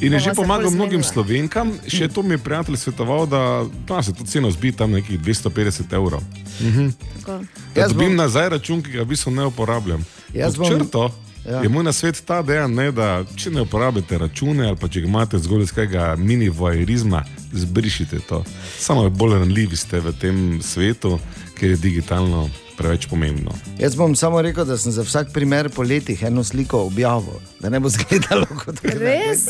[0.00, 4.12] In je že pomagal mnogim slovenkam, še to mi je prijatelj svetoval, da da se
[4.14, 6.22] to ceno zbi tam nekih 250 evrov.
[6.60, 6.88] Mhm.
[7.16, 7.40] Tako.
[7.74, 10.04] Jaz dobim bom- nazaj račun, ki ga v bistvu ne uporabljam.
[10.34, 11.10] Jaz bom- črto
[11.44, 11.52] Ja.
[11.52, 11.62] ja.
[11.62, 15.06] je moj nasvet ta dejan, ne, da če ne uporabljate račune ali pa če ga
[15.06, 17.22] imate zgolj iz kakega mini voajerizma,
[17.52, 18.44] zbrišite to.
[18.78, 21.18] Samo bolj ranljivi ste v tem svetu,
[21.54, 23.50] ker je digitalno preveč pomembno.
[23.78, 27.68] Jaz bom samo rekel, da sem za vsak primer po letih eno sliko objavil, da
[27.68, 29.44] ne bo izgledalo kot da Res?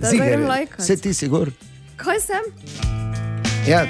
[0.00, 0.80] Da zdaj grem lajkat.
[0.80, 1.50] Vse ti si gor.
[1.96, 2.44] Kaj sem?
[3.64, 3.86] Ja,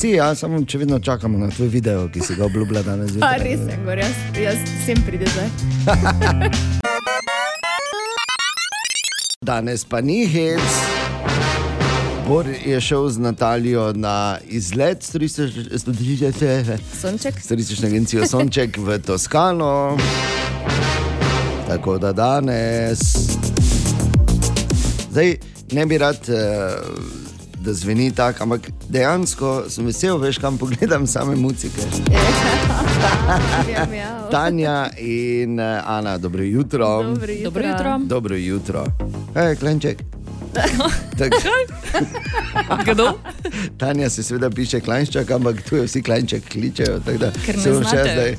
[0.00, 3.12] si, ja, samo če vedno čakamo na tvoj video, ki si ga obljubila danes.
[3.20, 4.56] A, res sem gor, jaz, jaz
[4.86, 5.48] sem pride zdaj.
[9.50, 10.78] Danes pa ni hec.
[12.28, 15.10] Bor je šel z Natalijo na izlet s
[17.48, 19.98] turistično agencijo Sonček v Toskano.
[21.68, 23.00] Tako da danes.
[25.10, 25.36] Zdaj
[25.72, 26.76] ne bi rad, eh,
[27.60, 31.82] da zveni tako, ampak dejansko sem vesel, veš, kam pogledam same mucike.
[33.66, 34.28] Vem, ja.
[34.30, 37.02] Tanja in eh, Ana, dobro jutro.
[37.02, 37.44] Dobro jutro.
[37.44, 37.98] Dobro jutro.
[38.00, 38.84] Dobro jutro.
[39.34, 40.02] Hej, klenček.
[41.18, 41.30] Tak,
[42.84, 43.12] Kdo?
[43.78, 46.98] Tanja se seveda piše klanček, ampak tu je vsi klanček kličejo.
[46.98, 48.36] da Ker se bom še zdaj-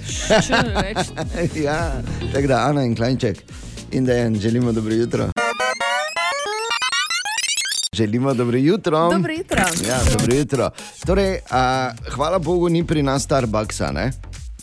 [1.63, 2.01] ja,
[2.33, 3.43] tako da Ana in klanček.
[3.91, 5.29] In da jim želimo dobro jutro.
[7.95, 9.09] Želimo dobro jutro.
[9.11, 9.57] Dobro jutro.
[9.87, 10.69] Ja, dobro jutro.
[11.05, 13.91] Torej, a, hvala Bogu, ni pri nas Starbucksa.
[13.91, 14.11] Ne?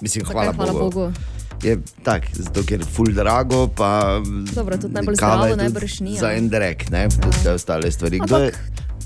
[0.00, 0.84] Mislim, Zakaj hvala, hvala Bogu.
[0.84, 1.12] Bogu?
[1.62, 4.20] Je tako, zato je ful drago, pa
[4.54, 8.16] Dobro, tudi najbolj zdravo najbrž ni, Za en drek, ne, tudi te ostale stvari.
[8.16, 8.52] Je,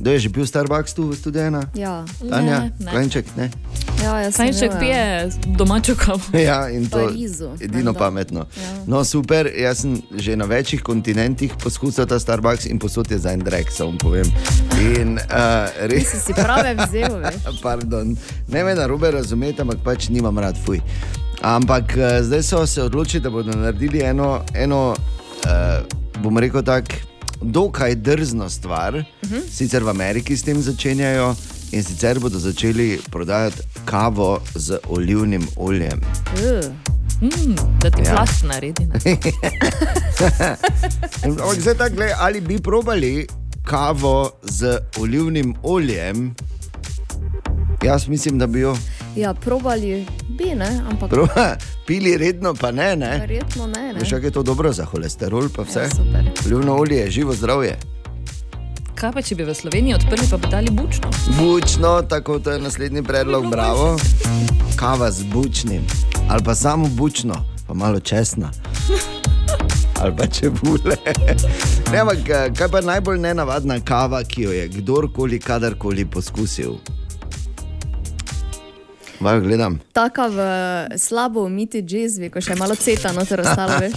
[0.03, 1.47] kdo je že bil Starbucks tu v studiu?
[1.47, 1.62] ena?
[1.79, 2.03] Ja.
[2.19, 2.91] Tanja, Ne, ne.
[2.91, 3.55] Klenček, ne.
[4.03, 6.19] Ja, jaz sem pije domačo kavo.
[6.49, 8.51] Ja, in to Parizu, edino pametno.
[8.59, 8.70] Ja.
[8.87, 13.31] No, super, jaz sem že na večjih kontinentih poskusil ta Starbucks in posod je za
[13.31, 14.27] en drek, samo povem.
[14.99, 16.11] In uh, res.
[16.11, 17.55] Si si prave vzel, veš.
[17.62, 18.16] Pardon,
[18.51, 20.83] ne me na robe razumeti, ampak pač nimam rad fuj.
[21.47, 24.99] Ampak uh, zdaj so se odločili, da bodo naredili eno, eno
[25.47, 25.79] uh,
[26.19, 27.11] bom rekel tako,
[27.43, 28.94] dokaj drzno stvar.
[28.94, 29.02] Uh.
[29.23, 29.40] -huh.
[29.51, 31.35] Sicer v Ameriki s tem začenjajo
[31.73, 36.01] in sicer bodo začeli prodajati kavo z olivnim oljem.
[37.23, 38.14] Mm, da ti Ja.
[38.14, 38.86] plast naredi.
[41.24, 43.27] Ampak zdaj tako, ali bi probali
[43.64, 46.35] kavo z olivnim oljem?
[47.82, 48.77] Jaz mislim, da bi jo
[49.16, 51.56] Ja, probali bi, ne, ampak proba,
[51.86, 52.97] pili redno, pa ne.
[52.97, 53.18] ne?
[53.18, 53.93] verjetno ne.
[53.93, 54.01] ne.
[54.01, 55.80] Veš, kako je to dobro za holesterol, pa vse.
[55.80, 56.30] Ja, super.
[56.47, 57.76] Olivno olje je živo zdravje.
[58.94, 61.10] Kaj pa, če bi v Sloveniji odprli, pa bi dali bučno?
[61.39, 63.97] Bučno, tako to je naslednji predlog, bravo.
[64.76, 65.84] Kava z bučnim,
[66.28, 68.51] ali pa samo bučno, pa malo česna.
[70.02, 70.97] Ali pa čebule.
[71.93, 76.74] Ne, ampak eh, kaj pa je najbolj nenavadna kava, ki jo je kdorkoli, kadarkoli poskusil?
[79.23, 79.78] Vaj, gledam.
[79.93, 80.39] Taka v
[80.99, 83.93] slabo umiti džezvi, ko še malo ceta noter ostalo, veš.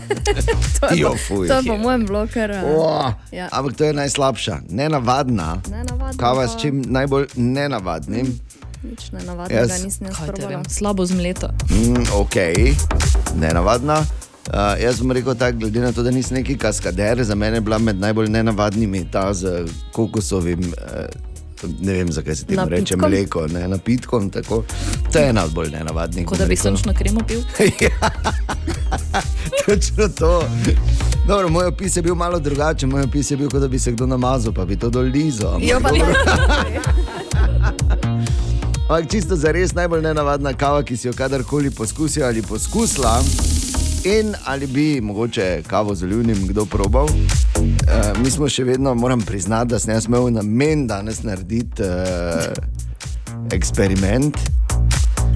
[0.76, 1.48] to je, Jo, fuj.
[1.48, 2.52] to je po mojem bloker.
[2.66, 3.48] Oh, Ja.
[3.50, 5.62] Ampak to je najslabša, nenavadna.
[5.66, 8.28] Nenavadna Kava s čim najbolj nenavadnim.
[8.82, 10.06] Nič nenavadnega, Jaz- nisem
[10.42, 11.48] vem, slabo zmleto.
[11.70, 12.36] Mm, ok,
[13.34, 14.04] nenavadna.
[14.44, 17.60] Uh, jaz bom rekel tako, glede na to, da nisem neki kaskader, za mene je
[17.62, 20.60] bila med najbolj nenavadnimi ta z kokosovim.
[20.60, 21.31] Uh,
[21.80, 24.30] Ne vem, zakaj se temu reče mleko, ne napitkom.
[24.30, 24.64] Tako.
[25.12, 26.26] To je ena od bolj nenavadnih.
[26.26, 27.40] Kot da bi sončno kremo pil.
[29.66, 30.44] Točno to.
[31.26, 32.90] Dobro, moj opis je bil malo drugačen.
[32.90, 35.58] Moj opis je bil, kot da bi se kdo namazal, pa bi to dolizo.
[35.60, 35.90] Jo, pa
[38.92, 43.22] Ampak čisto za res najbolj nenavadna kava, ki si jo kadarkoli poskusil ali poskusila.
[44.04, 47.04] In ali bi mogoče kavo z olivnim kdo probal?
[47.04, 52.50] Uh, mi smo še vedno, moram priznati, da sem jaz imel namen danes narediti uh,
[53.52, 54.38] eksperiment.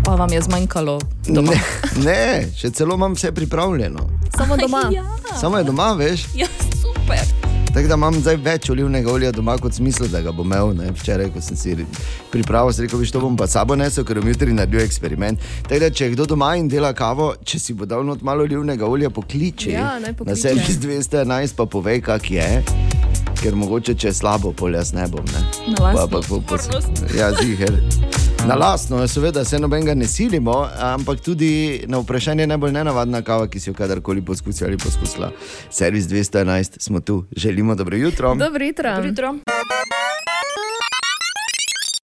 [0.05, 0.98] Pa vam je zmanjkalo
[1.28, 1.52] doma.
[1.52, 1.62] Ne,
[2.05, 4.10] ne, še celo imam vse pripravljeno.
[4.36, 4.88] Samo doma.
[4.98, 5.05] Ja.
[5.40, 6.26] Samo je doma, veš.
[6.34, 6.47] Ja,
[6.82, 7.45] super.
[7.77, 10.70] Tako da imam zdaj več olivnega olja doma, kot smisel, da ga bom imel.
[10.78, 10.86] Ne?
[10.97, 11.74] Včeraj, ko sem si
[12.32, 15.44] pripravil, sem rekel, da bom pa sabo nesel, ker bom jutri naredil eksperiment.
[15.69, 18.89] Tako da, če kdo doma in dela kavo, če si bo dal not malo olivnega
[18.89, 19.74] olja, pokliči.
[19.77, 20.32] Ja, naj pokliče.
[20.32, 22.95] Na servis 211 pa povej, kak je.
[23.42, 25.24] Ker mogoče, če je slabo, polja s nebom.
[25.32, 25.42] Ne?
[25.78, 27.04] Na lastno odgovornost.
[27.18, 27.72] Ja, ziher.
[28.46, 33.60] Na lastno, seveda se nobenega ne silimo, ampak tudi na vprašanje najbolj nenavadna kava, ki
[33.60, 35.32] si jo kadarkoli poskusili ali poskusila.
[35.70, 38.34] Servis 211 smo tu, želimo dobro jutro.
[38.34, 38.94] Dobro jutro.
[38.94, 39.34] Dobro jutro.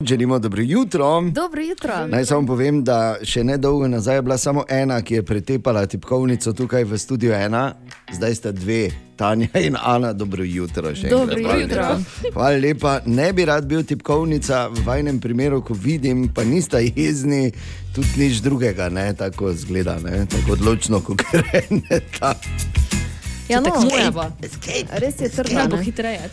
[0.04, 1.22] Želimo dobro jutro.
[1.24, 2.08] Dobro jutro.
[2.08, 5.86] Naj samo povem, da še ne dolgo nazaj je bila samo ena, ki je pretepala
[5.86, 7.74] tipkovnico tukaj v studiu ena,
[8.12, 10.96] zdaj sta dve, Tanja in Ana, dobro jutro.
[10.96, 11.12] še enkrat.
[11.12, 11.82] Dobro Hvala jutro.
[11.82, 12.00] lepa.
[12.34, 13.00] Hvala lepa.
[13.06, 17.52] Ne bi rad bil tipkovnica v vajnem primeru, ko vidim, pa nista jezni,
[17.96, 19.14] tudi nič drugega, ne?
[19.14, 20.26] tako zgleda, ne?
[20.26, 22.36] tako odločno, kot greneta.
[23.54, 24.32] Ja, no, tekmujeva.
[24.98, 25.68] Res je Kdo trdna.
[25.68, 26.30] bo hitreje?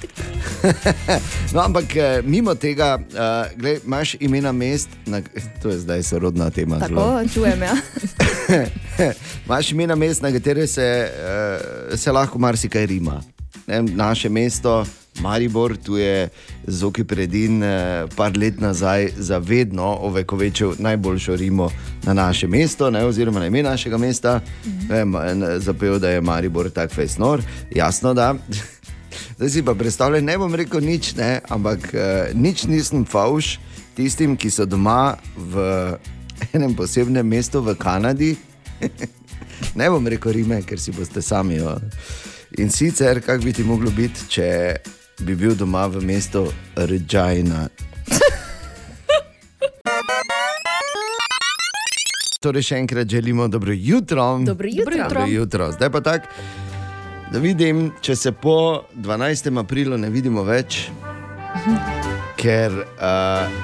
[1.52, 5.20] No, ampak eh, mimo tega, uh, gled, imaš imena mest, na,
[5.62, 6.78] to je zdaj sorodna tema.
[6.78, 7.00] zelo.
[7.00, 7.62] Tako, čujem.
[7.62, 7.74] Ja.
[9.46, 11.10] Imáš imena mest, na katere se,
[11.90, 13.22] uh, se lahko marsikaj rima.
[13.66, 14.84] Ne, naše mesto,
[15.20, 16.28] Maribor, tu je
[16.66, 21.70] Zoki Predin, uh, par let nazaj, zavedno ovekovečil najboljšo rimo
[22.02, 24.40] na naše mesto, ne, oziroma na ime našega mesta.
[24.64, 25.58] Mm -hmm.
[25.58, 27.42] Zapel, da je Maribor tak fejsnor,
[27.74, 28.34] jasno da.
[29.36, 33.58] Zdaj si pa predstavljaj, ne bom rekel nič, ne, ampak uh, nič nisem fauš
[33.94, 35.60] tistim, ki so doma v
[36.52, 38.36] enem posebnem mestu v Kanadi.
[39.78, 41.60] ne bom rekel Rime, ker si boste sami.
[41.60, 41.76] Jo.
[42.58, 44.48] In sicer, kako bi ti moglo biti, če
[45.20, 47.68] bi bil doma v mestu Regina.
[52.40, 54.38] Torej, še enkrat želimo dobro jutro.
[54.46, 54.96] Dobro jutro.
[54.96, 55.72] Dobro jutro.
[55.72, 56.26] Zdaj pa tako,
[57.32, 59.52] da vidim, če se po 12.
[59.60, 60.88] aprilu ne vidimo več,
[62.40, 63.60] ker uh,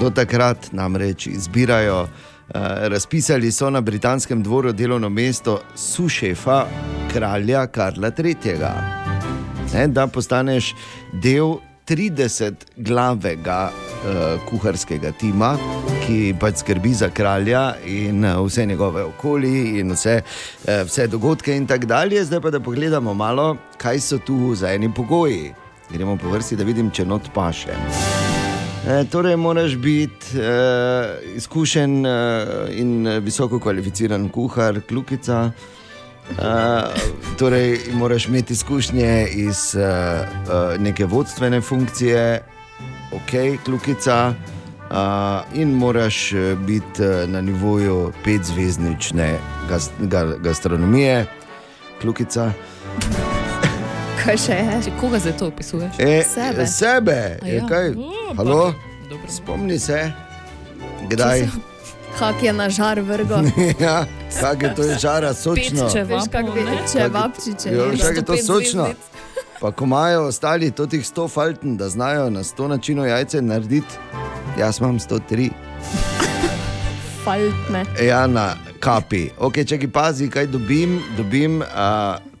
[0.00, 2.02] do takrat namreč izbirajo.
[2.46, 2.60] Uh,
[2.90, 6.64] razpisali so na britanskem dvoru delovno mesto sušefa
[7.12, 9.05] kralja Karla III.
[9.76, 10.70] Ne, da postaneš
[11.12, 15.50] del 30-glavega uh, kuharskega tima,
[16.06, 21.52] ki pač skrbi za kralja in uh, vse njegove okolje in vse, uh, vse dogodke
[21.52, 22.24] in tako dalje.
[22.24, 25.52] Zdaj pa da pogledamo malo, kaj so tu za eni pogoji.
[25.92, 27.76] Gremo po vrsti, da vidim, če not paše.
[28.88, 30.50] E, torej, moraš biti e,
[31.36, 32.18] izkušen e,
[32.80, 35.50] in visoko kvalificiran kuhar, klukica.
[35.52, 35.75] E,
[37.38, 40.26] torej, moraš imeti izkušnje iz e, e,
[40.78, 42.42] neke vodstvene funkcije,
[43.12, 44.34] ok, klukica.
[44.90, 49.38] E, in moraš e, biti e, na nivoju petzvezdnične
[49.68, 51.26] gas, ga, gastronomije,
[52.00, 52.52] klukica.
[54.24, 54.80] Kaj še je?
[54.84, 55.98] Če koga zdaj to opisuješ?
[55.98, 56.66] E, Sebe.
[56.66, 57.38] sebe.
[57.46, 57.66] Ja.
[57.68, 57.94] kaj?
[57.94, 58.74] O, Halo?
[59.10, 59.30] Dobro.
[59.30, 60.12] Spomni se,
[61.10, 61.46] kdaj.
[62.18, 63.34] Kak je na žar vrgo.
[63.80, 64.06] ja,
[64.40, 65.90] kak je to je žara, sočno.
[65.92, 66.76] če Veš, kak bi, ne?
[66.92, 67.70] če vapčiče.
[67.74, 68.86] Jo, kak je to 105 sočno.
[69.60, 73.94] Pa ko imajo ostali to tih 100 falten, da znajo na 100 načinov jajce narediti,
[74.58, 75.50] jaz imam 103.
[77.24, 77.84] Faltne.
[78.00, 79.30] Ja, na kapi.
[79.38, 81.66] Ok, če ki pazi, kaj dobim, dobim uh,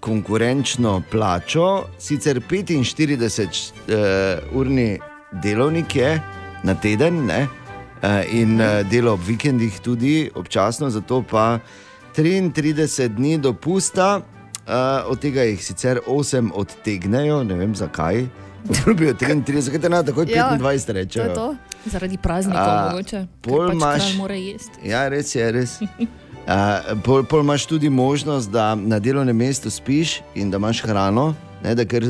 [0.00, 4.98] konkurenčno plačo, sicer 45-urni
[5.42, 6.22] delovnik je
[6.64, 7.65] na teden, ne?
[8.02, 11.58] Uh, in uh, delo ob vikendih tudi občasno, zato pa
[12.16, 18.26] 33 dni dopusta, uh, od tega jih sicer 8 odtegnejo, ne vem zakaj.
[18.68, 21.24] Obljubijo 33, kaj te na takoj Ja, 25 To rečejo.
[21.24, 21.56] je to.
[21.86, 23.26] Zaradi praznikov, A, mogoče.
[23.40, 24.60] pol pač imaš-.
[24.84, 25.78] Ja, res je, res.
[25.80, 26.00] Uh,
[27.04, 31.74] pol, pol imaš tudi možnost, da na delovnem mestu spiš in da imaš hrano, ne,
[31.74, 32.04] da ker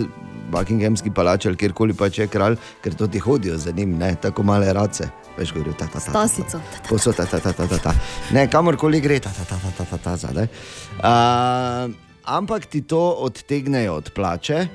[0.52, 4.42] Buckinghamski palač ali kjerkoli pač je kralj, ker to ti hodijo za njim, ne, tako
[4.42, 5.08] male race.
[5.38, 6.28] Veš, govorijo ta, ta, ta, ta, ta.
[6.28, 6.60] Stasico.
[6.88, 7.94] Posod, ta, ta, ta, ta, ta, ta.
[8.32, 10.48] Ne, kamorkoli gre, ta, ta, ta, ta, ta, ta, ta zadaj.
[10.98, 11.92] Uh,
[12.24, 14.66] ampak ti to odtegnejo od plače,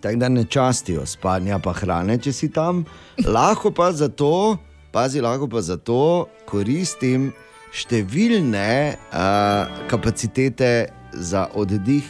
[0.00, 2.84] tako da ne častijo spanja, pa hrane, če si tam.
[3.24, 4.58] Lahko pa zato,
[4.92, 7.32] pazi, lahko pa zato koristim
[7.74, 12.04] številne uh, kapacitete za oddih,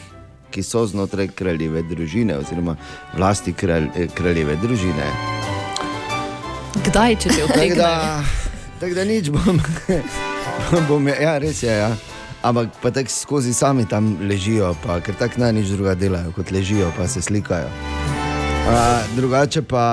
[0.55, 2.77] ki so znotraj kraljeve družine, oziroma
[3.17, 5.11] vlasti kralj, eh, kraljeve družine.
[6.85, 7.75] Kdaj, če te Tako odtegnejo?
[7.75, 8.23] da,
[8.79, 9.59] tak da nič bom.
[10.89, 11.75] bom ja, res je.
[11.75, 11.91] Ja.
[12.45, 16.53] Ampak pa tako skozi sami tam ležijo, pa, ker tako naj nič druga delajo, kot
[16.55, 17.71] ležijo, pa se slikajo.
[18.65, 18.71] Uh,
[19.15, 19.85] drugače pa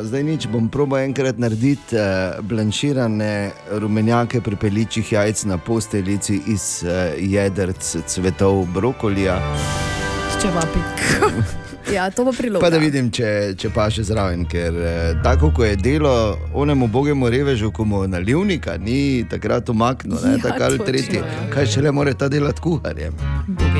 [0.00, 6.84] uh, zdaj nič, bom probo enkrat narediti uh, blanširane rumenjake pripeličjih jajc na posteljici iz
[6.84, 9.40] uh, jedrc cvetov brokolija.
[10.38, 10.78] S čevapi.
[11.94, 12.60] Ja, to bo priloga.
[12.62, 16.12] Pa da vidim, če, če pa še zraven, ker eh, tako ko je delo
[16.54, 21.18] onemu bogemu revežu, ko mu nalivnika ni takrat umaknil, ne, Ja, tako ali tretji.
[21.18, 21.48] ja.
[21.50, 23.16] Kaj še le more ta delati kuharjem?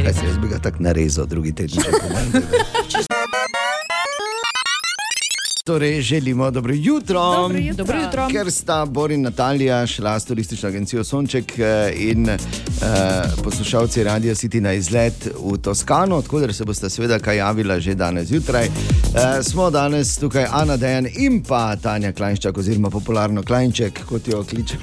[0.03, 1.87] Kaj se jaz bi ga tako narezal, drugi teden.
[1.87, 3.10] če pomeni.
[5.65, 7.21] Torej, želimo dobro jutro.
[7.21, 7.85] Dobro jutro.
[7.85, 8.29] Dobro jutro.
[8.33, 12.37] Ker sta Bor in Natalija šla s turistično agencijo Sonček eh, in uh,
[13.45, 18.29] poslušalci Radio City na izlet v Toskano, da se boste seveda kaj javila že danes
[18.29, 18.67] zjutraj.
[18.67, 24.45] Uh, smo danes tukaj Ana Dejan in pa Tanja Klajnščak, oziroma popularno Klajnček, kot jo
[24.45, 24.83] kličemo.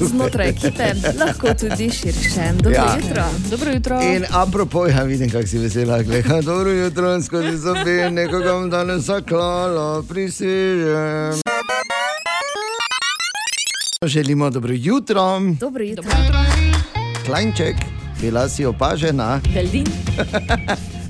[0.00, 0.84] Znotraj ekipe,
[1.18, 2.52] lahko tudi širše.
[2.56, 2.96] Dobro Ja.
[2.96, 3.24] jutro.
[3.50, 4.02] Dobro jutro.
[4.02, 9.02] In apropo, ja vidim, kako si vesela, gledaj, dobro jutro, skozi zobe, nekoga bom danes
[9.02, 11.40] zaklalo, prisežem.
[14.04, 15.40] Želimo dobro jutro.
[15.60, 16.04] Dobro jutro.
[17.26, 17.76] Klajnček,
[18.20, 19.40] bila si opažena.
[19.54, 19.86] Veldin.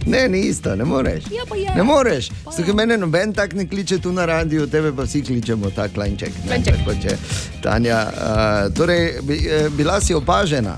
[0.06, 1.24] Ne, ni isto, ne moreš.
[1.26, 1.70] Ja, pa je.
[1.76, 2.28] Ne moreš.
[2.52, 6.28] Zato mene noben tak ne kliče tu na radiju, tebe pa vsi kličemo ta klajnček.
[6.28, 6.74] ne, Klajnček.
[6.76, 7.16] tako če-
[7.62, 10.76] Tanja, uh, torej, bi, eh, bila si opažena.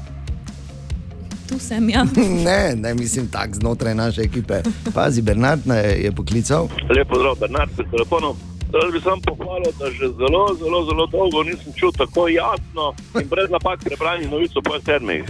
[1.49, 2.07] Tu sem ja.
[2.47, 4.63] Ne, ne mislim tako znotraj naše ekipe.
[4.95, 6.69] Pazi, Bernard me je poklical.
[6.97, 8.37] Lep pozdrav, Bernard, pri telefonu.
[8.75, 13.29] Jaz bi sam pohvalil, da že zelo, zelo, zelo dolgo nisem čutil tako jasno in
[13.29, 15.25] brez napak prebranih novic o pol sedmih.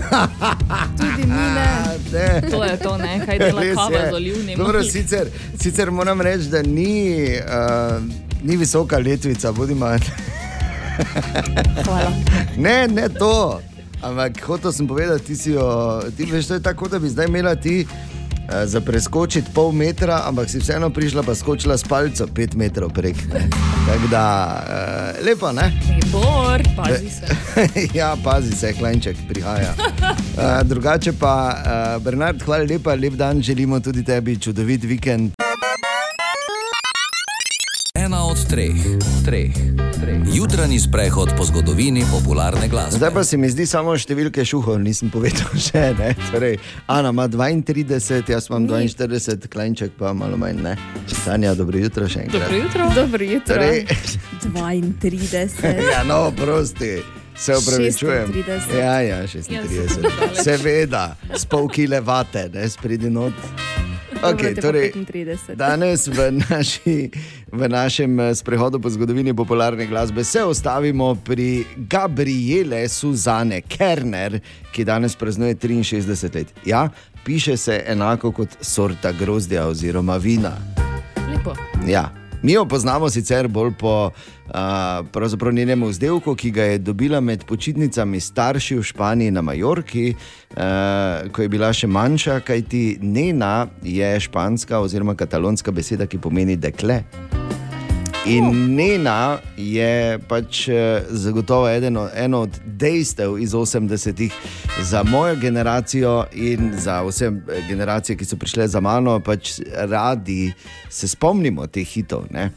[0.99, 2.41] Tudi mi ne.
[2.51, 3.27] To je to, ne?
[3.27, 4.11] kaj dela kava je.
[4.11, 4.59] z olivnim.
[4.59, 5.29] Dobro, sicer,
[5.59, 8.03] sicer moram reči, da ni, uh,
[8.43, 9.87] ni visoka letvica, bodimo.
[11.85, 12.13] Hvala.
[12.57, 13.61] Ne, ne to.
[14.03, 17.27] Ampak hotel sem povedati, ti si jo, ti veš, to je tako, da bi zdaj
[17.27, 17.87] imela ti.
[18.49, 22.93] eh, Za preskočiti pol metra, ampak si vseeno prišla, pa skočila s palco pet metrov
[22.95, 23.17] prek.
[23.35, 23.49] ne.
[23.87, 24.25] Tako da,
[24.63, 25.73] uh, lepo, ne?
[26.13, 27.27] Bor, pazi se.
[27.99, 29.75] ja, pazi se, klanček prihaja.
[29.79, 35.33] Uh, drugače pa, uh, Bernard, hvala lepa, lep dan, želimo tudi tebi čudovit vikend.
[38.07, 38.71] Ena od treh,
[39.25, 39.51] treh,
[40.01, 40.21] treh.
[40.35, 42.97] Jutranji sprehod po zgodovini popularne glasbe.
[42.97, 45.83] Zdaj pa se mi zdi samo številke šuhov, nisem povedal še.
[45.99, 46.13] Ne?
[46.31, 46.55] Torej,
[46.87, 50.63] Ana ima 32, jaz imam 42, klanček pa malo manj.
[50.63, 50.77] Ne?
[51.25, 52.47] Tanja, dobro jutro še enkrat.
[52.47, 52.87] Dobro jutro.
[52.95, 53.59] Dobro jutro.
[53.59, 53.83] Torej,
[55.03, 55.75] 32.
[55.97, 57.01] ja, no, prosti.
[57.35, 58.31] Se upravičujem.
[58.39, 58.77] 36.
[58.79, 60.47] Ja, ja, 36.
[60.47, 63.35] Seveda, s pol kile vate, ne spredi not.
[64.35, 65.55] Okay, torej, 35.
[65.57, 67.11] danes v, naši,
[67.53, 74.41] v našem eh, sprehodu po zgodovini popularne glasbe se ustavimo pri Gabriele Suzane Kerner,
[74.73, 76.55] ki danes praznuje 63 let.
[76.65, 76.89] Ja,
[77.25, 80.57] piše se enako kot sorta grozdja oziroma vina.
[81.31, 81.55] Lepo.
[81.87, 82.26] Ja.
[82.47, 84.11] Mi jo poznamo sicer bolj po
[84.47, 91.31] uh, njenem vzdevku, ki ga je dobila med počitnicami starši v Španiji na Majorki, uh,
[91.33, 97.03] ko je bila še manjša, kajti Nena je španska oziroma katalonska beseda, ki pomeni dekle.
[98.27, 100.75] In Nena je pač eh,
[101.11, 104.33] zagotovo eden, od- eno od dejstev iz 80-ih
[104.83, 110.53] za mojo generacijo in za vse eh, generacije, ki so prišle za mano, pač radi
[110.91, 112.25] se spomnimo teh hitov.
[112.27, 112.51] Uh,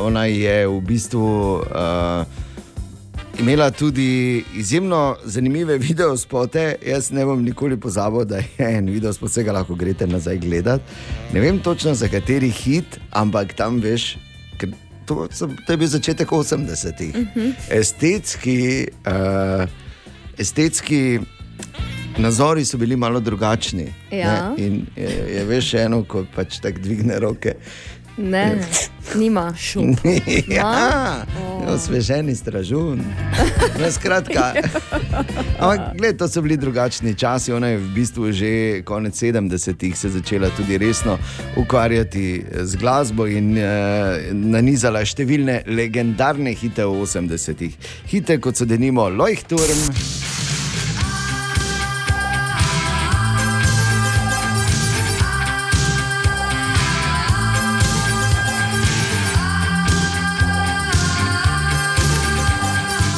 [0.00, 1.26] ona je v bistvu.
[1.60, 2.24] Uh,
[3.38, 6.74] Imela tudi izjemno zanimive videospote.
[6.86, 10.84] Jaz ne bom nikoli pozabil, da je en videospot, vsega lahko greste nazaj gledati.
[11.32, 14.16] Ne vem točno za kateri hit, ampak tam veš,
[15.10, 17.16] to, so, to je bil začetek 80-ih.
[17.74, 19.66] Estetski, uh,
[20.38, 21.18] estetski
[22.18, 23.88] nazori so bili malo drugačni.
[24.10, 24.50] Ja.
[24.50, 27.56] ne, In je, je veš eno, ko pač tako dvigne roke.
[28.20, 28.58] Ne,
[29.14, 29.96] nima šum.
[30.56, 31.24] ja,
[31.68, 33.00] osveženi stražun.
[33.80, 34.52] No, skratka,
[35.60, 37.52] ampak gled, to so bili drugačni časi.
[37.52, 41.18] Ona je v bistvu že konec 70-ih se začela tudi resno
[41.56, 47.80] ukvarjati z glasbo in eh, nanizala številne legendarne hite v 80-ih.
[48.12, 50.39] Hite kot so denimo Leuchtturm.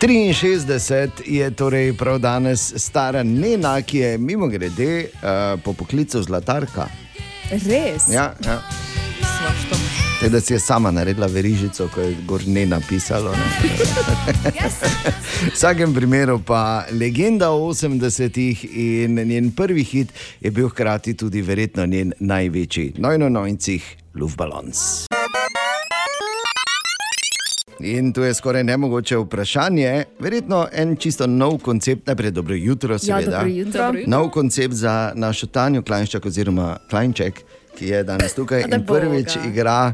[0.00, 6.86] 63 je torej prav danes stara Nena, ki je mimo grede uh, po poklicu zlatarka.
[7.50, 8.08] Res?
[8.12, 8.60] Ja, ja.
[10.20, 13.30] Te, da si je sama naredila verižico, ko je gor ne napisalo.
[13.32, 13.70] Ne?
[15.46, 21.86] v vsakem primeru pa legenda 80-ih in njen prvi hit je bil hkrati tudi verjetno
[21.86, 25.06] njen največji, nojno nojncih, Luftballons.
[27.80, 33.30] In tu je skoraj nemogoče vprašanje, verjetno en čisto nov koncept, najprej dobro jutro, seveda.
[33.30, 33.80] dobro jutro.
[33.86, 34.10] Dobro jutro.
[34.10, 37.42] Nov koncept za našo Tanjo Klajnščak oziroma Klajnček,
[37.78, 39.92] ki je danes tukaj in prvič igra.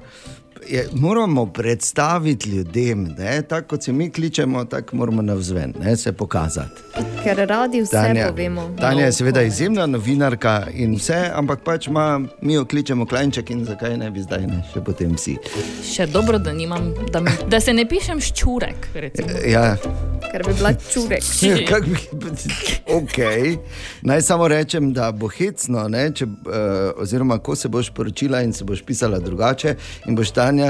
[0.69, 3.43] Je, moramo predstaviti ljudem, ne?
[3.43, 5.97] tako kot se mi kličemo, tako moramo navzven, ne?
[5.97, 6.83] se pokazati.
[7.25, 8.71] Ker radi vse Tanja, povemo.
[8.81, 13.65] Tanja je seveda izjemna novinarka in vse, ampak pač ima, mi jo kličemo Klajnček in
[13.65, 14.63] zakaj ne bi zdaj, ne?
[14.73, 15.37] še potem vsi.
[15.95, 18.89] Še dobro, da, nimam, da, mi, da se ne pišem ščurek.
[18.95, 19.29] recimo.
[19.47, 19.77] Ja,
[20.33, 21.25] Ker bi bila čurek.
[21.71, 21.97] Kak bi,
[22.89, 23.57] okay.
[24.03, 28.53] Naj samo rečem, da bo hecno, ne, če, uh, oziroma ko se boš poročila in
[28.53, 29.75] se boš pisala drugače,
[30.09, 30.69] in boš Tanja, ne,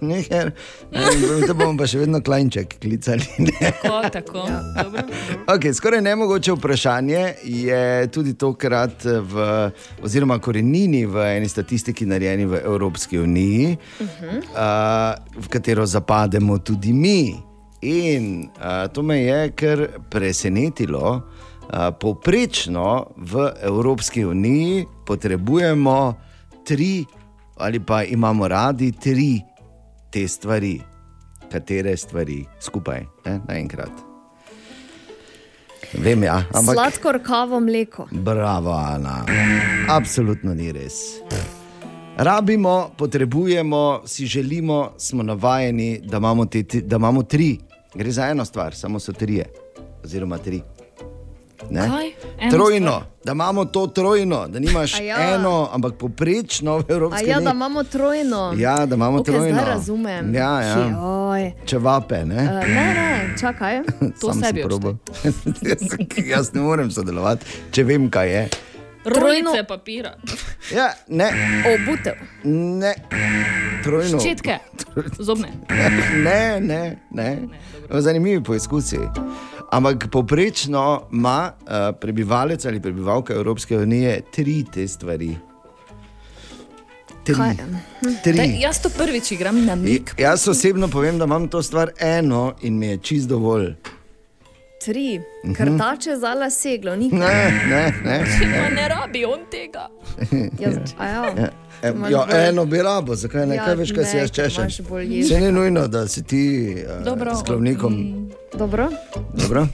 [0.00, 0.52] neher,
[0.92, 3.26] ne, te bomo pa še vedno klajnček klicali.
[3.60, 4.44] Tako, tako.
[4.48, 4.60] Ja.
[5.54, 9.48] Okay, skoraj nemogoče vprašanje je tudi tokrat v,
[10.04, 17.34] oziroma korenini v eni statistiki, narejeni v Evropski uniji, uh, v katero zapademo tudi mi.
[17.84, 21.20] In uh, to me je kar presenetilo.
[21.64, 26.14] Uh, povprečno v Evropski uniji potrebujemo
[26.64, 27.04] tri,
[27.56, 29.40] ali pa imamo radi tri
[30.10, 30.80] te stvari,
[31.52, 33.90] katere stvari skupaj, ne, naenkrat.
[35.98, 36.74] Vem, ja, ampak.
[36.74, 38.08] Sladkor, kavo, mleko.
[38.10, 39.24] Bravo, Ana.
[39.88, 40.94] Absolutno ni res.
[42.16, 47.58] Rabimo, potrebujemo, si želimo, smo navajeni, da imamo, te, da imamo tri.
[47.94, 49.44] Gre za eno stvar, samo so trije,
[50.04, 50.62] oziroma tri.
[51.70, 51.90] Ne?
[52.50, 53.02] Trojno, stvar?
[53.24, 55.34] da imamo to trojno, da nimaš A ja.
[55.34, 57.50] eno, ampak poprečno v A Evropski ja, da uniji.
[57.50, 58.54] imamo trojno.
[58.56, 59.60] Ja, da imamo okay, trojno.
[59.66, 60.34] Razumem.
[60.34, 60.88] Ja, ja.
[60.88, 61.52] Joj.
[61.64, 62.42] Čevape, ne?
[62.42, 63.82] Uh, ne, ne, čakaj.
[64.20, 64.94] Sam sem probal.
[65.62, 65.82] jaz,
[66.36, 68.48] jaz ne morem sodelovati, če vem, kaj je.
[69.04, 70.14] Rojnice papira.
[70.74, 71.30] Ja, ne.
[71.74, 72.14] Obutev.
[72.44, 72.94] Ne.
[73.84, 74.20] Trojno.
[74.20, 74.58] Ščetke.
[75.26, 75.52] Zobne.
[76.24, 77.28] Ne, ne, ne.
[77.90, 78.98] Zanimivi poizkusi.
[79.74, 81.68] Ampak poprečno ima uh,
[82.00, 85.36] prebivalec ali prebivalka Evropske unije tri te stvari.
[87.24, 87.34] Tri.
[88.24, 88.32] Tri.
[88.36, 90.14] Daj, jaz to prvič igram na mik.
[90.18, 93.74] Jaz osebno povem, da imam to stvar eno in mi je čist dovolj.
[94.84, 95.20] Tri.
[95.44, 95.54] Mhm.
[95.54, 97.20] Krtače za laseglo, nikoli.
[97.20, 98.24] Ne, ne, ne.
[98.58, 99.88] Pa ne rabi on tega.
[100.58, 101.24] Jaz, a ja.
[101.34, 101.48] Ja,
[101.82, 103.54] e, Imaš ja, bolj- eno bi rabo, zakaj ne?
[103.54, 104.70] Ja, Kaj veš, kaj si ne, jaz ker češem?
[105.24, 106.74] Se ni nujno, da si ti
[107.06, 107.96] uh, s klovnikom.
[108.54, 108.90] Dobro.
[109.34, 109.66] Dobro?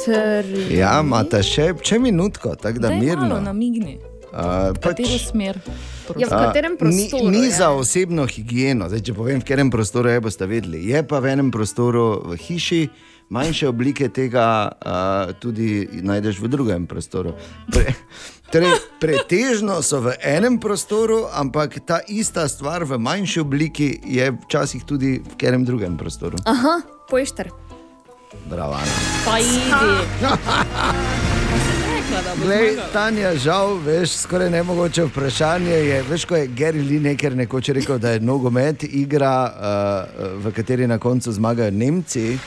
[0.00, 0.76] Tri.
[0.76, 3.24] Ja, imate še, še minutko, tako da Daj mirno.
[3.24, 3.98] malo namigni.
[4.30, 5.58] Uh, Katero smer?
[6.16, 7.50] Ja, v katerem prostoru Ni, ni je?
[7.52, 10.84] za osebno higieno, Zdaj, če povem, v katerem prostoru je, boste vedeli.
[10.86, 12.80] Je pa v enem prostoru v hiši,
[13.30, 17.32] manjše oblike tega uh, tudi najdeš v drugem prostoru.
[17.70, 17.94] Pre,
[18.50, 24.84] torej, pretežno so v enem prostoru, ampak ta ista stvar v manjši obliki je včasih
[24.84, 26.36] tudi v katerem drugem prostoru.
[26.44, 26.80] Aha,
[27.10, 27.50] pojšter.
[28.50, 28.94] Bravo, Ana.
[29.24, 31.30] Pa idi.
[32.42, 32.76] Glej.
[32.92, 36.02] Tanja, žal, veš, skoraj nemogoče vprašanje je.
[36.02, 40.98] Veš, ko je Gary Lineker nekoč rekel, da je nogomet igra, uh, v kateri na
[40.98, 42.38] koncu zmagajo Nemci,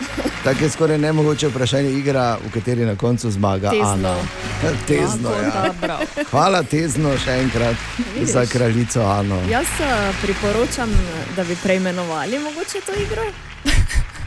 [0.43, 3.91] tako je skoraj nemogoče vprašanje igra, v kateri na koncu zmaga Tezno.
[3.91, 4.15] Ana.
[4.87, 5.51] Tezno, ja.
[5.65, 5.97] Dobro.
[6.31, 7.75] Hvala, tezno, še enkrat
[8.15, 8.29] Vidiš?
[8.33, 9.41] za kraljico Ano.
[9.49, 10.89] Jaz eh, priporočam,
[11.35, 13.23] da bi preimenovali mogoče to igro.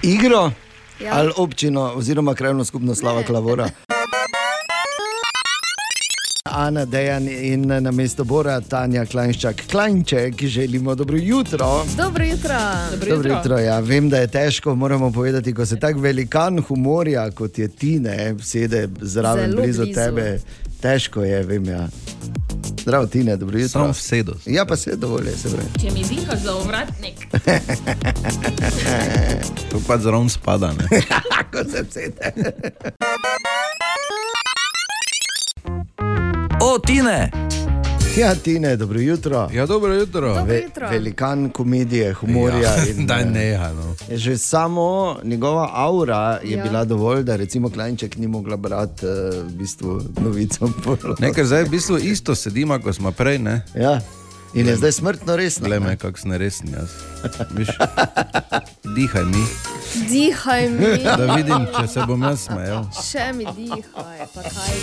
[0.02, 0.51] Igro
[1.01, 1.12] Ja.
[1.12, 3.68] ali občino, oziroma krajno skupnost Slava Klavora.
[6.57, 9.57] Ana Dejan in na mesto Bora Tanja Klajnščak.
[9.70, 11.85] Klajnček, želimo dobro jutro.
[11.97, 12.55] Dobro jutro.
[13.11, 13.78] Dobro jutro, ja.
[13.81, 18.35] Vem, da je težko, moramo povedati, ko se tak velikan humorja, kot je ti, ne,
[18.43, 19.95] sede zraven Zelo blizu, blizu.
[19.95, 20.41] tebe.
[20.81, 21.65] Težko je, vem.
[21.65, 21.89] Ja.
[22.81, 23.69] Zdravo, Tine, dobro jutro.
[23.81, 24.35] Samo vsedo.
[24.47, 25.69] Ja, pa se dovolj, se pravi.
[25.81, 27.27] Če mi dihaš za ovratnik.
[29.70, 30.73] To pa zraven spada.
[30.73, 31.03] Ne?
[31.53, 32.33] Ko se sede.
[36.61, 37.31] O, Tine!
[38.16, 39.49] Ja, Tine, dobro jutro.
[39.53, 40.28] Ja, dobro jutro.
[40.28, 40.89] Dobro Ve, jutro.
[40.89, 42.61] velikan komedije, humorja.
[42.61, 43.95] Ja, in, daj eh, neha, no.
[44.11, 46.59] Že samo njegova aura je Ja.
[46.59, 46.65] ja.
[46.65, 49.12] bila dovolj, da recimo Klajnček ni mogla brati uh,
[49.43, 50.69] v bistvu novico.
[51.19, 53.39] Ne, ker zdaj v bistvu isto sedimo, kot smo prej.
[53.39, 53.62] Ne?
[53.74, 54.01] Ja.
[54.55, 55.69] In je zdaj smrtno resno.
[55.69, 56.89] Le me, kako sem resen jaz.
[57.51, 57.69] Viš,
[58.97, 59.45] dihaj mi.
[60.02, 60.93] Dihaj mi.
[61.02, 62.85] Da vidim, če se bom jaz smejal.
[63.02, 64.74] Še mi dihaj, pa kaj.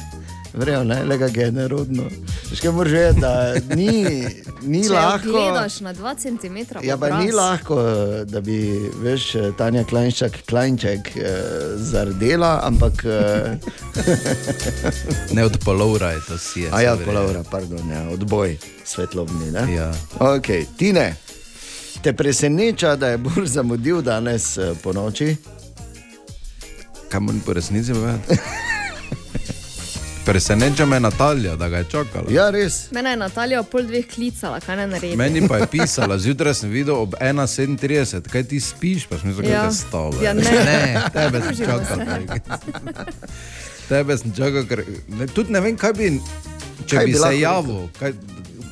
[0.54, 2.02] Vrejo, ne, lega je nerodno.
[2.46, 3.32] Veš, kaj moraš vedeti, da
[3.74, 3.88] ni,
[4.62, 5.26] ni Če lahko.
[5.26, 6.58] gledaš na 2 cm.
[6.80, 7.74] Ja, pa ni lahko,
[8.24, 8.60] da bi,
[9.02, 9.24] veš,
[9.58, 11.42] Tanja Klajnščak, Klajnček eh,
[11.76, 13.02] zardela, ampak.
[13.04, 13.58] Eh,
[15.32, 16.70] Ne od polovra je to si je.
[16.70, 17.12] A ja, verjetno.
[17.12, 19.50] polovra, pardon, ja, odboj svetlobni.
[19.50, 19.66] Ne?
[19.74, 19.90] Ja.
[20.20, 20.46] Ok,
[20.78, 21.16] Tine,
[22.04, 25.36] te preseneča, da je bolj zamudil danes eh, po noči?
[27.08, 28.36] Kaj moram po resnici povedati?
[30.24, 32.24] Preseneča me Natalija, da ga je čakala.
[32.30, 32.90] Ja, res.
[32.90, 35.16] Mene je Natalija ob pol dveh klicala, kaj ne naredi.
[35.16, 39.50] Meni pa je pisala, zjutraj sem videl ob 1:37, kaj ti spiš, pa sem rekel,
[39.50, 39.62] Ja.
[39.62, 40.14] da te stalo.
[40.22, 40.42] Ja, ne.
[40.42, 41.80] ne, tebe sem čakal.
[43.88, 46.10] tebe sem čakal, ker ne, tudi ne vem, kaj bi,
[46.80, 47.88] če Kaj bi, bi se javil.
[47.98, 48.12] Kaj,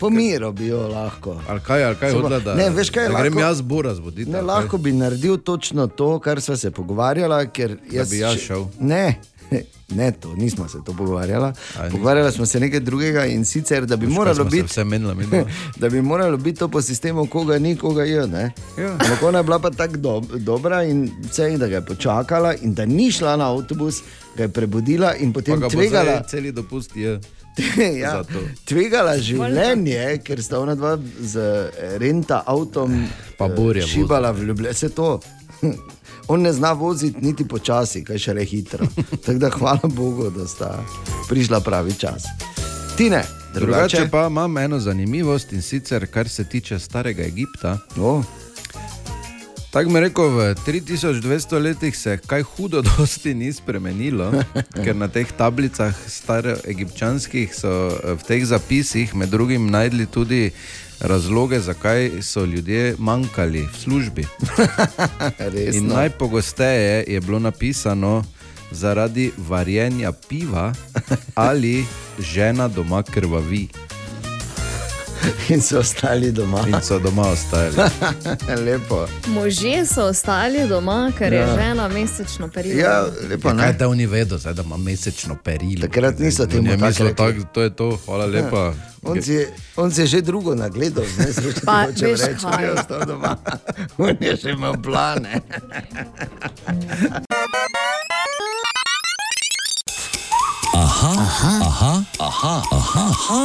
[0.00, 1.36] Pomiro bi jo lahko.
[1.48, 4.30] ali kaj, ali kaj hodila, da, Ne, veš kaj, da grem lahko- jaz bura zbuditi.
[4.30, 7.46] Ne, lahko bi naredil točno to, kar sva se pogovarjala.
[7.90, 8.64] Jaz bi jaz še- šel?
[8.80, 9.14] Ne.
[9.90, 11.52] Ne, to nismo se to pogovarjala.
[11.90, 14.84] Pogovarjala smo se nekaj drugega in sicer, da bi kaj moralo biti.
[14.84, 15.44] menila, midva?
[15.76, 18.26] da bi moralo biti to po sistemu, koga ni, koga je.
[18.26, 18.52] ne.
[18.78, 18.90] Ja.
[18.90, 22.74] Ampak ona je bila pa tako dob dobra in vse, da ga je počakala, in
[22.74, 24.00] da ni šla na avtobus,
[24.36, 26.22] ga je prebudila in potem tvegala.
[26.22, 27.20] celi dopust je.
[28.02, 28.22] ja,
[28.64, 32.94] tvegala življenje, ker sta ona dva z eh, renta avtom
[33.40, 34.74] Pa eh, burja šibala v Ljubljani.
[34.74, 35.20] Se to.
[36.32, 38.86] On ne zna voziti niti počasi, kaj še le hitro.
[39.24, 40.76] Tako da hvala Bogu, da sta
[41.28, 42.28] prišla pravi čas.
[42.96, 43.24] Tine,
[43.54, 47.78] Drugače drugače pa imam eno zanimivost in sicer, kar se tiče starega Egipta.
[47.98, 48.24] Oh.
[49.72, 54.28] Tako mi je rekel, v 3200 letih se kaj hudo dosti ni spremenilo,
[54.84, 60.50] ker na teh tablicah staroegipčanskih so eh, v teh zapisih med drugim najdli tudi
[61.00, 64.26] razloge, zakaj so ljudje manjkali v službi.
[65.78, 68.24] In najpogosteje je bilo napisano
[68.70, 70.74] zaradi varjenja piva
[71.34, 71.84] ali
[72.20, 73.68] žena doma krvavi.
[75.48, 76.66] In so ostali doma.
[76.66, 77.76] In so doma ostali.
[78.64, 79.06] Lepo.
[79.28, 81.56] Možje so ostali doma, ker je Ja.
[81.56, 82.76] žena mesečno perilo.
[82.76, 85.82] Ja, lepo, Ja, kaj da oni vedo, zdaj, da ima mesečno perilo?
[85.82, 87.34] Takrat niso temu tako mislili, rekli.
[87.34, 88.74] tak, to je to, hvala lepa.
[89.02, 89.46] On si,
[89.76, 93.36] on si je že drugo nagledal, ne srečo, Pa, če reče, da je ostal doma.
[93.98, 95.40] On je še imel plane.
[100.72, 103.40] Aha, aha, aha, aha, aha, aha,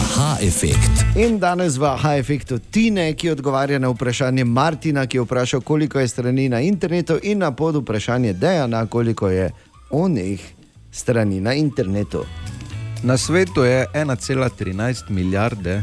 [0.00, 1.04] aha, efekt.
[1.12, 6.00] In danes v Aha efektu Tine, ki odgovarja na vprašanje Martina, ki je vprašal, koliko
[6.00, 9.50] je strani na internetu, in na pod vprašanje Dejana, koliko je
[9.90, 10.40] onih
[10.92, 12.24] strani na internetu.
[13.02, 15.82] Na svetu je 1,13 milijarde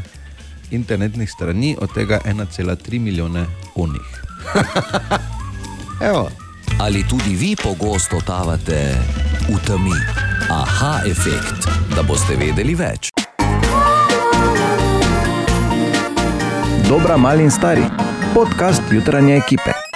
[0.71, 3.45] internetnih strani, od tega 1,3 milijone
[3.75, 4.23] unih.
[6.09, 6.48] Evo.
[6.79, 8.95] Ali tudi vi pogosto totavate
[9.51, 9.91] v temi?
[10.49, 13.11] Aha, efekt, da boste vedeli več.
[16.87, 17.83] Dobra, mali in stari.
[18.33, 19.88] Podcast jutranje ekipe.